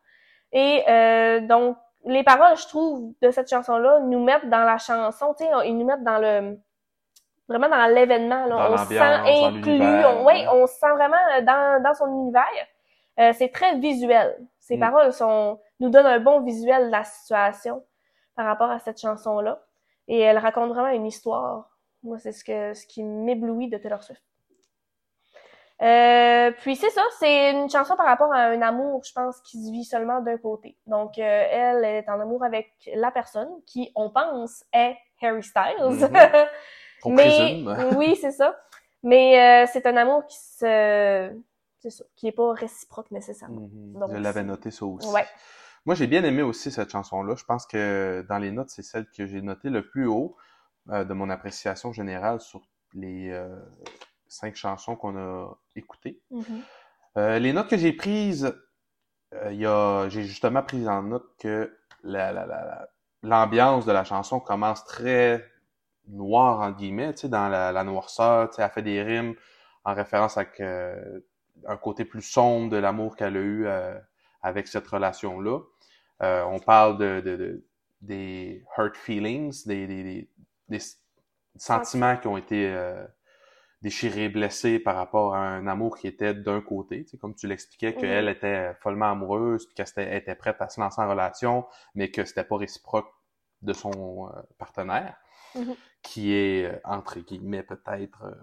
Et 0.52 0.82
euh, 0.88 1.40
donc, 1.40 1.76
les 2.04 2.22
paroles, 2.22 2.56
je 2.56 2.66
trouve, 2.68 3.12
de 3.20 3.30
cette 3.30 3.50
chanson-là, 3.50 4.00
nous 4.00 4.22
mettent 4.22 4.48
dans 4.48 4.64
la 4.64 4.78
chanson, 4.78 5.34
tu 5.36 5.44
sais, 5.44 5.50
ils 5.66 5.76
nous 5.76 5.84
mettent 5.84 6.04
dans 6.04 6.18
le 6.18 6.58
vraiment 7.48 7.68
dans 7.68 7.86
l'événement. 7.92 8.46
On 8.50 8.76
se 8.76 8.86
sent 8.86 8.98
inclus. 8.98 9.80
On, 9.82 10.24
ouais, 10.24 10.34
ouais. 10.34 10.46
on 10.52 10.66
se 10.66 10.74
sent 10.74 10.90
vraiment 10.92 11.16
dans, 11.42 11.82
dans 11.82 11.94
son 11.94 12.06
univers. 12.08 12.44
Euh, 13.18 13.32
c'est 13.34 13.48
très 13.48 13.76
visuel. 13.78 14.36
Ces 14.60 14.76
Mm. 14.76 14.80
paroles 14.80 15.12
sont 15.12 15.60
nous 15.80 15.90
donnent 15.90 16.06
un 16.06 16.20
bon 16.20 16.40
visuel 16.42 16.86
de 16.86 16.90
la 16.90 17.04
situation 17.04 17.84
par 18.34 18.46
rapport 18.46 18.70
à 18.70 18.78
cette 18.78 19.00
chanson-là. 19.00 19.60
Et 20.08 20.20
elle 20.20 20.38
raconte 20.38 20.70
vraiment 20.70 20.88
une 20.88 21.06
histoire. 21.06 21.70
Moi, 22.02 22.18
c'est 22.18 22.32
ce 22.32 22.44
que 22.44 22.74
ce 22.74 22.86
qui 22.86 23.02
m'éblouit 23.02 23.68
de 23.68 23.78
Taylor 23.78 24.02
Swift. 24.02 24.22
Euh, 25.82 26.52
puis 26.62 26.74
c'est 26.74 26.90
ça, 26.90 27.02
c'est 27.18 27.50
une 27.52 27.68
chanson 27.68 27.96
par 27.96 28.06
rapport 28.06 28.32
à 28.32 28.46
un 28.46 28.62
amour, 28.62 29.02
je 29.04 29.12
pense, 29.12 29.40
qui 29.42 29.62
se 29.62 29.70
vit 29.70 29.84
seulement 29.84 30.20
d'un 30.20 30.38
côté. 30.38 30.76
Donc, 30.86 31.18
euh, 31.18 31.46
elle 31.50 31.84
est 31.84 32.08
en 32.08 32.18
amour 32.18 32.42
avec 32.44 32.70
la 32.94 33.10
personne 33.10 33.48
qui, 33.66 33.92
on 33.94 34.10
pense, 34.10 34.64
est 34.72 34.96
Harry 35.22 35.42
Styles. 35.42 35.76
Mhm. 35.80 36.08
On 37.04 37.10
Mais 37.10 37.62
oui, 37.96 38.16
c'est 38.16 38.30
ça. 38.30 38.58
Mais 39.02 39.64
euh, 39.64 39.70
c'est 39.70 39.86
un 39.86 39.96
amour 39.96 40.26
qui 40.26 40.38
se, 40.38 41.30
c'est 41.78 41.90
ça, 41.90 42.04
qui 42.16 42.26
est 42.26 42.32
pas 42.32 42.52
réciproque 42.54 43.10
nécessairement. 43.10 43.68
Mhm. 43.72 44.00
Donc, 44.00 44.10
Je 44.12 44.16
l'avais 44.16 44.44
noté 44.44 44.70
ça 44.70 44.86
aussi. 44.86 45.08
Ouais. 45.08 45.26
Moi, 45.84 45.94
j'ai 45.94 46.06
bien 46.06 46.24
aimé 46.24 46.42
aussi 46.42 46.72
cette 46.72 46.90
chanson-là. 46.90 47.34
Je 47.36 47.44
pense 47.44 47.66
que 47.66 48.24
dans 48.28 48.38
les 48.38 48.50
notes, 48.50 48.70
c'est 48.70 48.82
celle 48.82 49.06
que 49.10 49.26
j'ai 49.26 49.42
notée 49.42 49.68
le 49.68 49.86
plus 49.86 50.06
haut 50.06 50.36
de 50.86 51.12
mon 51.12 51.30
appréciation 51.30 51.92
générale 51.92 52.40
sur 52.40 52.62
les 52.94 53.30
euh, 53.30 53.48
cinq 54.28 54.56
chansons 54.56 54.96
qu'on 54.96 55.16
a 55.16 55.56
écoutées. 55.74 56.20
Mhm. 56.30 56.62
Euh, 57.18 57.38
les 57.38 57.52
notes 57.52 57.68
que 57.68 57.76
j'ai 57.76 57.92
prises, 57.92 58.54
euh, 59.34 59.52
il 59.52 59.60
y 59.60 59.66
a, 59.66 60.08
j'ai 60.08 60.24
justement 60.24 60.62
pris 60.62 60.88
en 60.88 61.02
note 61.02 61.26
que 61.38 61.76
la, 62.02 62.32
la, 62.32 62.46
la, 62.46 62.64
la- 62.64 62.88
l'ambiance 63.22 63.86
de 63.86 63.92
la 63.92 64.04
chanson 64.04 64.38
commence 64.40 64.84
très 64.84 65.44
noire, 66.08 66.60
entre 66.60 66.76
guillemets, 66.78 67.12
tu 67.14 67.22
sais, 67.22 67.28
dans 67.28 67.48
la, 67.48 67.84
noirceur, 67.84 68.50
tu 68.50 68.56
sais, 68.56 68.62
elle 68.62 68.70
fait 68.70 68.82
des 68.82 69.02
rimes 69.02 69.34
en 69.84 69.94
référence 69.94 70.36
avec 70.36 70.60
euh, 70.60 71.20
un 71.66 71.76
côté 71.76 72.04
plus 72.04 72.22
sombre 72.22 72.70
de 72.70 72.76
l'amour 72.76 73.16
qu'elle 73.16 73.36
a 73.36 73.40
eu 73.40 73.66
euh, 73.66 73.98
avec 74.42 74.68
cette 74.68 74.86
relation-là. 74.86 75.60
On 76.20 76.58
parle 76.60 76.98
de, 76.98 77.20
de, 77.20 77.36
de- 77.36 77.64
des 78.02 78.62
hurt 78.78 78.96
feelings, 78.96 79.66
des, 79.66 79.86
des, 79.86 80.02
des, 80.04 80.30
des 80.68 80.78
sentiments 81.56 82.16
qui 82.16 82.28
ont 82.28 82.36
été 82.36 82.72
déchirés, 83.82 84.28
blessés 84.28 84.78
par 84.78 84.96
rapport 84.96 85.34
à 85.34 85.38
un 85.38 85.66
amour 85.66 85.96
qui 85.98 86.06
était 86.08 86.34
d'un 86.34 86.60
côté. 86.60 87.04
Tu 87.04 87.10
sais, 87.12 87.18
comme 87.18 87.34
tu 87.34 87.46
l'expliquais, 87.46 87.92
Mhm. 87.92 88.00
qu'elle 88.00 88.28
était 88.28 88.74
follement 88.80 89.10
amoureuse, 89.12 89.66
puis 89.66 89.74
qu'elle 89.74 90.12
était, 90.14 90.34
prête 90.34 90.60
à 90.60 90.68
se 90.68 90.80
lancer 90.80 91.00
en 91.00 91.08
relation, 91.08 91.66
mais 91.94 92.10
que 92.10 92.24
c'était 92.24 92.44
pas 92.44 92.56
réciproque 92.56 93.10
de 93.62 93.72
son 93.72 94.28
euh, 94.28 94.42
partenaire, 94.58 95.16
Mhm. 95.54 95.74
qui 96.02 96.32
est, 96.34 96.64
euh, 96.66 96.78
entre 96.84 97.20
guillemets, 97.20 97.62
peut-être 97.62 98.22
euh, 98.24 98.34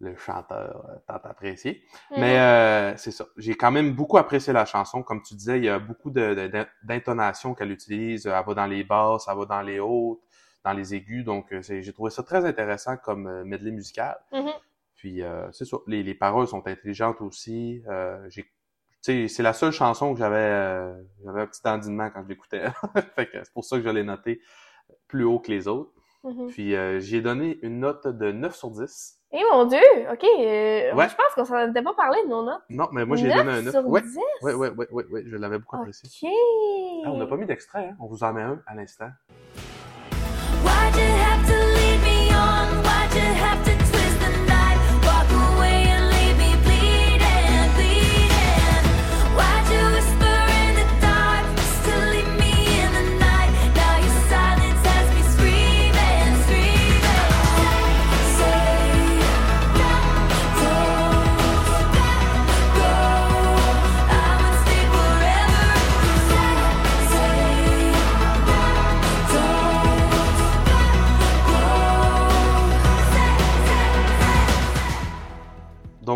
le 0.00 0.16
chanteur 0.16 0.84
tant 1.06 1.20
apprécié. 1.24 1.84
Mhm. 2.10 2.16
Mais 2.20 2.38
euh, 2.38 2.96
c'est 2.96 3.12
ça. 3.12 3.24
J'ai 3.36 3.54
quand 3.54 3.70
même 3.70 3.92
beaucoup 3.94 4.18
apprécié 4.18 4.52
la 4.52 4.64
chanson. 4.64 5.02
Comme 5.02 5.22
tu 5.22 5.34
disais, 5.34 5.58
il 5.58 5.64
y 5.64 5.68
a 5.68 5.78
beaucoup 5.78 6.10
de, 6.10 6.34
de- 6.34 6.66
d'intonations 6.82 7.54
qu'elle 7.54 7.70
utilise. 7.70 8.26
Elle 8.26 8.32
va 8.44 8.54
dans 8.54 8.66
les 8.66 8.82
basses, 8.82 9.26
elle 9.30 9.38
va 9.38 9.44
dans 9.44 9.62
les 9.62 9.78
hautes, 9.78 10.20
dans 10.64 10.72
les 10.72 10.94
aigus. 10.94 11.24
Donc, 11.24 11.52
euh, 11.52 11.60
j'ai 11.62 11.92
trouvé 11.92 12.10
ça 12.10 12.22
très 12.22 12.44
intéressant 12.44 12.96
comme 12.96 13.26
euh, 13.26 13.44
medley 13.44 13.70
musical. 13.70 14.16
Mhm. 14.32 14.50
Puis, 14.96 15.22
euh, 15.22 15.50
c'est 15.52 15.64
ça. 15.64 15.78
Les, 15.86 16.02
les 16.02 16.14
paroles 16.14 16.46
sont 16.46 16.66
intelligentes 16.66 17.20
aussi. 17.20 17.82
Euh, 17.88 18.28
c'est 19.00 19.40
la 19.40 19.52
seule 19.52 19.72
chanson 19.72 20.12
que 20.14 20.20
j'avais 20.20 20.36
euh, 20.36 20.92
j'avais 21.24 21.40
un 21.40 21.46
petit 21.46 21.62
dandinement 21.64 22.08
quand 22.10 22.22
je 22.22 22.28
l'écoutais. 22.28 22.66
c'est 23.18 23.52
pour 23.52 23.64
ça 23.64 23.76
que 23.78 23.82
je 23.82 23.88
l'ai 23.88 24.04
noté 24.04 24.40
plus 25.08 25.24
haut 25.24 25.40
que 25.40 25.50
les 25.50 25.66
autres. 25.66 25.90
Mhm. 26.22 26.46
Puis 26.50 26.76
euh, 26.76 27.00
j'ai 27.00 27.20
donné 27.20 27.58
une 27.62 27.80
note 27.80 28.06
de 28.06 28.30
9 28.30 28.54
sur 28.54 28.70
10. 28.70 29.18
Eh 29.32 29.40
mon 29.50 29.64
dieu! 29.64 29.80
OK. 30.12 30.22
euh, 30.22 30.94
Ouais. 30.94 31.08
Je 31.08 31.16
pense 31.16 31.34
qu'on 31.34 31.44
s'en 31.44 31.68
était 31.68 31.82
pas 31.82 31.94
parlé 31.94 32.22
de 32.22 32.28
nos 32.28 32.44
notes. 32.44 32.62
Non, 32.68 32.86
mais 32.92 33.04
moi 33.04 33.16
j'ai 33.16 33.26
9 33.26 33.36
donné 33.38 33.50
un 33.58 33.62
9. 33.62 33.70
sur 33.72 33.88
Ouais, 33.88 34.02
10? 34.02 34.18
ouais, 34.42 34.54
ouais, 34.54 34.68
ouais, 34.70 34.88
ouais, 34.92 35.04
ouais, 35.10 35.22
je 35.26 35.36
l'avais 35.36 35.58
beaucoup 35.58 35.74
apprécié. 35.74 36.08
OK. 36.28 36.30
Ah, 37.04 37.10
on 37.10 37.16
n'a 37.18 37.26
pas 37.26 37.36
mis 37.36 37.46
d'extrait, 37.46 37.88
hein? 37.88 37.96
On 37.98 38.06
vous 38.06 38.22
en 38.22 38.32
met 38.32 38.42
un 38.42 38.62
à 38.68 38.76
l'instant. 38.76 39.08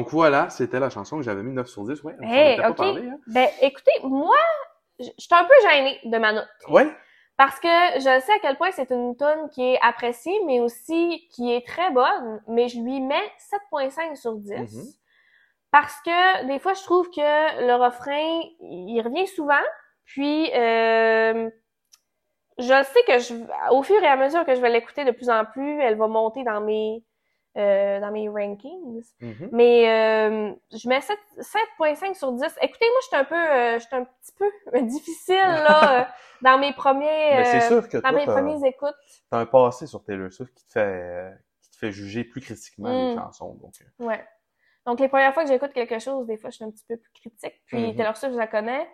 Donc 0.07 0.13
voilà, 0.13 0.49
c'était 0.51 0.79
la 0.79 0.89
chanson 0.89 1.17
que 1.17 1.25
j'avais 1.25 1.43
mis 1.43 1.53
9 1.53 1.67
sur 1.67 1.83
10. 1.83 2.05
Ouais, 2.05 2.15
on 2.21 2.63
pas 2.63 2.73
parlé, 2.75 3.09
hein? 3.09 3.19
Ben, 3.27 3.49
écoutez, 3.61 3.91
moi, 4.05 4.37
je 5.01 5.09
suis 5.19 5.35
un 5.35 5.43
peu 5.43 5.69
gênée 5.69 5.99
de 6.05 6.17
ma 6.17 6.33
note. 6.33 6.47
Ouais? 6.69 6.87
Parce 7.37 7.59
que 7.59 7.69
je 7.97 8.23
sais 8.25 8.33
à 8.33 8.39
quel 8.41 8.57
point 8.57 8.71
c'est 8.71 8.93
une 8.93 9.17
tune 9.17 9.49
qui 9.53 9.65
est 9.65 9.81
appréciée, 9.83 10.39
mais 10.47 10.61
aussi 10.61 11.27
qui 11.33 11.53
est 11.53 11.67
très 11.67 11.91
bonne, 11.91 12.41
mais 12.47 12.69
je 12.69 12.81
lui 12.81 13.01
mets 13.01 13.33
7.5 13.73 14.15
sur 14.15 14.37
10. 14.37 14.53
Mhm. 14.53 14.85
Parce 15.73 16.01
que 16.03 16.47
des 16.47 16.61
fois, 16.61 16.75
je 16.75 16.85
trouve 16.85 17.11
que 17.11 17.67
le 17.67 17.75
refrain, 17.75 18.43
il 18.61 19.03
revient 19.03 19.27
souvent, 19.27 19.55
puis 20.05 20.53
euh, 20.55 21.51
je 22.59 22.85
sais 22.85 23.03
que 23.09 23.19
je, 23.19 23.35
au 23.73 23.83
fur 23.83 24.01
et 24.01 24.07
à 24.07 24.17
mesure 24.17 24.47
que 24.47 24.55
je 24.55 24.61
vais 24.61 24.71
l'écouter 24.71 25.05
de 25.05 25.11
plus 25.11 25.31
en 25.31 25.45
plus, 25.47 25.81
elle 25.81 25.97
va 25.97 26.07
monter 26.07 26.45
dans 26.45 26.61
mes 26.61 27.03
euh, 27.57 28.01
dans 28.01 28.11
mes 28.11 28.29
rankings. 28.29 29.03
Mhm. 29.21 29.49
Mais 29.53 29.89
euh, 29.89 30.53
je 30.73 30.89
mets 30.89 31.01
7 31.01 31.17
7.5 31.39 32.15
sur 32.15 32.33
10. 32.33 32.43
Écoutez, 32.61 32.87
moi, 32.91 33.01
j'étais 33.05 33.17
un 33.17 33.25
peu, 33.25 33.35
euh, 33.35 33.79
un 33.93 34.05
petit 34.05 34.33
peu 34.39 34.51
difficile 34.83 35.37
là 35.37 36.01
euh, 36.03 36.05
dans 36.43 36.59
mes 36.59 36.73
premiers, 36.75 37.07
Mais 37.07 37.55
euh, 37.57 37.61
sûr 37.69 37.89
que 37.89 37.97
dans 37.97 38.11
toi, 38.11 38.13
mes 38.13 38.27
t'as 38.27 38.33
premières 38.33 38.65
écoutes. 38.65 38.95
t'as 39.31 39.39
un 39.39 39.47
passé 39.47 39.87
sur 39.87 40.05
Taylor 40.05 40.31
Swift 40.33 40.55
qui 40.55 40.67
te 40.67 40.73
fait, 40.73 40.81
euh, 40.81 41.31
qui 41.63 41.71
te 41.71 41.77
fait 41.79 41.93
juger 41.93 42.25
plus 42.25 42.41
critiquement 42.43 42.91
les 42.93 43.15
Mm. 43.15 43.19
chansons. 43.19 43.55
Donc, 43.55 43.73
Ouais. 43.99 44.23
Donc 44.85 45.01
les 45.01 45.09
premières 45.09 45.33
fois 45.35 45.43
que 45.45 45.49
j'écoute 45.51 45.73
quelque 45.73 45.99
chose, 45.99 46.27
des 46.27 46.37
fois, 46.37 46.51
je 46.51 46.57
suis 46.57 46.65
un 46.65 46.71
petit 46.71 46.85
peu 46.89 46.97
plus 46.97 47.11
critique. 47.13 47.61
Puis 47.67 47.79
Mhm. 47.79 47.97
Taylor 47.97 48.17
Swift, 48.17 48.35
je 48.35 48.39
la 48.39 48.47
connais, 48.47 48.87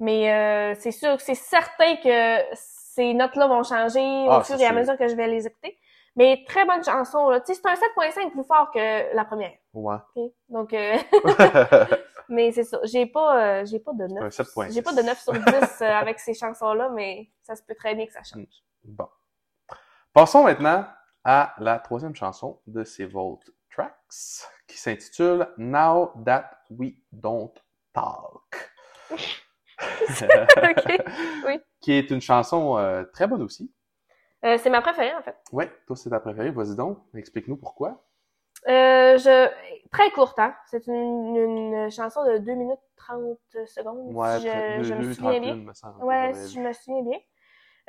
mais 0.00 0.30
euh, 0.32 0.74
c'est 0.78 0.90
sûr, 0.90 1.20
c'est 1.20 1.34
certain 1.36 1.96
que 1.96 2.38
ces 2.54 3.14
notes-là 3.14 3.46
vont 3.46 3.62
changer 3.62 4.26
Ah, 4.28 4.38
au 4.40 4.42
fur 4.42 4.60
et 4.60 4.66
à 4.66 4.72
mesure 4.72 4.98
que 4.98 5.06
je 5.08 5.14
vais 5.14 5.28
les 5.28 5.46
écouter. 5.46 5.78
Mais 6.18 6.44
très 6.48 6.64
bonne 6.64 6.82
chanson 6.84 7.30
là. 7.30 7.40
Tu 7.40 7.54
sais, 7.54 7.60
c'est 7.62 7.70
un 7.70 7.74
7.5 7.74 8.32
plus 8.32 8.42
fort 8.42 8.72
que 8.72 9.14
la 9.14 9.24
première. 9.24 9.52
ouais. 9.72 9.98
Donc, 10.48 10.74
euh, 10.74 10.96
mais 12.28 12.50
c'est 12.50 12.64
ça. 12.64 12.80
J'ai 12.82 13.06
pas, 13.06 13.60
euh, 13.60 13.64
j'ai 13.64 13.78
pas 13.78 13.92
de 13.92 14.04
9. 14.04 14.24
Un 14.24 14.28
7.6. 14.28 14.72
J'ai 14.72 14.82
pas 14.82 14.92
de 14.92 15.02
9 15.02 15.16
sur 15.16 15.32
10 15.32 15.42
euh, 15.42 15.84
avec 15.84 16.18
ces 16.18 16.34
chansons-là, 16.34 16.90
mais 16.90 17.30
ça 17.42 17.54
se 17.54 17.62
peut 17.62 17.76
très 17.76 17.94
bien 17.94 18.04
que 18.04 18.12
ça 18.12 18.24
change. 18.24 18.64
Bon. 18.82 19.08
Passons 20.12 20.42
maintenant 20.42 20.86
à 21.22 21.54
la 21.58 21.78
troisième 21.78 22.16
chanson 22.16 22.60
de 22.66 22.82
ces 22.82 23.06
Vault 23.06 23.38
Tracks 23.70 23.94
qui 24.66 24.76
s'intitule 24.76 25.46
Now 25.56 26.12
That 26.24 26.50
We 26.68 26.94
Don't 27.12 27.54
Talk. 27.92 28.72
Ok, 30.10 31.02
oui. 31.46 31.60
Qui 31.80 31.92
est 31.92 32.10
une 32.10 32.20
chanson 32.20 32.76
euh, 32.78 33.04
très 33.04 33.28
bonne 33.28 33.42
aussi. 33.42 33.72
Euh, 34.44 34.56
c'est 34.58 34.70
ma 34.70 34.80
préférée, 34.80 35.14
en 35.14 35.22
fait. 35.22 35.36
Ouais, 35.52 35.70
toi 35.86 35.96
c'est 35.96 36.10
ta 36.10 36.20
préférée. 36.20 36.50
Vas-y 36.50 36.76
donc, 36.76 36.98
explique-nous 37.14 37.56
pourquoi. 37.56 38.04
Euh, 38.68 39.16
je... 39.18 39.48
Très 39.90 40.10
courte, 40.10 40.38
hein. 40.38 40.54
C'est 40.70 40.86
une, 40.86 41.36
une 41.36 41.90
chanson 41.90 42.24
de 42.24 42.38
2 42.38 42.52
minutes 42.54 42.78
30 42.96 43.38
secondes, 43.66 44.14
Ouais, 44.14 44.38
si 44.38 44.48
je, 44.48 44.94
me 44.94 45.12
souviens 45.14 45.30
bien. 45.30 45.40
trentaines, 45.40 45.64
me 45.64 45.72
semble, 45.72 46.04
Ouais, 46.04 46.34
si 46.34 46.54
je 46.54 46.60
me 46.60 46.72
souviens 46.72 47.02
bien. 47.02 47.18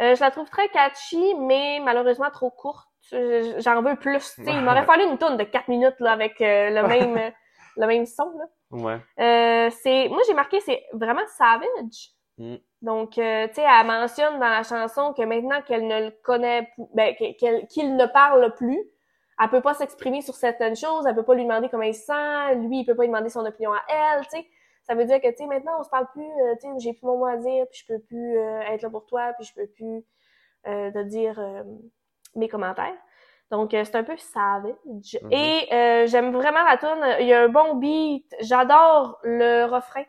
Euh, 0.01 0.15
je 0.15 0.21
la 0.21 0.31
trouve 0.31 0.49
très 0.49 0.69
catchy, 0.69 1.35
mais 1.39 1.79
malheureusement 1.83 2.29
trop 2.31 2.49
courte. 2.51 2.88
Je- 3.12 3.55
J'en 3.59 3.81
veux 3.81 3.95
plus. 3.97 4.35
Il 4.38 4.62
m'aurait 4.63 4.85
fallu 4.85 5.03
une 5.03 5.17
tourne 5.17 5.35
de 5.38 5.43
4 5.43 5.67
minutes 5.67 5.99
là, 5.99 6.13
avec 6.13 6.39
euh, 6.41 6.69
le 6.69 6.88
même 6.88 7.33
le 7.75 7.88
même 7.88 8.05
son. 8.05 8.31
Là. 8.38 8.45
Ouais. 8.71 8.99
Euh, 9.19 9.69
c'est 9.81 10.07
moi 10.07 10.21
j'ai 10.27 10.33
marqué 10.33 10.59
c'est 10.62 10.85
vraiment 10.93 11.25
savage. 11.38 12.12
Mm. 12.38 12.55
Donc 12.81 13.17
euh, 13.17 13.47
tu 13.47 13.55
sais 13.55 13.65
elle 13.67 13.87
mentionne 13.87 14.39
dans 14.39 14.49
la 14.49 14.63
chanson 14.63 15.13
que 15.13 15.23
maintenant 15.23 15.61
qu'elle 15.61 15.87
ne 15.87 16.05
le 16.05 16.11
connaît 16.23 16.69
ben 16.93 17.13
qu'il 17.15 17.95
ne 17.95 18.05
parle 18.05 18.53
plus, 18.55 18.79
elle 19.41 19.49
peut 19.49 19.61
pas 19.61 19.73
s'exprimer 19.73 20.21
sur 20.21 20.35
certaines 20.35 20.75
choses, 20.75 21.05
elle 21.05 21.15
peut 21.15 21.23
pas 21.23 21.35
lui 21.35 21.43
demander 21.43 21.69
comment 21.69 21.83
il 21.83 21.93
se 21.93 22.05
sent, 22.05 22.55
lui 22.55 22.79
il 22.79 22.85
peut 22.85 22.95
pas 22.95 23.03
lui 23.03 23.09
demander 23.09 23.29
son 23.29 23.45
opinion 23.45 23.73
à 23.73 23.81
elle, 23.89 24.21
tu 24.23 24.37
sais. 24.37 24.47
Ça 24.83 24.95
veut 24.95 25.05
dire 25.05 25.19
que 25.21 25.27
tu 25.27 25.37
sais 25.37 25.45
maintenant 25.45 25.73
on 25.79 25.83
se 25.83 25.89
parle 25.89 26.07
plus, 26.13 26.23
euh, 26.23 26.55
tu 26.61 26.67
sais 26.67 26.73
j'ai 26.79 26.93
plus 26.93 27.05
mon 27.05 27.17
mot 27.17 27.25
à 27.25 27.37
dire, 27.37 27.65
puis 27.69 27.81
je 27.85 27.93
peux 27.93 27.99
plus 27.99 28.37
euh, 28.37 28.61
être 28.61 28.81
là 28.81 28.89
pour 28.89 29.05
toi, 29.05 29.33
puis 29.37 29.45
je 29.45 29.53
peux 29.53 29.67
plus 29.67 30.05
euh, 30.67 30.91
te 30.91 31.03
dire 31.03 31.39
euh, 31.39 31.63
mes 32.35 32.47
commentaires. 32.47 32.95
Donc 33.51 33.73
euh, 33.73 33.83
c'est 33.83 33.95
un 33.95 34.03
peu 34.03 34.15
savage. 34.17 34.73
Mhm. 34.85 35.31
Et 35.31 35.73
euh, 35.73 36.07
j'aime 36.07 36.31
vraiment 36.31 36.63
la 36.63 36.77
tune. 36.77 37.03
Il 37.19 37.27
y 37.27 37.33
a 37.33 37.43
un 37.43 37.49
bon 37.49 37.75
beat. 37.75 38.35
J'adore 38.41 39.19
le 39.23 39.65
refrain 39.65 40.03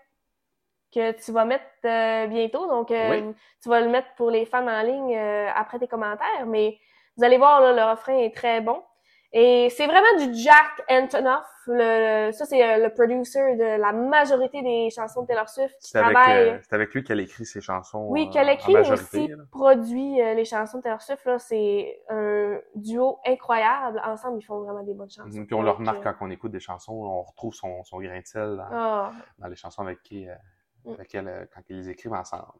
que 0.93 1.13
tu 1.13 1.33
vas 1.33 1.45
mettre 1.45 1.65
euh, 1.85 2.27
bientôt. 2.27 2.67
Donc 2.69 2.91
euh, 2.91 3.11
Oui. 3.11 3.35
tu 3.63 3.69
vas 3.69 3.81
le 3.81 3.89
mettre 3.89 4.09
pour 4.17 4.31
les 4.31 4.45
fans 4.47 4.67
en 4.67 4.83
ligne 4.83 5.17
euh, 5.17 5.49
après 5.55 5.79
tes 5.79 5.89
commentaires. 5.89 6.47
Mais 6.47 6.79
vous 7.17 7.25
allez 7.25 7.39
voir 7.39 7.61
là, 7.61 7.73
le 7.73 7.91
refrain 7.91 8.17
est 8.19 8.35
très 8.35 8.61
bon. 8.61 8.83
Et 9.33 9.71
c'est 9.71 9.87
vraiment 9.87 10.27
du 10.27 10.35
Jack 10.35 10.83
Antonoff. 10.91 11.47
Le, 11.69 12.33
ça 12.33 12.47
c'est 12.47 12.65
euh, 12.69 12.83
le 12.89 12.93
producer 12.93 13.39
de 13.55 13.81
la 13.81 13.93
majorité 13.93 14.61
des 14.61 14.91
chansons 14.91 15.23
de 15.23 15.29
Taylor 15.29 15.49
Swift 15.49 15.77
qui 15.81 15.91
C'est 15.91 15.99
avec, 16.01 16.15
travaille. 16.17 16.49
euh, 16.49 16.59
c'est 16.63 16.75
avec 16.75 16.93
lui 16.93 17.05
qu'elle 17.05 17.21
écrit 17.21 17.45
ses 17.45 17.61
chansons. 17.61 18.07
Oui, 18.09 18.27
euh, 18.29 18.33
qu'elle 18.33 18.49
écrit, 18.49 18.73
majorité, 18.73 19.05
aussi 19.19 19.29
là. 19.29 19.37
produit 19.53 20.17
les 20.17 20.45
chansons 20.45 20.79
de 20.79 20.83
Taylor 20.83 21.01
Swift. 21.01 21.25
Là, 21.27 21.39
c'est 21.39 22.03
un 22.09 22.59
duo 22.75 23.21
incroyable. 23.25 24.03
Ensemble, 24.05 24.39
ils 24.41 24.45
font 24.45 24.63
vraiment 24.63 24.83
des 24.83 24.95
bonnes 24.95 25.11
chansons. 25.11 25.29
Mhm, 25.29 25.47
Puis 25.47 25.55
on 25.55 25.63
le 25.63 25.71
remarque 25.71 26.03
quand 26.03 26.15
on 26.23 26.31
écoute 26.31 26.51
des 26.51 26.59
chansons, 26.59 26.95
on 26.95 27.23
retrouve 27.23 27.55
son, 27.55 27.85
son 27.85 28.01
grain 28.01 28.19
de 28.19 28.27
sel 28.27 28.57
dans, 28.57 28.67
ah. 28.73 29.13
dans 29.39 29.47
les 29.47 29.55
chansons 29.55 29.83
avec 29.83 30.03
qui, 30.03 30.29
euh, 30.29 30.35
Mm. 30.85 30.95
elle, 31.13 31.29
euh, 31.29 31.45
quand 31.55 31.63
ils 31.69 31.89
écrivent 31.89 32.13
ensemble. 32.13 32.53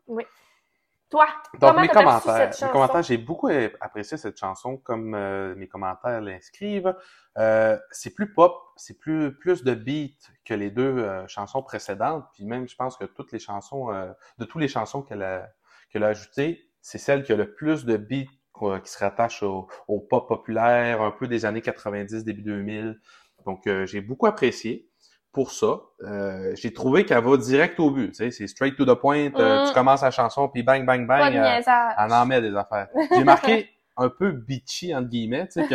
Toi, 1.11 1.27
Donc 1.55 1.73
comment 1.73 1.81
mes 1.81 1.89
commentaires, 1.89 2.55
cette 2.55 2.69
mes 2.69 2.73
commentaires, 2.73 3.03
j'ai 3.03 3.19
beaucoup 3.19 3.49
apprécié 3.81 4.17
cette 4.17 4.39
chanson, 4.39 4.77
comme 4.77 5.15
euh, 5.17 5.57
mes 5.57 5.67
commentaires 5.67 6.21
l'inscrivent. 6.21 6.95
Euh, 7.37 7.77
c'est 7.91 8.15
plus 8.15 8.33
pop, 8.33 8.57
c'est 8.77 8.97
plus 8.97 9.37
plus 9.37 9.65
de 9.65 9.75
beat 9.75 10.31
que 10.45 10.55
les 10.55 10.71
deux 10.71 10.99
euh, 10.99 11.27
chansons 11.27 11.65
précédentes. 11.65 12.25
Puis 12.33 12.45
même, 12.45 12.69
je 12.69 12.77
pense 12.77 12.97
que 12.97 13.05
toutes 13.07 13.33
les 13.33 13.41
chansons, 13.41 13.93
euh, 13.93 14.13
de 14.39 14.45
toutes 14.45 14.61
les 14.61 14.69
chansons 14.69 15.03
qu'elle 15.03 15.23
a 15.23 15.51
qu'elle 15.91 16.05
a 16.05 16.09
ajoutées, 16.09 16.71
c'est 16.81 16.99
celle 16.99 17.25
qui 17.25 17.33
a 17.33 17.37
le 17.37 17.55
plus 17.55 17.85
de 17.85 17.97
beat 17.97 18.31
quoi, 18.53 18.79
qui 18.79 18.93
se 18.93 18.99
rattache 18.99 19.43
au, 19.43 19.67
au 19.89 19.99
pop 19.99 20.29
populaire, 20.29 21.03
un 21.03 21.11
peu 21.11 21.27
des 21.27 21.45
années 21.45 21.63
90, 21.63 22.25
début 22.25 22.43
2000. 22.43 23.01
Donc 23.47 23.67
euh, 23.67 23.85
j'ai 23.85 24.01
beaucoup 24.01 24.27
apprécié. 24.27 24.90
Pour 25.33 25.53
ça, 25.53 25.81
euh, 26.03 26.53
j'ai 26.57 26.73
trouvé 26.73 27.05
qu'elle 27.05 27.23
va 27.23 27.37
direct 27.37 27.79
au 27.79 27.91
but. 27.93 28.09
Tu 28.09 28.15
sais, 28.17 28.31
c'est 28.33 28.49
straight 28.49 28.77
to 28.77 28.85
the 28.85 28.99
point. 28.99 29.31
euh, 29.37 29.63
Mm. 29.65 29.69
tu 29.69 29.75
commences 29.75 30.03
la 30.03 30.11
chanson, 30.11 30.49
puis 30.49 30.63
bang, 30.65 30.85
bang, 30.85 31.07
bang. 31.07 31.37
Euh, 31.37 31.61
elle 31.99 32.13
en 32.13 32.27
met 32.27 32.41
des 32.41 32.57
affaires. 32.57 32.89
J'ai 33.15 33.23
marqué 33.23 33.69
un 33.97 34.09
peu 34.09 34.33
bitchy, 34.33 34.93
entre 34.95 35.09
guillemets, 35.09 35.47
tu 35.47 35.61
sais, 35.63 35.69
que 35.69 35.75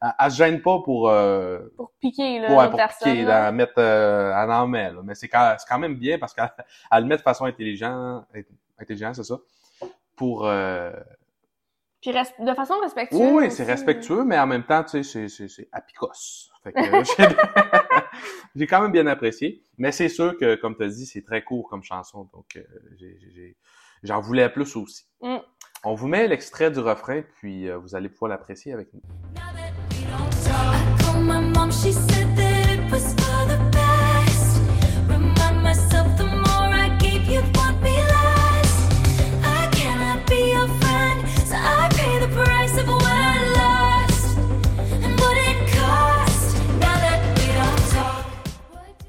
elle, 0.00 0.12
elle 0.18 0.30
se 0.30 0.36
gêne 0.36 0.62
pas 0.62 0.78
pour, 0.84 1.12
Pour 1.76 1.92
piquer, 2.00 2.38
là, 2.40 2.54
ouais, 2.54 2.68
pour 2.68 2.76
personne. 2.78 3.12
piquer, 3.12 3.24
là. 3.24 3.42
la 3.44 3.52
mettre, 3.52 3.78
elle 3.78 4.50
en 4.50 4.66
met, 4.66 4.90
là. 4.92 5.00
Mais 5.04 5.14
c'est 5.14 5.28
quand, 5.28 5.78
même 5.78 5.96
bien 5.96 6.18
parce 6.18 6.32
qu'elle 6.32 6.50
elle 6.90 7.02
le 7.02 7.08
met 7.08 7.16
de 7.18 7.22
façon 7.22 7.44
intelligente, 7.44 8.24
intelligente, 8.80 9.16
c'est 9.16 9.24
ça, 9.24 9.36
pour, 10.16 10.48
Puis 12.00 12.10
res- 12.12 12.44
de 12.44 12.54
façon 12.54 12.74
respectueuse. 12.80 13.20
Oui, 13.20 13.50
c'est 13.50 13.64
respectueux, 13.64 14.24
mais 14.24 14.38
en 14.38 14.46
même 14.46 14.62
temps, 14.64 14.84
tu 14.84 14.90
sais, 14.90 15.02
c'est- 15.02 15.28
c'est 15.28 15.48
c'est 15.48 15.68
apicos. 15.72 16.50
Fait 16.62 16.72
que, 16.72 16.78
euh, 16.78 17.04
j'ai- 17.04 17.36
j'ai 18.56 18.66
quand 18.66 18.80
même 18.82 18.92
bien 18.92 19.06
apprécié. 19.06 19.62
Mais 19.78 19.90
c'est 19.92 20.08
sûr 20.08 20.36
que, 20.38 20.54
comme 20.56 20.76
tu 20.76 20.84
as 20.84 20.88
dit, 20.88 21.06
c'est 21.06 21.22
très 21.24 21.42
court 21.42 21.68
comme 21.68 21.82
chanson, 21.82 22.28
donc 22.32 22.46
euh, 22.56 22.62
j'ai- 22.98 23.18
j'ai- 23.34 23.56
j'en 24.04 24.20
voulais 24.20 24.48
plus 24.48 24.76
aussi. 24.76 25.04
Mm. 25.22 25.36
On 25.84 25.94
vous 25.94 26.08
met 26.08 26.26
l'extrait 26.28 26.70
du 26.70 26.78
refrain, 26.80 27.22
puis 27.38 27.68
euh, 27.68 27.78
vous 27.78 27.94
allez 27.94 28.08
pouvoir 28.08 28.30
l'apprécier 28.30 28.72
avec 28.72 28.88
nous. 28.94 29.00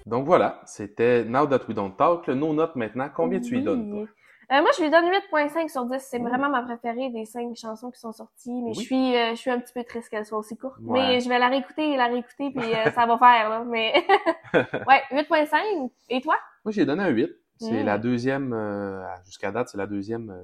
Donc 0.09 0.25
voilà, 0.25 0.61
c'était 0.65 1.23
Now 1.23 1.45
That 1.47 1.61
We 1.67 1.75
Don't 1.75 1.95
Talk. 1.95 2.27
Nos 2.27 2.53
notes 2.53 2.75
maintenant, 2.75 3.09
combien 3.15 3.39
tu 3.39 3.55
y 3.55 3.57
Oui. 3.59 3.63
donnes? 3.63 3.89
toi? 3.89 4.07
Euh, 4.51 4.61
moi, 4.61 4.71
je 4.75 4.81
lui 4.81 4.89
donne 4.89 5.05
8.5 5.05 5.69
sur 5.69 5.85
10. 5.85 5.99
C'est 5.99 6.17
vraiment 6.17 6.49
ma 6.49 6.63
préférée 6.63 7.11
des 7.11 7.25
cinq 7.25 7.55
chansons 7.55 7.91
qui 7.91 7.99
sont 7.99 8.11
sorties. 8.11 8.51
Mais 8.63 8.69
Oui. 8.71 8.75
je 8.75 8.79
suis 8.81 9.15
euh, 9.15 9.29
je 9.31 9.35
suis 9.35 9.51
un 9.51 9.59
petit 9.59 9.73
peu 9.73 9.83
triste 9.83 10.09
qu'elle 10.09 10.25
soit 10.25 10.39
aussi 10.39 10.57
courte. 10.57 10.79
Ouais. 10.81 10.99
Mais 11.11 11.19
je 11.19 11.29
vais 11.29 11.37
la 11.37 11.49
réécouter 11.49 11.91
et 11.93 11.97
la 11.97 12.07
réécouter, 12.07 12.49
puis 12.49 12.63
euh, 12.75 12.91
ça 12.91 13.05
va 13.05 13.17
faire, 13.19 13.49
là. 13.49 13.63
Mais 13.63 13.93
ouais, 14.87 15.01
8.5. 15.11 15.91
Et 16.09 16.21
toi? 16.21 16.35
Moi, 16.65 16.71
j'ai 16.71 16.85
donné 16.85 17.03
un 17.03 17.09
8. 17.09 17.29
C'est 17.59 17.83
Mm. 17.83 17.85
la 17.85 17.97
deuxième, 17.97 18.53
euh, 18.53 19.03
jusqu'à 19.25 19.51
date, 19.51 19.69
c'est 19.69 19.77
la 19.77 19.85
deuxième 19.87 20.35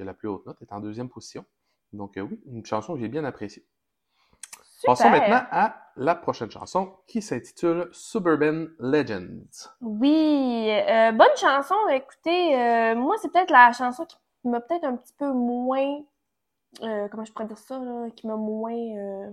a 0.00 0.04
la 0.04 0.14
plus 0.14 0.26
haute 0.28 0.44
note, 0.46 0.60
est 0.60 0.72
en 0.72 0.80
deuxième 0.80 1.08
position. 1.08 1.44
Donc 1.92 2.14
oui, 2.16 2.40
une 2.46 2.64
chanson 2.66 2.94
que 2.94 3.00
j'ai 3.00 3.08
bien 3.08 3.24
appréciée. 3.24 3.64
Super. 4.82 4.96
Passons 4.96 5.10
maintenant 5.10 5.42
à 5.50 5.76
la 5.96 6.14
prochaine 6.14 6.50
chanson 6.50 6.92
qui 7.06 7.22
s'intitule 7.22 7.88
Suburban 7.92 8.66
Legends. 8.78 9.68
Oui, 9.80 10.68
euh, 10.70 11.12
bonne 11.12 11.36
chanson. 11.36 11.74
Écoutez, 11.90 12.58
euh, 12.58 12.94
moi, 12.96 13.14
c'est 13.20 13.30
peut-être 13.30 13.50
la 13.50 13.72
chanson 13.72 14.04
qui 14.06 14.16
m'a 14.48 14.60
peut-être 14.60 14.84
un 14.84 14.96
petit 14.96 15.12
peu 15.12 15.30
moins... 15.32 16.00
euh, 16.82 17.06
comment 17.08 17.24
je 17.24 17.32
pourrais 17.32 17.46
dire 17.46 17.58
ça, 17.58 17.78
là? 17.78 18.08
Qui 18.16 18.26
m'a 18.26 18.36
moins... 18.36 18.72
Euh... 18.74 19.30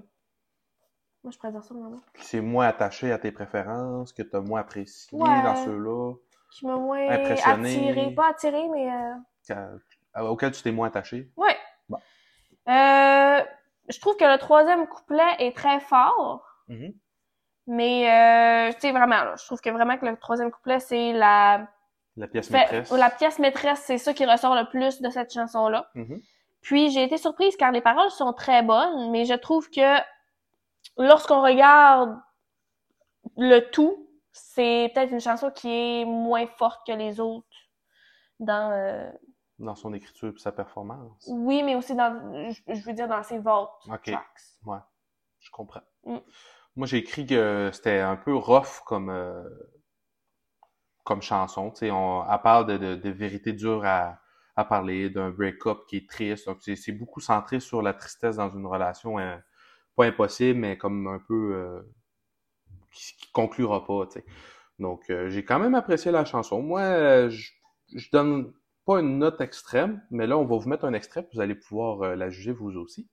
Moi, 1.23 1.31
je 1.31 1.37
pourrais 1.37 1.51
dire 1.51 1.63
ça, 1.63 1.73
maman. 1.73 1.97
Qui 2.13 2.25
s'est 2.25 2.41
moins 2.41 2.67
attaché 2.67 3.11
à 3.11 3.17
tes 3.17 3.31
préférences, 3.31 4.13
que 4.13 4.21
tu 4.21 4.35
as 4.35 4.41
moins 4.41 4.59
apprécié 4.61 5.17
Ouais. 5.17 5.41
dans 5.43 5.55
ceux-là, 5.65 6.13
Qui 6.51 6.65
m'a 6.67 6.75
moins 6.77 7.09
Impressionné. 7.09 7.89
attiré. 7.89 8.13
Pas 8.13 8.29
attiré, 8.29 8.67
mais... 8.69 8.91
Euh... 8.91 10.23
auxquels 10.29 10.51
tu 10.51 10.61
t'es 10.61 10.71
moins 10.71 10.87
attaché. 10.87 11.31
Ouais. 11.35 11.55
Bon. 11.89 11.97
Euh, 12.67 13.41
je 13.89 13.99
trouve 13.99 14.15
que 14.17 14.25
le 14.25 14.37
troisième 14.37 14.87
couplet 14.87 15.35
est 15.39 15.55
très 15.55 15.79
fort, 15.79 16.45
Mhm. 16.67 16.93
mais 17.67 18.09
euh, 18.69 18.73
tu 18.73 18.79
sais 18.81 18.91
vraiment, 18.91 19.23
là, 19.23 19.35
je 19.39 19.45
trouve 19.45 19.59
que 19.61 19.69
vraiment 19.69 19.97
que 19.97 20.05
le 20.05 20.17
troisième 20.17 20.51
couplet 20.51 20.79
c'est 20.79 21.13
la 21.13 21.67
La 22.17 22.27
pièce 22.27 22.47
fait- 22.49 22.57
maîtresse. 22.59 22.91
la 22.91 23.09
pièce 23.09 23.39
maîtresse, 23.39 23.79
c'est 23.85 23.97
ça 23.97 24.13
qui 24.13 24.25
ressort 24.25 24.55
le 24.55 24.69
plus 24.69 25.01
de 25.01 25.09
cette 25.09 25.33
chanson-là. 25.33 25.89
Mhm. 25.95 26.21
Puis 26.61 26.89
j'ai 26.91 27.03
été 27.03 27.17
surprise 27.17 27.55
car 27.57 27.71
les 27.71 27.81
paroles 27.81 28.11
sont 28.11 28.33
très 28.33 28.61
bonnes, 28.63 29.11
mais 29.11 29.25
je 29.25 29.33
trouve 29.33 29.69
que 29.69 29.97
lorsqu'on 30.97 31.41
regarde 31.41 32.19
le 33.37 33.59
tout, 33.71 34.07
c'est 34.31 34.91
peut-être 34.93 35.11
une 35.11 35.21
chanson 35.21 35.51
qui 35.51 35.69
est 36.01 36.05
moins 36.05 36.45
forte 36.47 36.85
que 36.85 36.91
les 36.91 37.19
autres 37.19 37.47
dans 38.39 38.71
euh, 38.71 39.09
Dans 39.59 39.75
son 39.75 39.93
écriture 39.93 40.29
et 40.35 40.39
sa 40.39 40.51
performance. 40.51 41.27
oui, 41.27 41.63
mais 41.63 41.75
aussi 41.75 41.93
dans 41.95 42.49
je, 42.49 42.81
veux 42.85 42.93
dire 42.93 43.07
dans 43.07 43.23
ses 43.23 43.39
votes 43.39 43.69
Ok. 43.89 44.05
tracks. 44.05 44.41
Ouais, 44.65 44.77
je 45.39 45.51
comprends. 45.51 45.81
Mm. 46.05 46.17
Moi, 46.75 46.87
j'ai 46.87 46.97
écrit 46.97 47.25
que 47.25 47.69
c'était 47.73 47.99
un 47.99 48.15
peu 48.15 48.33
rough 48.35 48.83
comme, 48.85 49.09
euh, 49.09 49.43
comme 51.03 51.21
chanson. 51.21 51.71
Tu 51.71 51.79
sais, 51.79 51.91
on, 51.91 52.23
elle 52.29 52.41
parle 52.41 52.65
de, 52.67 52.77
de, 52.77 52.95
de 52.95 53.09
vérités 53.09 53.53
dures 53.53 53.85
à, 53.85 54.19
à 54.55 54.65
parler, 54.65 55.09
d'un 55.09 55.29
break-up 55.31 55.79
qui 55.87 55.97
est 55.97 56.09
triste. 56.09 56.47
Donc, 56.47 56.57
c'est, 56.61 56.75
c'est 56.75 56.91
beaucoup 56.91 57.19
centré 57.19 57.59
sur 57.59 57.81
la 57.81 57.93
tristesse 57.93 58.35
dans 58.37 58.49
une 58.49 58.65
relation, 58.65 59.17
hein, 59.17 59.41
pas 59.95 60.05
impossible, 60.05 60.59
mais 60.59 60.77
comme 60.77 61.07
un 61.07 61.19
peu 61.19 61.53
euh, 61.55 61.81
qui, 62.91 63.15
qui 63.17 63.31
conclura 63.31 63.85
pas. 63.85 64.05
Tu 64.07 64.19
sais. 64.19 64.25
Donc, 64.79 65.09
euh, 65.09 65.29
j'ai 65.29 65.45
quand 65.45 65.59
même 65.59 65.75
apprécié 65.75 66.11
la 66.11 66.25
chanson. 66.25 66.61
Moi, 66.61 67.29
je, 67.29 67.51
je 67.95 68.09
donne 68.11 68.53
pas 68.89 69.01
une 69.01 69.19
note 69.19 69.39
extrême, 69.39 70.01
mais 70.09 70.25
là, 70.25 70.35
on 70.35 70.45
va 70.45 70.57
vous 70.57 70.67
mettre 70.67 70.83
un 70.83 70.93
extrait, 70.93 71.29
vous 71.31 71.41
allez 71.41 71.53
pouvoir 71.53 72.01
euh, 72.01 72.15
la 72.15 72.31
juger 72.31 72.51
vous 72.51 72.75
aussi. 72.75 73.07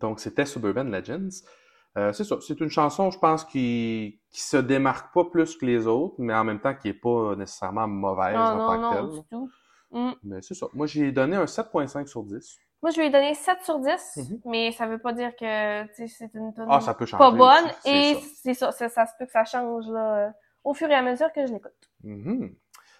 Donc, 0.00 0.20
c'était 0.20 0.46
Suburban 0.46 0.84
Legends. 0.84 1.28
Euh, 1.98 2.12
c'est 2.12 2.24
ça. 2.24 2.36
C'est 2.40 2.60
une 2.60 2.68
chanson, 2.70 3.10
je 3.10 3.18
pense, 3.18 3.44
qui, 3.44 4.20
qui 4.30 4.40
se 4.40 4.56
démarque 4.56 5.12
pas 5.12 5.24
plus 5.24 5.56
que 5.56 5.66
les 5.66 5.86
autres, 5.86 6.14
mais 6.18 6.34
en 6.34 6.44
même 6.44 6.60
temps 6.60 6.74
qui 6.74 6.88
est 6.88 6.94
pas 6.94 7.34
nécessairement 7.36 7.88
mauvaise 7.88 8.34
Non, 8.34 8.40
en 8.40 8.56
non, 8.56 8.66
tant 8.66 8.78
non, 8.80 8.90
que 8.90 8.96
telle. 8.96 9.10
du 9.20 9.28
tout. 9.30 9.50
Mm. 9.92 10.10
Mais 10.22 10.42
c'est 10.42 10.54
ça. 10.54 10.66
Moi, 10.72 10.86
j'ai 10.86 11.10
donné 11.10 11.36
un 11.36 11.46
7.5 11.46 12.06
sur 12.06 12.22
10. 12.22 12.58
Moi, 12.82 12.92
je 12.92 13.00
lui 13.00 13.08
ai 13.08 13.10
donné 13.10 13.34
7 13.34 13.58
sur 13.62 13.78
10, 13.80 14.16
Mhm. 14.16 14.40
mais 14.46 14.72
ça 14.72 14.86
veut 14.86 14.98
pas 15.00 15.12
dire 15.12 15.32
que 15.36 15.84
c'est 15.94 16.32
une 16.32 16.54
tonne 16.54 16.66
Ah, 16.70 16.80
ça 16.80 16.94
peut 16.94 17.04
changer. 17.06 17.18
pas 17.18 17.30
bonne. 17.32 17.70
Et 17.84 18.16
c'est 18.42 18.54
ça, 18.54 18.72
ça, 18.72 18.88
ça 18.88 19.04
se 19.06 19.12
peut 19.18 19.26
que 19.26 19.32
ça 19.32 19.44
change 19.44 19.86
là, 19.88 20.28
euh, 20.28 20.30
au 20.64 20.72
fur 20.72 20.88
et 20.88 20.94
à 20.94 21.02
mesure 21.02 21.30
que 21.32 21.44
je 21.46 21.52
l'écoute. 21.52 21.72
Mhm. 22.04 22.54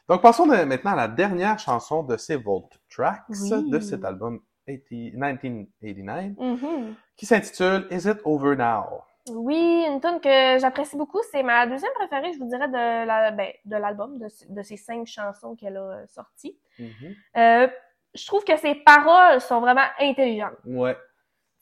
Donc, 0.09 0.21
passons 0.21 0.47
de- 0.47 0.65
maintenant 0.65 0.91
à 0.91 0.97
la 0.97 1.09
dernière 1.09 1.59
chanson 1.61 2.03
de 2.03 2.17
ces 2.17 2.37
Vault 2.37 2.69
Tracks 2.91 3.23
Oui. 3.29 3.71
de 3.71 3.79
cet 3.81 4.05
album 4.05 4.41
80 4.79 5.39
1989 5.43 6.33
Mhm. 6.39 6.95
qui 7.17 7.27
s'intitule 7.27 7.87
Is 7.91 8.09
It 8.09 8.19
Over 8.25 8.57
Now? 8.57 9.03
Oui, 9.33 9.85
une 9.87 10.01
tune 10.01 10.19
que 10.21 10.59
j'apprécie 10.59 10.97
beaucoup, 10.97 11.21
c'est 11.31 11.43
ma 11.43 11.67
deuxième 11.67 11.93
préférée, 11.93 12.33
je 12.33 12.39
vous 12.39 12.49
dirais, 12.49 12.69
de 12.69 13.07
la, 13.07 13.31
ben, 13.31 13.49
de 13.65 13.77
l'album, 13.77 14.19
de, 14.19 14.27
de 14.49 14.63
ces 14.63 14.77
cinq 14.77 15.07
chansons 15.07 15.55
qu'elle 15.55 15.77
a 15.77 15.81
euh, 15.83 16.07
sorties. 16.07 16.57
Mhm. 16.79 17.15
Euh, 17.37 17.69
je 18.15 18.27
trouve 18.27 18.43
que 18.45 18.57
ses 18.57 18.75
paroles 18.77 19.41
sont 19.41 19.61
vraiment 19.61 19.85
intelligentes. 20.01 20.57
Ouais. 20.65 20.97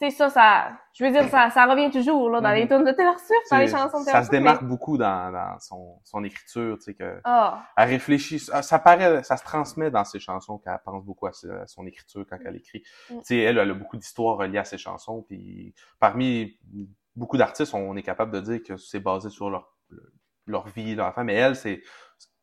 Tu 0.01 0.09
sais, 0.11 0.17
ça, 0.17 0.31
ça, 0.31 0.79
je 0.95 1.05
veux 1.05 1.11
dire, 1.11 1.29
ça, 1.29 1.51
ça 1.51 1.67
revient 1.67 1.91
toujours, 1.91 2.31
là, 2.31 2.41
dans 2.41 2.51
Mhm. 2.51 2.55
les 2.55 2.69
tunes 2.69 2.85
de 2.85 2.93
Taylor 2.93 3.19
Swift, 3.19 3.43
dans 3.51 3.59
les 3.59 3.67
chansons 3.67 3.99
de 3.99 4.05
ça 4.05 4.13
Taylor 4.13 4.25
se 4.25 4.29
Swift. 4.29 4.31
démarque 4.31 4.63
mais- 4.63 4.69
beaucoup 4.69 4.97
dans, 4.97 5.33
dans 5.33 5.59
son, 5.59 5.99
son 6.05 6.23
écriture, 6.23 6.77
tu 6.79 6.85
sais, 6.85 6.95
que 6.95 7.21
Ah, 7.25 7.65
elle 7.77 7.89
réfléchit, 7.89 8.39
ça, 8.39 8.63
ça 8.63 8.79
paraît, 8.79 9.25
ça 9.25 9.37
se 9.37 9.43
transmet 9.43 9.91
dans 9.91 10.05
ses 10.05 10.21
chansons 10.21 10.59
qu'elle 10.59 10.79
pense 10.85 11.05
beaucoup 11.05 11.27
à, 11.27 11.33
son 11.67 11.85
écriture 11.87 12.25
quand 12.31 12.39
elle 12.45 12.55
écrit. 12.57 12.85
Mm. 13.11 13.17
Tu 13.19 13.25
sais, 13.25 13.39
elle, 13.39 13.59
elle 13.59 13.71
a 13.71 13.75
beaucoup 13.75 13.97
d'histoires 13.97 14.37
reliées 14.37 14.59
à 14.59 14.65
ses 14.65 14.79
chansons, 14.79 15.23
puis 15.23 15.75
parmi 15.99 16.57
beaucoup 17.17 17.37
d'artistes, 17.37 17.75
on 17.75 17.97
est 17.97 18.03
capable 18.05 18.31
de 18.31 18.41
dire 18.41 18.63
que 18.63 18.77
c'est 18.77 19.01
basé 19.01 19.31
sur 19.31 19.51
leur, 19.51 19.75
leur 20.47 20.69
vie, 20.69 20.95
leur 20.95 21.09
enfant, 21.09 21.25
mais 21.25 21.35
elle, 21.35 21.57
c'est, 21.57 21.83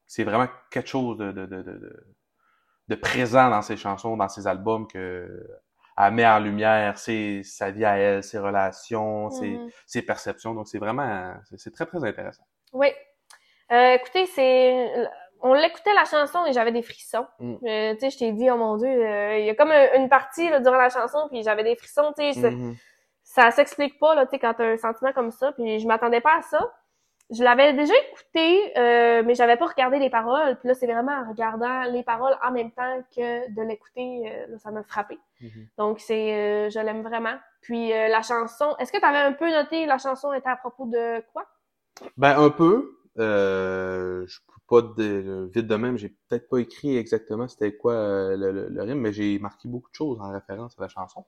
c'est 0.06 0.26
vraiment 0.26 0.48
quelque 0.70 0.90
chose 0.90 1.18
de, 1.18 1.32
de, 1.32 1.46
de, 1.46 1.62
de, 1.62 1.72
de- 1.78 2.08
de 2.90 2.96
présent 2.96 3.50
dans 3.50 3.62
ses 3.64 3.78
chansons, 3.78 4.16
dans 4.18 4.28
ses 4.30 4.46
albums, 4.46 4.86
que 4.88 5.48
elle 5.98 6.12
met 6.14 6.26
en 6.28 6.40
lumière 6.40 6.98
ses, 6.98 7.42
sa 7.44 7.72
vie 7.72 7.86
à 7.86 7.98
elle, 7.98 8.24
ses 8.24 8.38
relations, 8.40 9.30
ses, 9.30 9.50
mhm. 9.50 9.70
ses 9.86 10.02
perceptions. 10.02 10.54
Donc, 10.54 10.68
c'est 10.68 10.80
vraiment, 10.80 11.34
c'est, 11.56 11.74
très, 11.74 11.86
très 11.86 12.04
intéressant. 12.04 12.44
Oui. 12.74 12.88
Euh, 13.72 13.94
écoutez, 13.94 14.26
c'est, 14.28 14.92
on 15.42 15.54
l'écoutait 15.54 15.94
la 15.94 16.06
chanson 16.06 16.46
et 16.46 16.54
j'avais 16.54 16.72
des 16.72 16.82
frissons. 16.84 17.26
Mm. 17.40 17.56
Euh, 17.66 17.94
tu 17.94 18.00
sais, 18.00 18.10
je 18.10 18.18
t'ai 18.18 18.32
dit, 18.32 18.50
oh 18.52 18.58
mon 18.58 18.78
dieu, 18.78 18.88
euh, 18.90 19.38
il 19.40 19.46
y 19.46 19.50
a 19.50 19.56
comme 19.56 19.72
un- 19.72 19.94
une 19.96 20.10
partie 20.10 20.50
là, 20.50 20.60
durant 20.60 20.78
la 20.78 20.90
chanson, 20.90 21.28
puis 21.32 21.44
j'avais 21.44 21.64
des 21.64 21.76
frissons. 21.76 22.14
Tu 22.18 22.34
sais, 22.34 22.52
Mhm. 22.52 22.76
ça 23.24 23.52
s'explique 23.52 23.98
pas 24.00 24.14
là, 24.16 24.26
tu 24.26 24.32
sais, 24.32 24.40
quand 24.40 24.54
t'as 24.54 24.66
un 24.66 24.78
sentiment 24.78 25.14
comme 25.14 25.32
ça. 25.32 25.52
Puis 25.54 25.80
je 25.80 25.88
m'attendais 25.88 26.22
pas 26.22 26.38
à 26.38 26.42
ça. 26.44 26.60
Je 27.32 27.44
l'avais 27.44 27.74
déjà 27.74 27.94
écouté, 28.12 28.78
euh, 28.78 29.24
mais 29.26 29.34
j'avais 29.34 29.58
pas 29.58 29.66
regardé 29.66 29.98
les 29.98 30.10
paroles. 30.12 30.58
Puis 30.60 30.68
là, 30.68 30.76
c'est 30.76 30.86
vraiment 30.86 31.12
en 31.14 31.30
regardant 31.30 31.84
les 31.84 32.04
paroles 32.04 32.36
en 32.44 32.52
même 32.52 32.72
temps 32.72 33.04
que 33.16 33.50
de 33.52 33.62
l'écouter, 33.68 34.24
euh, 34.26 34.48
là, 34.52 34.60
ça 34.60 34.70
m'a 34.72 34.84
frappé. 34.84 35.18
Mhm. 35.42 35.68
Donc 35.78 36.00
c'est, 36.00 36.34
euh, 36.34 36.70
je 36.70 36.80
l'aime 36.80 37.02
vraiment. 37.02 37.36
Puis 37.62 37.92
euh, 37.94 38.10
la 38.10 38.22
chanson, 38.22 38.76
est-ce 38.78 38.92
que 38.92 39.00
tu 39.00 39.06
avais 39.06 39.18
un 39.18 39.34
peu 39.34 39.50
noté 39.50 39.88
la 39.88 39.98
chanson 39.98 40.34
était 40.34 40.50
à 40.50 40.56
propos 40.56 40.86
de 40.86 41.24
quoi? 41.34 41.48
Ben 42.18 42.40
un 42.40 42.52
peu. 42.52 42.92
Euh, 43.18 44.26
je 44.28 44.40
peux 44.48 44.62
pas 44.68 44.82
de 44.82 45.50
vite 45.54 45.68
de 45.68 45.76
même, 45.76 45.98
j'ai 45.98 46.10
peut-être 46.28 46.50
pas 46.50 46.58
écrit 46.58 46.98
exactement 46.98 47.48
c'était 47.48 47.76
quoi 47.76 47.94
euh, 47.94 48.36
le, 48.36 48.52
le, 48.52 48.68
le 48.68 48.82
rime, 48.84 49.00
mais 49.00 49.14
j'ai 49.14 49.40
marqué 49.40 49.68
beaucoup 49.70 49.90
de 49.90 49.96
choses 49.96 50.20
en 50.20 50.32
référence 50.32 50.76
à 50.78 50.82
la 50.82 50.90
chanson. 50.90 51.26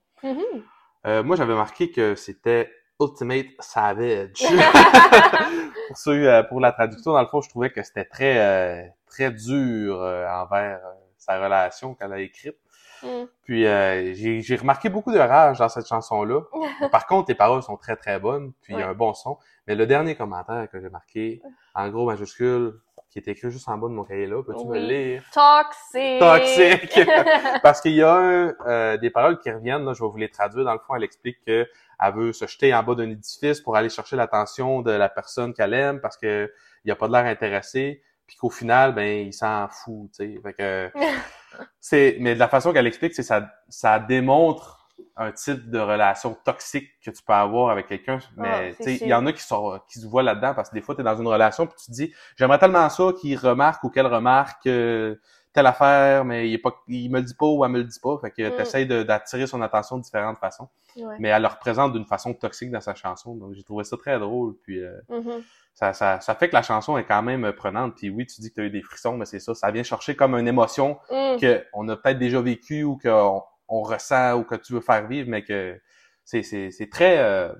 Euh, 1.05 1.23
moi, 1.23 1.35
j'avais 1.35 1.55
marqué 1.55 1.91
que 1.91 2.15
c'était 2.15 2.69
Ultimate 2.99 3.47
Savage. 3.59 4.43
pour 5.87 5.97
ceux, 5.97 6.29
euh, 6.29 6.43
pour 6.43 6.59
la 6.59 6.71
traduction, 6.71 7.13
dans 7.13 7.21
le 7.21 7.27
fond, 7.27 7.41
je 7.41 7.49
trouvais 7.49 7.69
que 7.69 7.83
c'était 7.83 8.05
très, 8.05 8.37
euh, 8.39 8.87
très 9.07 9.31
dur 9.31 10.01
euh, 10.01 10.27
envers 10.27 10.79
sa 11.17 11.41
relation 11.41 11.95
qu'elle 11.95 12.13
a 12.13 12.19
écrite. 12.19 12.57
Mm. 13.03 13.25
Puis 13.43 13.65
euh, 13.65 14.13
j'ai 14.13 14.55
remarqué 14.55 14.89
beaucoup 14.89 15.11
de 15.11 15.19
rage 15.19 15.59
dans 15.59 15.69
cette 15.69 15.87
chanson-là. 15.87 16.41
Par 16.91 17.05
contre, 17.05 17.29
les 17.29 17.35
paroles 17.35 17.63
sont 17.63 17.77
très 17.77 17.95
très 17.95 18.19
bonnes, 18.19 18.53
puis 18.61 18.73
il 18.73 18.79
y 18.79 18.81
a 18.81 18.89
un 18.89 18.93
bon 18.93 19.13
son. 19.13 19.37
Mais 19.67 19.75
le 19.75 19.85
dernier 19.85 20.15
commentaire 20.15 20.67
que 20.71 20.79
j'ai 20.79 20.89
marqué, 20.89 21.41
en 21.75 21.89
gros 21.89 22.05
majuscule, 22.05 22.79
qui 23.09 23.19
est 23.19 23.27
écrit 23.27 23.51
juste 23.51 23.67
en 23.69 23.77
bas 23.77 23.87
de 23.87 23.93
mon 23.93 24.03
cahier 24.03 24.27
là, 24.27 24.43
peux-tu 24.43 24.65
me 24.65 24.73
le 24.75 24.85
lire? 24.85 25.23
Toxique. 25.33 26.19
Toxique. 26.19 26.99
Parce 27.63 27.81
qu'il 27.81 27.93
y 27.93 28.03
a 28.03 28.53
euh, 28.65 28.97
des 28.97 29.09
paroles 29.09 29.39
qui 29.39 29.51
reviennent, 29.51 29.85
là, 29.85 29.93
je 29.93 30.03
vais 30.03 30.09
vous 30.09 30.17
les 30.17 30.29
traduire. 30.29 30.65
Dans 30.65 30.73
le 30.73 30.79
fond, 30.79 30.95
elle 30.95 31.03
explique 31.03 31.37
que 31.45 31.67
elle 31.99 32.13
veut 32.13 32.33
se 32.33 32.45
jeter 32.47 32.73
en 32.73 32.83
bas 32.83 32.95
d'un 32.95 33.09
édifice 33.09 33.61
pour 33.61 33.75
aller 33.75 33.89
chercher 33.89 34.15
l'attention 34.15 34.81
de 34.81 34.91
la 34.91 35.09
personne 35.09 35.53
qu'elle 35.53 35.73
aime 35.73 35.99
parce 35.99 36.17
que 36.17 36.51
il 36.85 36.91
a 36.91 36.95
pas 36.95 37.07
de 37.07 37.13
l'air 37.13 37.25
intéressé, 37.25 38.01
puis 38.25 38.35
qu'au 38.37 38.49
final, 38.49 38.93
ben, 38.93 39.27
il 39.27 39.33
s'en 39.33 39.67
fout, 39.67 40.09
tu 40.17 40.35
sais. 40.35 40.39
Fait 40.41 40.53
que, 40.53 40.91
c'est, 41.79 42.17
mais 42.19 42.33
de 42.33 42.39
la 42.39 42.47
façon 42.47 42.73
qu'elle 42.73 42.87
explique, 42.87 43.13
c'est 43.13 43.23
ça, 43.23 43.49
ça 43.69 43.99
démontre 43.99 44.77
un 45.15 45.31
type 45.31 45.69
de 45.69 45.79
relation 45.79 46.35
toxique 46.45 46.89
que 47.03 47.11
tu 47.11 47.23
peux 47.23 47.33
avoir 47.33 47.69
avec 47.69 47.87
quelqu'un, 47.87 48.19
mais 48.35 48.73
sais, 48.79 48.95
il 48.95 49.07
y 49.07 49.13
en 49.13 49.25
a 49.25 49.33
qui 49.33 49.41
sont, 49.41 49.79
qui 49.87 49.99
se 49.99 50.07
voient 50.07 50.23
là-dedans 50.23 50.53
parce 50.53 50.69
que 50.69 50.75
des 50.75 50.81
fois, 50.81 50.95
tu 50.95 51.01
es 51.01 51.03
dans 51.03 51.17
une 51.17 51.27
relation 51.27 51.65
puis 51.65 51.75
tu 51.79 51.85
te 51.87 51.91
dis, 51.91 52.13
j'aimerais 52.35 52.59
tellement 52.59 52.89
ça 52.89 53.11
qu'il 53.19 53.37
remarque 53.37 53.83
ou 53.83 53.89
qu'elle 53.89 54.07
remarque 54.07 54.67
euh, 54.67 55.15
telle 55.57 55.65
affaire, 55.65 56.23
mais 56.23 56.47
il 56.47 56.53
est 56.53 56.59
pas, 56.59 56.71
il 56.87 57.09
me 57.09 57.17
le 57.17 57.23
dit 57.25 57.33
pas 57.33 57.47
ou 57.47 57.65
elle 57.65 57.71
me 57.71 57.79
le 57.79 57.83
dit 57.85 57.99
pas, 57.99 58.15
fait 58.21 58.29
que 58.29 58.47
Mm. 58.47 58.55
t'essayes 58.55 58.85
d'attirer 58.87 59.47
son 59.47 59.59
attention 59.63 59.97
de 59.97 60.03
différentes 60.03 60.37
façons, 60.37 60.69
Ouais. 60.95 61.15
mais 61.17 61.29
elle 61.29 61.41
le 61.41 61.47
représente 61.47 61.93
d'une 61.93 62.05
façon 62.05 62.35
toxique 62.35 62.69
dans 62.69 62.79
sa 62.81 62.93
chanson, 62.93 63.33
donc 63.35 63.53
j'ai 63.55 63.63
trouvé 63.63 63.83
ça 63.83 63.97
très 63.97 64.19
drôle, 64.19 64.55
puis 64.61 64.83
euh, 64.83 64.95
Mhm. 65.09 65.41
ça, 65.73 65.93
ça, 65.93 66.19
ça 66.21 66.35
fait 66.35 66.49
que 66.49 66.53
la 66.53 66.61
chanson 66.61 66.95
est 66.99 67.05
quand 67.05 67.23
même 67.23 67.51
prenante, 67.53 67.95
puis 67.95 68.11
oui, 68.11 68.27
tu 68.27 68.39
dis 68.39 68.49
que 68.49 68.55
tu 68.55 68.61
as 68.61 68.65
eu 68.65 68.69
des 68.69 68.83
frissons, 68.83 69.17
mais 69.17 69.25
c'est 69.25 69.39
ça, 69.39 69.55
ça 69.55 69.71
vient 69.71 69.81
chercher 69.83 70.15
comme 70.15 70.35
une 70.35 70.47
émotion 70.47 70.99
Mm. 71.09 71.37
qu'on 71.73 71.89
a 71.89 71.95
peut-être 71.95 72.19
déjà 72.19 72.39
vécu 72.39 72.83
ou 72.83 72.99
qu'on 73.01 73.41
on 73.67 73.81
ressent 73.81 74.35
ou 74.37 74.43
que 74.43 74.55
tu 74.55 74.73
veux 74.73 74.81
faire 74.81 75.07
vivre, 75.07 75.27
mais 75.29 75.43
que 75.43 75.81
c'est 76.23 76.89
très 76.91 77.17
euh, 77.17 77.51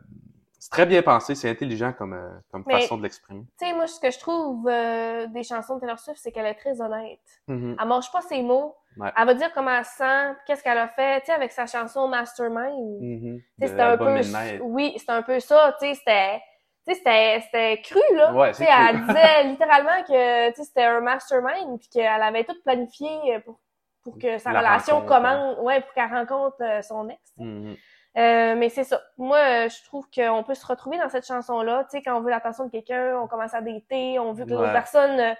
c'est 0.68 0.72
très 0.72 0.86
bien 0.86 1.02
pensé, 1.02 1.34
c'est 1.34 1.50
intelligent 1.50 1.94
comme, 1.94 2.14
euh, 2.14 2.30
comme 2.52 2.64
Mais- 2.68 2.82
façon 2.82 2.98
de 2.98 3.04
l'exprimer. 3.04 3.44
Tu 3.60 3.66
sais, 3.68 3.74
moi, 3.74 3.88
ce 3.88 4.00
que 4.02 4.12
je 4.12 4.20
trouve 4.20 4.68
euh, 4.68 5.26
des 5.28 5.44
chansons 5.44 5.76
de 5.76 5.80
Taylor 5.80 5.98
Swift, 5.98 6.20
c'est 6.22 6.32
qu'elle 6.34 6.46
est 6.46 6.56
très 6.56 6.82
honnête. 6.82 7.20
Mhm. 7.48 7.78
Elle 7.80 7.88
mange 7.88 8.12
pas 8.12 8.22
ses 8.22 8.42
mots. 8.42 8.76
Ouais. 8.98 9.10
Elle 9.16 9.26
va 9.28 9.34
dire 9.36 9.54
comment 9.54 9.72
elle 9.72 9.86
se 9.86 9.96
sent, 9.96 10.36
qu'est-ce 10.46 10.64
qu'elle 10.64 10.78
a 10.78 10.88
fait, 10.90 11.22
tu 11.22 11.28
sais, 11.28 11.32
avec 11.32 11.52
sa 11.54 11.68
chanson 11.68 12.08
Mastermind. 12.10 13.00
Tu 13.00 13.44
sais, 13.60 13.66
De 13.66 13.68
c'était 13.68 13.82
un 13.82 13.98
peu, 13.98 14.12
Midnight. 14.14 14.60
oui, 14.64 14.94
c'était 14.98 15.12
un 15.14 15.22
peu 15.22 15.40
ça, 15.40 15.76
tu 15.80 15.88
sais, 15.88 15.94
c'était, 15.94 16.42
c'était, 16.86 17.42
c'était 17.42 17.82
cru, 17.84 18.02
là. 18.16 18.34
Ouais, 18.34 18.54
sais, 18.54 18.68
elle 18.70 18.98
cru. 18.98 19.08
disait 19.08 19.44
littéralement 19.46 20.04
que, 20.08 20.50
tu 20.50 20.56
sais, 20.56 20.64
c'était 20.64 20.84
un 20.86 21.00
mastermind, 21.02 21.80
puis 21.80 21.88
qu'elle 21.90 22.22
avait 22.22 22.44
tout 22.44 22.56
planifié 22.64 23.40
pour, 23.46 23.60
pour 24.04 24.18
que 24.18 24.38
sa 24.40 24.52
La 24.52 24.60
relation 24.60 25.06
commence, 25.06 25.58
ouais, 25.60 25.82
pour 25.82 25.94
qu'elle 25.94 26.12
rencontre 26.12 26.58
euh, 26.62 26.82
son 26.82 27.08
ex. 27.10 27.22
Mhm. 27.38 27.76
Euh, 28.18 28.56
mais 28.56 28.70
c'est 28.70 28.84
ça. 28.84 29.00
Moi, 29.18 29.38
euh, 29.38 29.70
je 29.70 29.84
trouve 29.86 30.08
qu'on 30.14 30.44
peut 30.44 30.56
se 30.56 30.66
retrouver 30.66 30.98
dans 30.98 31.10
cette 31.10 31.26
chanson-là. 31.28 31.84
Tu 31.84 31.98
sais, 31.98 32.04
quand 32.04 32.18
on 32.18 32.22
veut 32.22 32.32
l'attention 32.32 32.66
de 32.66 32.72
quelqu'un, 32.72 33.16
on 33.22 33.28
commence 33.28 33.54
à 33.54 33.62
dater, 33.62 34.18
on 34.20 34.34
veut 34.34 34.46
que 34.46 34.50
Ouais. 34.52 34.56
l'autre 34.58 34.74
personne, 34.74 35.20
euh, 35.20 35.34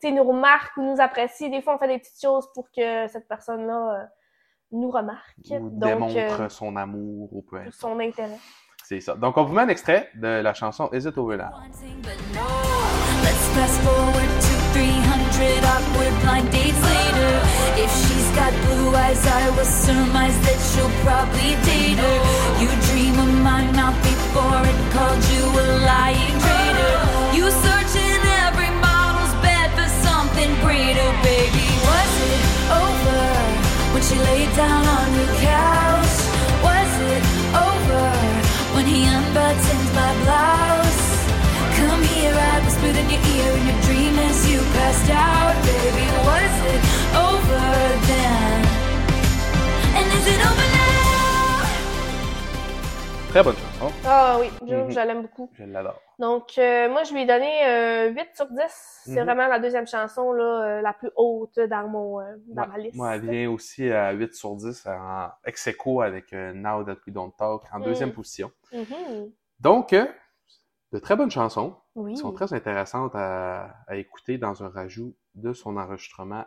tu 0.00 0.08
sais, 0.08 0.12
nous 0.12 0.24
remarque 0.24 0.76
ou 0.76 0.82
nous 0.82 1.00
apprécie. 1.00 1.48
Des 1.50 1.62
fois, 1.62 1.76
on 1.76 1.78
fait 1.78 1.86
des 1.88 1.98
petites 1.98 2.20
choses 2.20 2.48
pour 2.52 2.70
que 2.72 3.06
cette 3.06 3.28
personne-là 3.28 4.00
euh, 4.00 4.04
nous 4.72 4.90
remarque. 4.90 5.36
Ou 5.50 5.70
Donc, 5.70 5.78
démontre 5.78 6.40
euh, 6.40 6.48
son 6.48 6.74
amour 6.74 7.28
ou 7.32 7.42
peu 7.42 7.56
importe. 7.58 7.74
son 7.74 8.00
intérêt. 8.00 8.38
C'est 8.82 9.00
ça. 9.00 9.14
Donc, 9.14 9.36
on 9.36 9.44
vous 9.44 9.54
met 9.54 9.62
un 9.62 9.68
extrait 9.68 10.10
de 10.16 10.26
la 10.42 10.52
chanson 10.54 10.90
Is 10.92 11.06
It 11.06 11.16
Over 11.16 11.36
Now? 11.36 11.44
wanting, 11.52 12.02
but 12.02 12.18
no. 12.34 12.40
Let's 13.22 13.48
fast 13.54 13.80
forward 13.80 14.28
to 14.40 14.54
300 14.74 15.64
awkward 15.64 16.14
blind 16.22 16.50
dates 16.50 16.82
later. 16.82 17.43
If 17.76 17.90
she's 17.90 18.30
got 18.36 18.52
blue 18.64 18.94
eyes, 18.94 19.26
I 19.26 19.50
will 19.50 19.64
surmise 19.64 20.38
that 20.46 20.58
she'll 20.68 20.94
probably 21.02 21.58
date 21.66 21.98
her. 21.98 22.18
You 22.62 22.70
dream 22.88 23.18
of 23.18 23.34
my 23.42 23.66
mouth 23.72 23.98
before 24.02 24.62
it 24.62 24.78
called 24.92 25.22
you 25.34 25.63
Très 53.34 53.42
bonne 53.42 53.56
chanson. 53.56 53.92
Ah 54.06 54.36
oui, 54.38 54.46
je, 54.64 54.74
Mhm. 54.76 54.90
l'aime 55.08 55.22
beaucoup. 55.22 55.50
Je 55.54 55.64
l'adore. 55.64 56.00
Donc, 56.20 56.56
euh, 56.56 56.88
moi, 56.88 57.02
je 57.02 57.12
lui 57.12 57.22
ai 57.22 57.26
donné 57.26 57.66
euh, 57.66 58.10
8 58.10 58.28
sur 58.36 58.46
10. 58.46 59.02
C'est 59.06 59.10
Mhm. 59.18 59.24
vraiment 59.24 59.48
la 59.48 59.58
deuxième 59.58 59.88
chanson, 59.88 60.30
là, 60.30 60.44
euh, 60.78 60.80
la 60.82 60.92
plus 60.92 61.10
haute 61.16 61.58
dans 61.58 61.88
mon, 61.88 62.20
euh, 62.20 62.36
dans 62.46 62.62
Ouais. 62.62 62.68
ma 62.68 62.78
liste. 62.78 62.94
Moi, 62.94 63.16
elle 63.16 63.28
vient 63.28 63.50
aussi 63.50 63.90
à 63.90 64.12
8 64.12 64.34
sur 64.34 64.54
10 64.54 64.86
en 64.86 65.30
ex 65.44 65.66
aequo 65.66 66.00
avec 66.02 66.32
euh, 66.32 66.52
Now 66.54 66.84
That 66.84 66.98
We 67.08 67.12
Don't 67.12 67.32
Talk 67.36 67.62
en 67.72 67.80
deuxième 67.80 68.10
Mm. 68.10 68.14
position. 68.14 68.52
Mhm. 68.72 69.32
Donc, 69.58 69.92
euh, 69.94 70.06
de 70.92 71.00
très 71.00 71.16
bonnes 71.16 71.32
chansons. 71.32 71.74
Oui. 71.96 72.12
qui 72.14 72.18
sont 72.20 72.32
très 72.32 72.52
intéressantes 72.52 73.14
à, 73.16 73.70
à 73.88 73.94
écouter 73.96 74.36
dans 74.38 74.62
un 74.64 74.68
rajout 74.68 75.14
de 75.36 75.52
son 75.52 75.76
enregistrement 75.76 76.44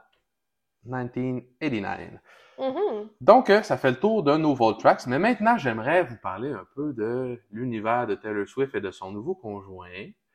1989. 0.85 2.19
Mhm. 2.59 3.09
Donc, 3.21 3.49
euh, 3.49 3.61
ça 3.61 3.77
fait 3.77 3.91
le 3.91 3.99
tour 3.99 4.23
de 4.23 4.35
nos 4.37 4.55
Vault 4.55 4.73
Tracks, 4.73 5.05
mais 5.07 5.19
maintenant, 5.19 5.57
j'aimerais 5.57 6.03
vous 6.03 6.17
parler 6.17 6.51
un 6.51 6.65
peu 6.75 6.93
de 6.93 7.39
l'univers 7.51 8.07
de 8.07 8.15
Taylor 8.15 8.47
Swift 8.47 8.73
et 8.75 8.81
de 8.81 8.91
son 8.91 9.11
nouveau 9.11 9.35
conjoint. 9.35 9.87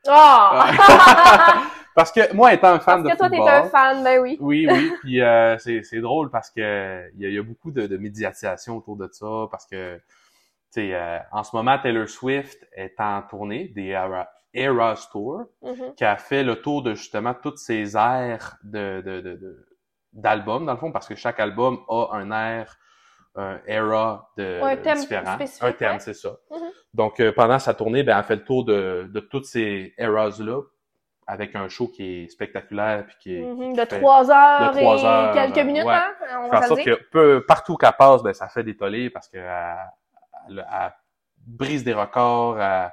Ah! 0.07 0.67
parce 1.95 2.11
que 2.11 2.33
moi, 2.33 2.53
étant 2.53 2.69
un 2.69 2.79
fan 2.79 3.03
Parce 3.03 3.15
que 3.17 3.23
de 3.23 3.29
toi, 3.29 3.29
t'es 3.29 3.49
un 3.49 3.63
fan, 3.69 4.03
ben 4.03 4.19
oui. 4.21 4.37
oui, 4.41 4.67
oui, 4.69 4.91
puis 5.01 5.21
euh, 5.21 5.57
c'est 5.59 5.81
c'est 5.83 6.01
drôle 6.01 6.29
parce 6.29 6.49
que 6.49 7.09
il 7.15 7.21
y, 7.21 7.25
a- 7.25 7.29
il 7.29 7.35
y 7.35 7.39
a 7.39 7.43
beaucoup 7.43 7.71
de, 7.71 7.87
de 7.87 7.97
médiatisation 7.97 8.77
autour 8.77 8.97
de 8.97 9.07
ça, 9.11 9.47
parce 9.49 9.65
que, 9.65 9.95
tu 9.97 10.01
sais, 10.71 10.93
euh, 10.93 11.19
en 11.31 11.43
ce 11.43 11.55
moment, 11.55 11.77
Taylor 11.79 12.09
Swift 12.09 12.67
est 12.73 12.99
en 12.99 13.21
tournée 13.21 13.69
des 13.69 13.87
Era, 13.87 14.27
Eras 14.53 15.07
Tour, 15.11 15.43
Mhm. 15.61 15.95
qui 15.95 16.03
a 16.03 16.17
fait 16.17 16.43
le 16.43 16.61
tour 16.61 16.83
de 16.83 16.95
justement 16.95 17.33
toutes 17.33 17.57
ces 17.59 17.95
aires 17.95 18.57
de, 18.63 19.01
de, 19.01 19.21
de, 19.21 19.35
de- 19.35 19.65
d'albums, 20.13 20.65
dans 20.65 20.73
le 20.73 20.77
fond, 20.77 20.91
parce 20.91 21.07
que 21.07 21.15
chaque 21.15 21.39
album 21.39 21.79
a 21.89 22.09
un 22.13 22.31
air, 22.31 22.77
un 23.35 23.59
era 23.65 24.29
de, 24.37 24.61
Ouais, 24.61 24.73
un 24.73 24.77
thème 24.77 24.99
différent. 24.99 25.33
spécifique, 25.35 25.63
Un 25.63 25.71
thème, 25.71 25.99
c'est 25.99 26.13
ça. 26.13 26.29
Mhm. 26.51 26.57
Donc, 26.93 27.19
euh, 27.19 27.31
pendant 27.31 27.57
sa 27.59 27.73
tournée, 27.73 28.03
ben, 28.03 28.17
elle 28.17 28.23
fait 28.23 28.35
le 28.35 28.43
tour 28.43 28.63
de, 28.65 29.09
de 29.11 29.19
toutes 29.19 29.45
ces 29.45 29.93
eras-là, 29.97 30.61
avec 31.25 31.55
un 31.55 31.67
show 31.69 31.87
qui 31.87 32.03
est 32.23 32.27
spectaculaire, 32.29 33.05
puis 33.07 33.15
qui 33.19 33.35
est... 33.37 33.41
Mhm. 33.41 33.73
qui 33.73 33.79
De 33.79 33.85
trois 33.85 34.29
heures 34.29 34.77
et 34.77 35.33
quelques 35.33 35.57
euh, 35.57 35.63
minutes, 35.63 35.85
ouais. 35.85 35.93
hein? 35.93 36.13
On 36.41 36.45
en 36.45 36.49
va 36.49 36.61
se 36.63 36.67
sorte 36.67 36.83
que 36.83 36.99
peu, 37.11 37.43
partout 37.47 37.75
qu'elle 37.77 37.93
passe, 37.97 38.21
ben, 38.21 38.33
ça 38.33 38.47
fait 38.49 38.63
tollés 38.75 39.09
parce 39.09 39.27
que 39.29 39.37
elle, 39.37 39.75
elle- 40.49 40.67
elle 40.71 40.93
brise 41.47 41.83
des 41.83 41.93
records. 41.93 42.59
Elle, 42.61 42.91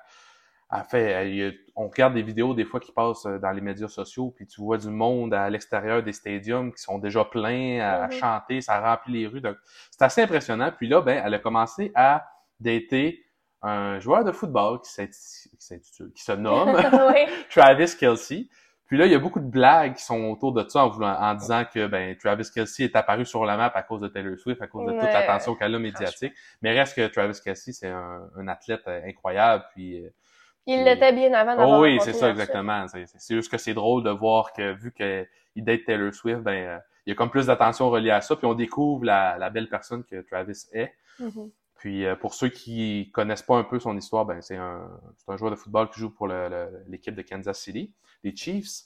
elle 0.73 0.85
fait, 0.85 1.15
a- 1.49 1.53
on 1.77 1.89
regarde 1.89 2.15
des 2.15 2.23
vidéos 2.23 2.55
des 2.55 2.65
fois 2.65 2.79
qui 2.81 2.93
passent 2.93 3.27
euh, 3.27 3.39
dans 3.39 3.51
les 3.53 3.61
médias 3.61 3.89
sociaux, 3.89 4.33
puis 4.37 4.47
tu 4.47 4.61
vois 4.61 4.79
du 4.79 4.89
monde 4.89 5.35
à 5.35 5.49
l'extérieur 5.51 6.03
des 6.03 6.12
stadiums 6.12 6.73
qui 6.73 6.83
sont 6.83 6.99
déjà 6.99 7.25
pleins 7.25 7.81
à 7.81 8.07
Mhm. 8.07 8.12
chanter, 8.12 8.61
ça 8.61 8.81
remplit 8.81 9.21
les 9.23 9.27
rues. 9.27 9.41
Donc, 9.41 9.57
c'est 9.91 10.03
assez 10.03 10.23
impressionnant. 10.23 10.71
Puis 10.77 10.89
là, 10.89 11.01
ben, 11.01 11.23
elle 11.25 11.35
a 11.35 11.39
commencé 11.39 11.91
à 11.95 12.27
dater 12.61 13.25
un 13.62 13.99
joueur 14.01 14.25
de 14.25 14.33
football 14.33 14.81
qui 14.81 14.91
qui 16.14 16.23
se 16.23 16.33
nomme 16.33 16.68
oui. 17.14 17.27
Travis 17.51 17.97
Kelsey. 17.99 18.49
Puis 18.87 18.99
là, 18.99 19.07
il 19.07 19.12
y 19.12 19.14
a 19.14 19.21
beaucoup 19.21 19.39
de 19.39 19.49
blagues 19.49 19.95
qui 19.95 20.03
sont 20.03 20.21
autour 20.31 20.53
de 20.53 20.68
ça 20.68 20.85
en, 20.85 20.89
voulant, 20.89 21.14
en 21.16 21.35
disant 21.35 21.64
que 21.64 21.87
ben, 21.87 22.16
Travis 22.16 22.49
Kelsey 22.53 22.85
est 22.87 22.97
apparu 22.97 23.25
sur 23.25 23.45
la 23.45 23.57
map 23.57 23.71
à 23.73 23.83
cause 23.85 24.01
de 24.01 24.09
Taylor 24.09 24.37
Swift, 24.37 24.61
à 24.62 24.66
cause 24.66 24.87
de 24.87 24.93
toute 24.99 25.12
l'attention 25.12 25.55
qu'elle 25.55 25.75
a 25.75 25.79
médiatique. 25.79 26.33
Mais 26.61 26.73
reste 26.73 26.97
que 26.97 27.07
Travis 27.07 27.39
Kelsey, 27.45 27.73
c'est 27.73 27.89
un, 27.89 28.29
un 28.37 28.49
athlète 28.49 28.83
euh, 28.89 29.01
incroyable. 29.07 29.64
Puis, 29.75 30.05
euh, 30.05 30.11
Il 30.67 30.85
l'était 30.85 31.13
bien 31.13 31.33
avant 31.33 31.57
d'avoir 31.57 31.81
oh 31.81 31.83
oui, 31.83 31.99
c'est 32.01 32.13
ça 32.13 32.31
exactement. 32.31 32.87
C'est 32.89 33.35
juste 33.35 33.51
que 33.51 33.59
c'est 33.59 33.75
drôle 33.75 34.05
de 34.05 34.11
voir 34.11 34.53
que 34.53 34.73
vu 34.73 34.93
qu'il 34.93 35.65
date 35.65 35.85
Taylor 35.85 36.15
Swift, 36.15 36.41
ben 36.43 36.53
euh, 36.53 36.79
il 37.07 37.11
y 37.11 37.13
a 37.13 37.17
comme 37.17 37.31
plus 37.31 37.47
d'attention 37.47 37.91
reliée 37.91 38.11
à 38.11 38.21
ça. 38.21 38.37
Puis 38.37 38.47
on 38.47 38.55
découvre 38.55 39.05
la, 39.05 39.39
la 39.39 39.51
belle 39.51 39.69
personne 39.69 40.05
que 40.05 40.21
Travis 40.21 40.67
est. 40.73 40.93
Mhm. 41.19 41.51
Puis 41.77 42.05
euh, 42.05 42.15
pour 42.15 42.35
ceux 42.35 42.49
qui 42.51 43.11
connaissent 43.13 43.43
pas 43.43 43.57
un 43.57 43.65
peu 43.65 43.81
son 43.81 43.97
histoire, 43.97 44.27
ben 44.27 44.43
c'est 44.43 44.57
un, 44.57 44.87
joueur 45.37 45.51
de 45.51 45.57
football 45.57 45.89
qui 45.91 45.99
joue 46.01 46.11
pour 46.11 46.29
l'équipe 46.87 47.15
de 47.15 47.23
Kansas 47.23 47.59
City, 47.59 47.95
les 48.23 48.37
Chiefs. 48.37 48.83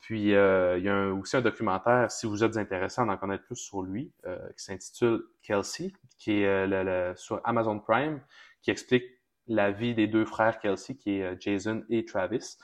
Puis 0.00 0.34
euh, 0.34 0.78
il 0.78 0.84
y 0.84 0.88
a 0.88 0.94
un- 0.94 1.12
aussi 1.12 1.36
un 1.36 1.42
documentaire, 1.42 2.10
si 2.10 2.26
vous 2.26 2.42
êtes 2.42 2.56
intéressé 2.56 3.02
à 3.02 3.04
en 3.04 3.16
connaître 3.18 3.44
plus 3.44 3.56
sur 3.56 3.82
lui, 3.82 4.12
qui 4.56 4.64
s'intitule 4.64 5.22
Kelsey, 5.42 5.92
qui 6.16 6.40
est 6.42 6.66
le- 6.66 6.82
le- 6.84 7.12
sur 7.16 7.40
Amazon 7.44 7.78
Prime, 7.80 8.20
qui 8.62 8.70
explique 8.70 9.04
la 9.48 9.70
vie 9.72 9.94
des 9.94 10.06
deux 10.06 10.24
frères 10.24 10.58
Kelsey, 10.60 10.94
qui 10.96 11.18
est 11.18 11.22
euh, 11.24 11.36
Jason 11.40 11.82
et 11.90 12.04
Travis, 12.04 12.56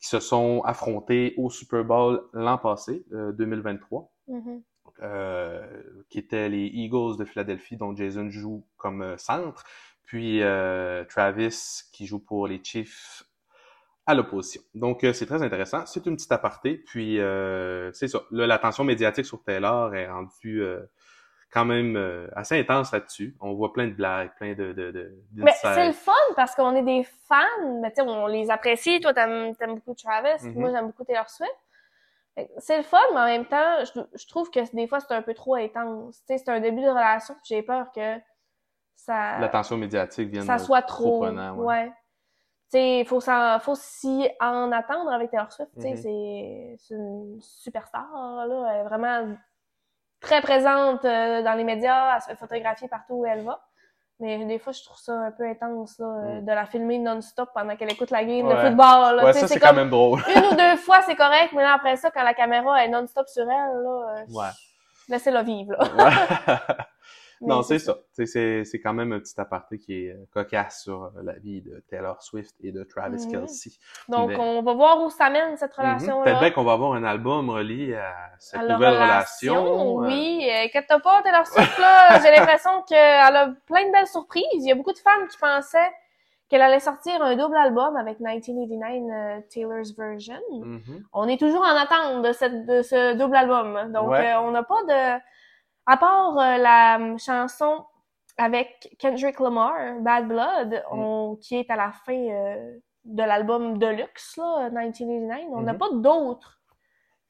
qui 0.00 0.08
se 0.08 0.20
sont 0.20 0.62
affrontés 0.64 1.34
au 1.38 1.48
Super 1.50 1.84
Bowl 1.84 2.22
l'an 2.32 2.58
passé, 2.58 3.04
euh, 3.12 3.32
2023 3.32 4.12
Mhm. 4.28 4.62
euh, 5.02 5.64
qui 6.10 6.18
étaient 6.18 6.48
les 6.48 6.66
Eagles 6.66 7.16
de 7.18 7.24
Philadelphie, 7.24 7.76
dont 7.76 7.94
Jason 7.96 8.30
joue 8.30 8.64
comme 8.76 9.02
euh, 9.02 9.16
centre, 9.16 9.64
puis 10.04 10.42
euh, 10.42 11.04
Travis 11.04 11.82
qui 11.92 12.06
joue 12.06 12.18
pour 12.20 12.46
les 12.46 12.60
Chiefs 12.62 13.24
à 14.06 14.14
l'opposition. 14.14 14.60
Donc 14.74 15.04
euh, 15.04 15.12
c'est 15.12 15.26
très 15.26 15.42
intéressant. 15.42 15.86
C'est 15.86 16.06
une 16.06 16.16
petite 16.16 16.32
aparté, 16.32 16.76
puis 16.76 17.20
euh, 17.20 17.92
c'est 17.92 18.08
ça. 18.08 18.20
Là, 18.32 18.46
l'attention 18.46 18.84
médiatique 18.84 19.24
sur 19.26 19.42
Taylor 19.44 19.94
est 19.94 20.08
rendue 20.10 20.60
euh, 20.62 20.80
quand 21.52 21.64
même 21.66 21.96
euh, 21.96 22.28
assez 22.34 22.58
intense 22.58 22.92
là-dessus. 22.92 23.36
On 23.40 23.52
voit 23.52 23.72
plein 23.72 23.86
de 23.86 23.92
blagues, 23.92 24.30
plein 24.36 24.54
de, 24.54 24.72
de, 24.72 24.90
de 24.90 25.12
Mais 25.34 25.52
c'est 25.60 25.86
le 25.86 25.92
fun 25.92 26.12
parce 26.34 26.54
qu'on 26.54 26.74
est 26.74 26.82
des 26.82 27.04
fans, 27.28 27.80
mais 27.82 27.90
tu 27.90 27.96
sais, 28.02 28.08
on 28.08 28.26
les 28.26 28.50
apprécie. 28.50 29.00
Toi, 29.00 29.12
t'aimes 29.12 29.52
aimes 29.60 29.74
beaucoup 29.74 29.94
Travis, 29.94 30.44
Mhm. 30.46 30.54
moi, 30.60 30.70
j'aime 30.70 30.86
beaucoup 30.86 31.04
Taylor 31.04 31.28
Swift. 31.28 31.52
C'est 32.56 32.78
le 32.78 32.82
fun, 32.82 32.96
mais 33.12 33.20
en 33.20 33.26
même 33.26 33.44
temps, 33.44 33.84
je, 33.84 34.00
je 34.18 34.26
trouve 34.26 34.50
que 34.50 34.60
des 34.74 34.86
fois, 34.86 35.00
c'est 35.00 35.12
un 35.12 35.20
peu 35.20 35.34
trop 35.34 35.56
intense. 35.56 36.16
Tu 36.20 36.22
sais, 36.28 36.38
c'est 36.38 36.50
un 36.50 36.60
début 36.60 36.80
de 36.80 36.88
relation, 36.88 37.34
puis 37.34 37.42
j'ai 37.44 37.62
peur 37.62 37.92
que 37.94 38.16
ça, 38.96 39.38
l'attention 39.38 39.76
médiatique 39.76 40.30
vienne 40.30 40.44
ça 40.44 40.58
soit 40.58 40.80
trop. 40.82 41.20
prenant. 41.20 41.54
ouais. 41.56 41.64
ouais. 41.66 41.92
Tu 42.70 42.78
sais, 42.78 43.00
il 43.00 43.06
faut, 43.06 43.20
s'y 43.74 44.26
en 44.40 44.72
attendre 44.72 45.12
avec 45.12 45.30
Taylor 45.30 45.52
Swift. 45.52 45.70
Tu 45.74 45.82
sais, 45.82 45.90
Mhm. 45.90 45.96
c'est 45.98 46.74
c'est 46.78 46.94
une 46.94 47.38
superstar, 47.42 48.08
là. 48.46 48.72
Elle 48.72 48.80
est 48.80 48.84
vraiment 48.84 49.36
très 50.22 50.40
présente 50.40 51.04
euh, 51.04 51.42
dans 51.42 51.54
les 51.54 51.64
médias. 51.64 52.14
Elle 52.16 52.22
se 52.22 52.26
fait 52.28 52.36
photographier 52.36 52.88
partout 52.88 53.14
où 53.14 53.26
elle 53.26 53.42
va. 53.44 53.60
Mais 54.20 54.44
des 54.44 54.58
fois, 54.60 54.72
je 54.72 54.82
trouve 54.84 54.98
ça 54.98 55.12
un 55.14 55.32
peu 55.32 55.44
intense, 55.44 55.98
là, 55.98 56.06
euh, 56.06 56.40
Mm. 56.40 56.44
de 56.44 56.52
la 56.52 56.64
filmer 56.66 56.98
non-stop 56.98 57.50
pendant 57.52 57.74
qu'elle 57.74 57.90
écoute 57.90 58.10
la 58.12 58.24
game 58.24 58.46
Ouais. 58.46 58.54
de 58.54 58.60
football. 58.68 59.16
Là, 59.16 59.24
Ouais, 59.24 59.32
ça 59.32 59.48
c'est 59.48 59.58
quand 59.58 59.72
même 59.72 59.90
drôle. 59.90 60.20
une 60.36 60.44
ou 60.44 60.54
deux 60.56 60.76
fois, 60.76 61.02
c'est 61.02 61.16
correct, 61.16 61.52
mais 61.54 61.62
là, 61.62 61.72
après 61.74 61.96
ça, 61.96 62.10
quand 62.12 62.22
la 62.22 62.34
caméra 62.34 62.84
est 62.84 62.88
non-stop 62.88 63.26
sur 63.26 63.42
elle, 63.42 63.48
là, 63.48 64.14
euh, 64.20 64.24
Ouais. 64.32 64.50
laissez-la 65.08 65.42
vivre, 65.42 65.74
là. 65.96 66.10
Non, 67.46 67.62
c'est 67.62 67.78
ça. 67.78 67.96
C'est 68.12 68.64
c'est 68.64 68.80
quand 68.80 68.92
même 68.94 69.12
un 69.12 69.18
petit 69.20 69.38
aparté 69.40 69.78
qui 69.78 70.06
est 70.06 70.10
euh, 70.12 70.24
cocasse 70.32 70.82
sur 70.82 71.04
euh, 71.04 71.10
la 71.22 71.34
vie 71.34 71.60
de 71.62 71.82
Taylor 71.88 72.22
Swift 72.22 72.54
et 72.62 72.72
de 72.72 72.82
Travis 72.84 73.24
Mhm. 73.26 73.32
Kelsey. 73.32 73.70
Donc, 74.08 74.28
Mais- 74.30 74.36
on 74.38 74.62
va 74.62 74.74
voir 74.74 75.02
où 75.02 75.10
ça 75.10 75.30
mène, 75.30 75.56
cette 75.56 75.76
Mhm. 75.78 75.84
relation-là. 75.84 76.24
Peut-être 76.24 76.40
bien 76.40 76.50
qu'on 76.50 76.64
va 76.64 76.72
avoir 76.72 76.92
un 76.94 77.04
album 77.04 77.50
relié 77.50 77.94
à 77.94 78.14
cette 78.38 78.60
à 78.60 78.66
nouvelle 78.66 78.94
relation. 78.94 80.02
euh, 80.02 80.06
Oui, 80.06 80.48
inquiète-toi 80.64 81.00
pas, 81.00 81.22
Taylor 81.22 81.46
Swift, 81.46 81.78
là, 81.78 82.18
j'ai 82.22 82.30
l'impression 82.30 82.82
qu'elle 82.88 83.36
a 83.36 83.48
plein 83.66 83.86
de 83.86 83.92
belles 83.92 84.06
surprises. 84.06 84.44
Il 84.52 84.68
y 84.68 84.72
a 84.72 84.74
beaucoup 84.74 84.92
de 84.92 84.98
fans 84.98 85.26
qui 85.30 85.36
pensaient 85.38 85.92
qu'elle 86.48 86.60
allait 86.62 86.80
sortir 86.80 87.22
un 87.22 87.34
double 87.34 87.56
album 87.56 87.96
avec 87.96 88.20
1989 88.20 89.10
euh, 89.10 89.40
Taylor's 89.48 89.96
Version. 89.96 90.34
mhm. 90.50 91.02
On 91.14 91.26
est 91.28 91.38
toujours 91.38 91.62
en 91.62 91.76
attente 91.76 92.22
de, 92.22 92.32
cette, 92.32 92.66
de 92.66 92.82
ce 92.82 93.14
double 93.16 93.36
album. 93.36 93.90
Donc, 93.92 94.10
Ouais. 94.10 94.32
euh, 94.32 94.40
on 94.40 94.50
n'a 94.50 94.62
pas 94.62 94.82
de... 94.86 95.20
À 95.86 95.96
part 95.96 96.38
euh, 96.38 96.56
la 96.58 96.98
euh, 96.98 97.18
chanson 97.18 97.84
avec 98.38 98.96
Kendrick 98.98 99.40
Lamar, 99.40 99.74
Bad 100.00 100.28
Blood, 100.28 100.82
Mm. 100.92 100.98
on- 100.98 101.36
qui 101.36 101.56
est 101.58 101.70
à 101.70 101.76
la 101.76 101.92
fin 101.92 102.12
euh, 102.14 102.78
de 103.04 103.22
l'album 103.22 103.78
Deluxe, 103.78 104.36
là, 104.36 104.70
1989, 104.70 105.40
on 105.52 105.60
n'a 105.62 105.72
Mhm. 105.72 105.78
pas 105.78 105.88
d'autres 105.92 106.60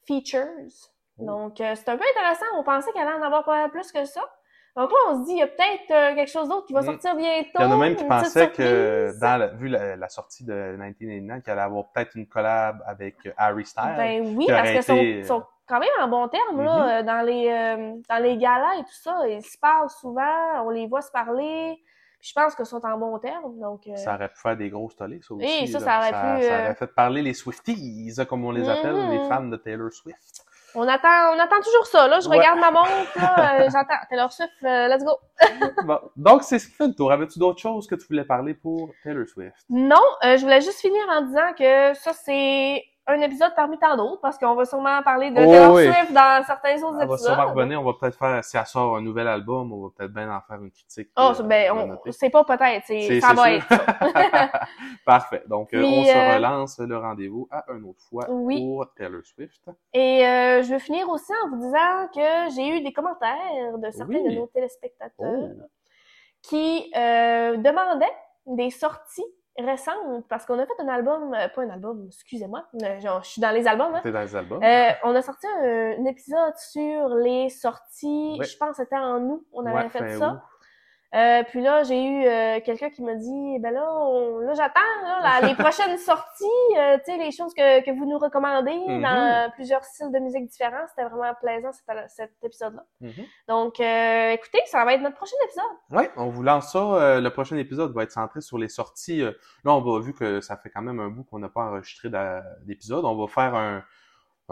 features. 0.06 0.46
Oh. 1.18 1.24
Donc, 1.26 1.60
euh, 1.60 1.72
c'est 1.74 1.88
un 1.88 1.96
peu 1.96 2.04
intéressant. 2.16 2.46
On 2.56 2.62
pensait 2.62 2.92
qu'elle 2.92 3.06
allait 3.06 3.18
en 3.18 3.22
avoir 3.22 3.44
pas 3.44 3.68
plus 3.68 3.90
que 3.92 4.04
ça. 4.04 4.22
Donc 4.74 4.90
là, 4.90 4.96
on 5.10 5.20
se 5.20 5.26
dit, 5.26 5.32
il 5.32 5.38
y 5.38 5.42
a 5.42 5.46
peut-être 5.46 5.90
euh, 5.90 6.14
quelque 6.14 6.30
chose 6.30 6.48
d'autre 6.48 6.66
qui 6.66 6.72
va 6.72 6.80
Mm. 6.80 6.86
sortir 6.86 7.14
bientôt. 7.16 7.48
Il 7.58 7.62
y 7.62 7.64
en 7.64 7.72
a 7.72 7.76
même 7.76 7.94
qui 7.96 8.04
pensaient 8.04 8.50
que, 8.50 9.06
surprise. 9.08 9.20
dans 9.20 9.36
la, 9.38 9.46
vu 9.48 9.68
la, 9.68 9.96
la 9.96 10.08
sortie 10.08 10.44
de 10.44 10.52
1989, 10.54 11.42
qu'elle 11.42 11.52
allait 11.54 11.62
avoir 11.62 11.90
peut-être 11.92 12.14
une 12.14 12.26
collab 12.26 12.82
avec 12.86 13.16
Harry 13.36 13.66
Styles. 13.66 13.94
Ben 13.96 14.34
oui, 14.36 14.46
parce 14.48 14.86
sont, 14.86 14.96
été, 14.96 15.20
euh, 15.22 15.26
sont 15.26 15.44
quand 15.72 15.80
même 15.80 15.88
en 16.00 16.08
bon 16.08 16.28
terme, 16.28 16.56
Mhm. 16.58 16.64
là, 16.64 16.98
euh, 16.98 17.02
dans 17.02 17.22
les, 17.24 17.48
euh, 17.48 17.94
dans 18.08 18.22
les 18.22 18.36
galas 18.36 18.74
et 18.78 18.82
tout 18.82 18.92
ça. 19.02 19.16
Ils 19.28 19.42
se 19.42 19.56
parlent 19.58 19.88
souvent, 19.88 20.64
on 20.66 20.70
les 20.70 20.86
voit 20.86 21.00
se 21.02 21.10
parler. 21.10 21.76
Puis 22.20 22.28
je 22.28 22.40
pense 22.40 22.54
qu'ils 22.54 22.66
sont 22.66 22.84
en 22.86 22.98
bon 22.98 23.18
terme, 23.18 23.58
donc... 23.58 23.80
euh, 23.88 23.96
Ça 23.96 24.14
aurait 24.14 24.28
pu 24.28 24.38
faire 24.38 24.56
des 24.56 24.68
grosses 24.70 24.94
tollés, 24.94 25.20
ça 25.26 25.34
aussi. 25.34 25.44
Oui, 25.44 25.66
ça, 25.68 25.80
ça 25.80 25.98
aurait 25.98 26.10
pu, 26.10 26.44
Ça 26.46 26.52
euh, 26.54 26.64
aurait 26.66 26.74
fait 26.74 26.86
parler 26.94 27.22
les 27.22 27.34
Swifties, 27.34 28.14
comme 28.28 28.44
on 28.44 28.52
les 28.52 28.68
appelle, 28.68 28.94
Mhm. 28.94 29.10
les 29.10 29.18
fans 29.28 29.42
de 29.44 29.56
Taylor 29.56 29.90
Swift. 29.90 30.44
on 30.74 30.86
attend, 30.88 31.34
on 31.34 31.38
attend 31.38 31.60
toujours 31.62 31.84
ça, 31.86 32.06
là. 32.08 32.20
Je 32.20 32.28
Ouais. 32.28 32.38
regarde 32.38 32.58
ma 32.60 32.70
montre, 32.70 32.88
là, 33.16 33.60
euh, 33.60 33.68
j'entends 33.72 33.96
Taylor 34.08 34.32
Swift, 34.32 34.52
let's 34.62 35.04
go. 35.04 35.18
Bon, 35.84 35.98
donc, 36.16 36.44
c'est 36.44 36.58
ce 36.60 36.68
qui 36.68 36.74
fait 36.74 36.86
le 36.86 36.94
tour. 36.94 37.10
Avais-tu 37.12 37.38
d'autres 37.40 37.60
choses 37.60 37.86
que 37.88 37.94
tu 37.96 38.06
voulais 38.06 38.24
parler 38.24 38.54
pour 38.54 38.90
Taylor 39.02 39.26
Swift? 39.26 39.56
Non, 39.68 40.00
je 40.22 40.40
voulais 40.42 40.60
juste 40.60 40.80
finir 40.80 41.02
en 41.10 41.22
disant 41.22 41.52
que 41.58 41.92
ça, 41.94 42.12
c'est 42.12 42.84
un 43.08 43.20
épisode 43.20 43.52
parmi 43.56 43.76
tant 43.78 43.96
d'autres, 43.96 44.20
parce 44.20 44.38
qu'on 44.38 44.54
va 44.54 44.64
sûrement 44.64 45.02
parler 45.02 45.30
de 45.32 45.40
Oh, 45.40 45.50
Taylor 45.50 45.74
oui. 45.74 45.84
Swift 45.92 46.12
dans 46.12 46.44
certains 46.46 46.76
autres 46.82 46.94
On 46.94 46.96
va 46.98 47.04
épisodes. 47.04 47.18
sûrement 47.34 47.52
revenir. 47.52 47.80
On 47.80 47.84
va 47.84 47.92
peut-être 48.00 48.16
faire, 48.16 48.44
si 48.44 48.56
elle 48.56 48.66
sort 48.66 48.96
un 48.96 49.00
nouvel 49.00 49.26
album, 49.26 49.72
on 49.72 49.82
va 49.84 49.88
peut-être 49.96 50.12
bien 50.12 50.30
en 50.32 50.40
faire 50.40 50.62
une 50.62 50.70
critique. 50.70 51.10
Oh, 51.16 51.32
euh, 51.38 51.42
ben, 51.42 51.72
on 51.72 51.98
c'est 52.12 52.30
pas 52.30 52.44
peut-être, 52.44 52.84
c'est, 52.86 53.00
C'est- 53.02 53.20
ça 53.20 53.28
c'est 53.30 53.34
va 53.34 53.44
sûr. 53.44 53.54
être 53.54 53.68
ça. 53.68 54.60
Parfait. 55.04 55.42
Donc, 55.48 55.74
euh, 55.74 55.80
Puis, 55.80 55.88
on 55.88 56.04
se 56.04 56.10
euh, 56.16 56.34
relance 56.36 56.78
le 56.78 56.96
rendez-vous 56.96 57.48
à 57.50 57.64
une 57.72 57.84
autre 57.84 58.00
fois 58.08 58.24
Oui. 58.30 58.60
pour 58.60 58.86
Taylor 58.94 59.22
Swift. 59.24 59.62
Et 59.92 60.24
euh, 60.26 60.62
je 60.62 60.72
veux 60.72 60.78
finir 60.78 61.08
aussi 61.08 61.32
en 61.44 61.48
vous 61.48 61.56
disant 61.56 62.08
que 62.14 62.54
j'ai 62.54 62.68
eu 62.78 62.80
des 62.82 62.92
commentaires 62.92 63.78
de 63.78 63.90
certains 63.90 64.14
Oui. 64.14 64.22
de 64.34 64.38
nos 64.38 64.46
téléspectateurs 64.46 65.12
Oh. 65.28 65.62
qui 66.42 66.90
euh, 66.96 67.56
demandaient 67.56 68.06
des 68.46 68.70
sorties 68.70 69.24
récentes 69.58 70.26
parce 70.28 70.46
qu'on 70.46 70.58
a 70.58 70.66
fait 70.66 70.72
un 70.80 70.88
album, 70.88 71.34
euh, 71.34 71.48
pas 71.48 71.62
un 71.62 71.70
album, 71.70 72.04
excusez-moi, 72.08 72.64
euh, 72.82 73.00
genre, 73.00 73.22
je 73.22 73.30
suis 73.30 73.40
dans 73.42 73.50
les 73.50 73.66
albums. 73.66 73.94
Hein. 73.94 74.00
T'es 74.02 74.12
dans 74.12 74.20
les 74.20 74.34
albums. 74.36 74.62
Euh, 74.62 74.90
on 75.04 75.14
a 75.14 75.22
sorti 75.22 75.46
un, 75.46 75.96
un 76.00 76.04
épisode 76.06 76.56
sur 76.56 77.08
les 77.16 77.48
sorties, 77.50 78.36
Ouais. 78.38 78.46
je 78.46 78.56
pense 78.56 78.70
que 78.70 78.76
c'était 78.84 78.96
en 78.96 79.20
août, 79.22 79.44
on 79.52 79.66
avait 79.66 79.82
Ouais, 79.84 79.88
fait 79.90 80.18
ça. 80.18 80.28
août. 80.32 80.38
Euh, 81.14 81.42
puis 81.50 81.60
là, 81.60 81.82
j'ai 81.82 82.02
eu 82.02 82.24
euh, 82.26 82.60
quelqu'un 82.64 82.88
qui 82.88 83.02
m'a 83.02 83.14
dit, 83.14 83.58
ben 83.60 83.70
là, 83.72 83.86
on- 83.94 84.38
là 84.38 84.54
j'attends 84.54 84.80
là, 85.04 85.40
les 85.42 85.54
prochaines 85.72 85.98
sorties, 85.98 86.44
euh, 86.78 86.96
tu 87.04 87.12
sais, 87.12 87.18
les 87.18 87.30
choses 87.30 87.52
que, 87.52 87.84
que 87.84 87.90
vous 87.90 88.06
nous 88.06 88.18
recommandez 88.18 88.74
Mhm. 88.88 89.02
dans 89.02 89.50
plusieurs 89.52 89.84
styles 89.84 90.10
de 90.10 90.18
musique 90.20 90.46
différents. 90.48 90.86
C'était 90.88 91.06
vraiment 91.08 91.34
plaisant 91.40 91.70
cet, 91.72 92.10
cet 92.10 92.30
épisode-là. 92.42 92.82
Mhm. 93.02 93.12
Donc, 93.48 93.78
euh, 93.80 94.30
écoutez, 94.32 94.60
ça 94.66 94.84
va 94.86 94.94
être 94.94 95.02
notre 95.02 95.16
prochain 95.16 95.36
épisode. 95.44 95.64
Ouais, 95.90 96.10
on 96.16 96.28
vous 96.30 96.42
lance 96.42 96.72
ça. 96.72 96.78
euh, 96.78 97.20
le 97.20 97.30
prochain 97.30 97.56
épisode 97.58 97.92
va 97.94 98.04
être 98.04 98.12
centré 98.12 98.40
sur 98.40 98.56
les 98.56 98.68
sorties. 98.68 99.20
euh, 99.22 99.32
là, 99.64 99.72
on 99.74 99.80
va 99.82 100.00
vu 100.00 100.14
que 100.14 100.40
ça 100.40 100.56
fait 100.56 100.70
quand 100.70 100.82
même 100.82 100.98
un 101.00 101.08
bout 101.08 101.24
qu'on 101.24 101.38
n'a 101.40 101.48
pas 101.50 101.62
enregistré 101.62 102.08
d'épisode. 102.64 103.04
On 103.04 103.16
va 103.20 103.26
faire 103.26 103.54
un, 103.54 103.82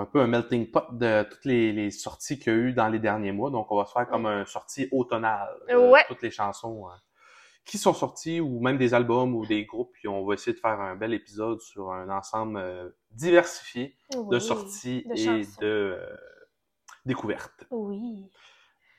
un 0.01 0.07
peu 0.07 0.21
un 0.21 0.27
melting 0.27 0.71
pot 0.71 0.85
de 0.93 1.23
toutes 1.25 1.45
les, 1.45 1.73
les 1.73 1.91
sorties 1.91 2.39
qu'il 2.39 2.53
y 2.53 2.57
a 2.57 2.59
eu 2.59 2.73
dans 2.73 2.89
les 2.89 2.99
derniers 2.99 3.33
mois. 3.33 3.51
Donc, 3.51 3.71
on 3.71 3.77
va 3.77 3.85
se 3.85 3.93
faire 3.93 4.09
comme 4.09 4.27
un 4.27 4.45
sortie 4.47 4.89
automnale. 4.93 5.49
de 5.69 5.77
Ouais. 5.77 6.05
Toutes 6.09 6.23
les 6.23 6.31
chansons 6.31 6.87
euh, 6.89 6.93
qui 7.65 7.79
sont 7.79 7.93
sorties 7.95 8.41
ou 8.41 8.61
même 8.61 8.79
des 8.79 8.95
albums 8.95 9.35
ou 9.35 9.47
des 9.47 9.65
groupes. 9.65 9.93
Puis 9.93 10.09
on 10.09 10.25
va 10.25 10.35
essayer 10.35 10.55
de 10.55 10.61
faire 10.61 10.81
un 10.81 10.97
bel 10.97 11.13
épisode 11.13 11.61
sur 11.61 11.93
un 11.93 12.09
ensemble 12.09 12.59
euh, 12.59 12.89
diversifié 13.11 13.97
de 14.15 14.39
sorties 14.39 15.05
de 15.07 15.13
et 15.13 15.25
chansons. 15.25 15.61
de 15.61 15.67
euh, 15.67 16.17
découvertes. 17.05 17.65
Oui. 17.71 18.31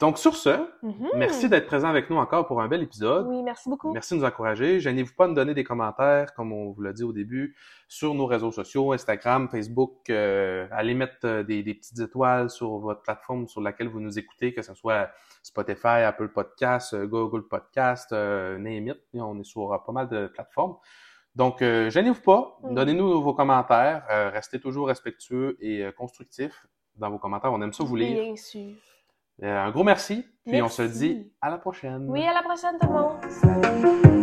Donc, 0.01 0.17
sur 0.17 0.35
ce, 0.35 0.49
Mhm. 0.81 1.09
merci 1.15 1.47
d'être 1.47 1.67
présent 1.67 1.87
avec 1.87 2.09
nous 2.09 2.17
encore 2.17 2.47
pour 2.47 2.59
un 2.59 2.67
bel 2.67 2.81
épisode. 2.81 3.27
Oui, 3.27 3.43
merci 3.43 3.69
beaucoup. 3.69 3.93
Merci 3.93 4.15
de 4.15 4.19
nous 4.19 4.25
encourager. 4.25 4.79
Gênez-vous 4.79 5.13
pas 5.13 5.25
de 5.25 5.29
nous 5.29 5.35
donner 5.35 5.53
des 5.53 5.63
commentaires, 5.63 6.33
comme 6.33 6.51
on 6.51 6.71
vous 6.71 6.81
l'a 6.81 6.91
dit 6.91 7.03
au 7.03 7.13
début, 7.13 7.55
sur 7.87 8.15
nos 8.15 8.25
réseaux 8.25 8.51
sociaux, 8.51 8.93
Instagram, 8.93 9.47
Facebook. 9.47 10.09
Euh, 10.09 10.67
allez 10.71 10.95
mettre 10.95 11.17
euh, 11.25 11.43
des, 11.43 11.61
des 11.61 11.75
petites 11.75 11.99
étoiles 11.99 12.49
sur 12.49 12.79
votre 12.79 13.03
plateforme 13.03 13.47
sur 13.47 13.61
laquelle 13.61 13.89
vous 13.89 13.99
nous 13.99 14.17
écoutez, 14.17 14.55
que 14.55 14.63
ce 14.63 14.73
soit 14.73 15.11
Spotify, 15.43 16.01
Apple 16.03 16.29
Podcasts, 16.29 16.95
euh, 16.95 17.05
Google 17.05 17.47
Podcasts, 17.47 18.11
euh, 18.11 18.57
name 18.57 18.87
it. 18.87 18.97
On 19.13 19.39
est 19.39 19.43
sur 19.43 19.71
euh, 19.71 19.77
pas 19.85 19.91
mal 19.91 20.09
de 20.09 20.25
plateformes. 20.27 20.77
Donc, 21.35 21.61
euh, 21.61 21.91
gênez-vous 21.91 22.21
pas. 22.21 22.57
Mhm. 22.63 22.73
Donnez-nous 22.73 23.21
vos 23.21 23.35
commentaires. 23.35 24.03
Restez 24.33 24.59
toujours 24.59 24.87
respectueux 24.87 25.57
et 25.61 25.85
constructifs 25.95 26.65
dans 26.95 27.11
vos 27.11 27.19
commentaires. 27.19 27.53
On 27.53 27.61
aime 27.61 27.71
ça 27.71 27.83
vous 27.83 27.95
lire. 27.95 28.19
Bien 28.19 28.35
sûr. 28.35 28.71
Euh, 29.43 29.57
un 29.57 29.71
gros 29.71 29.83
merci. 29.83 30.25
Puis 30.45 30.61
on 30.61 30.69
se 30.69 30.81
dit 30.81 31.31
à 31.41 31.49
la 31.49 31.57
prochaine. 31.57 32.05
Oui, 32.09 32.25
à 32.25 32.33
la 32.33 32.41
prochaine 32.41 32.77
tout 32.79 32.87
le 32.87 32.93
monde. 32.93 33.17
Salut. 33.29 34.20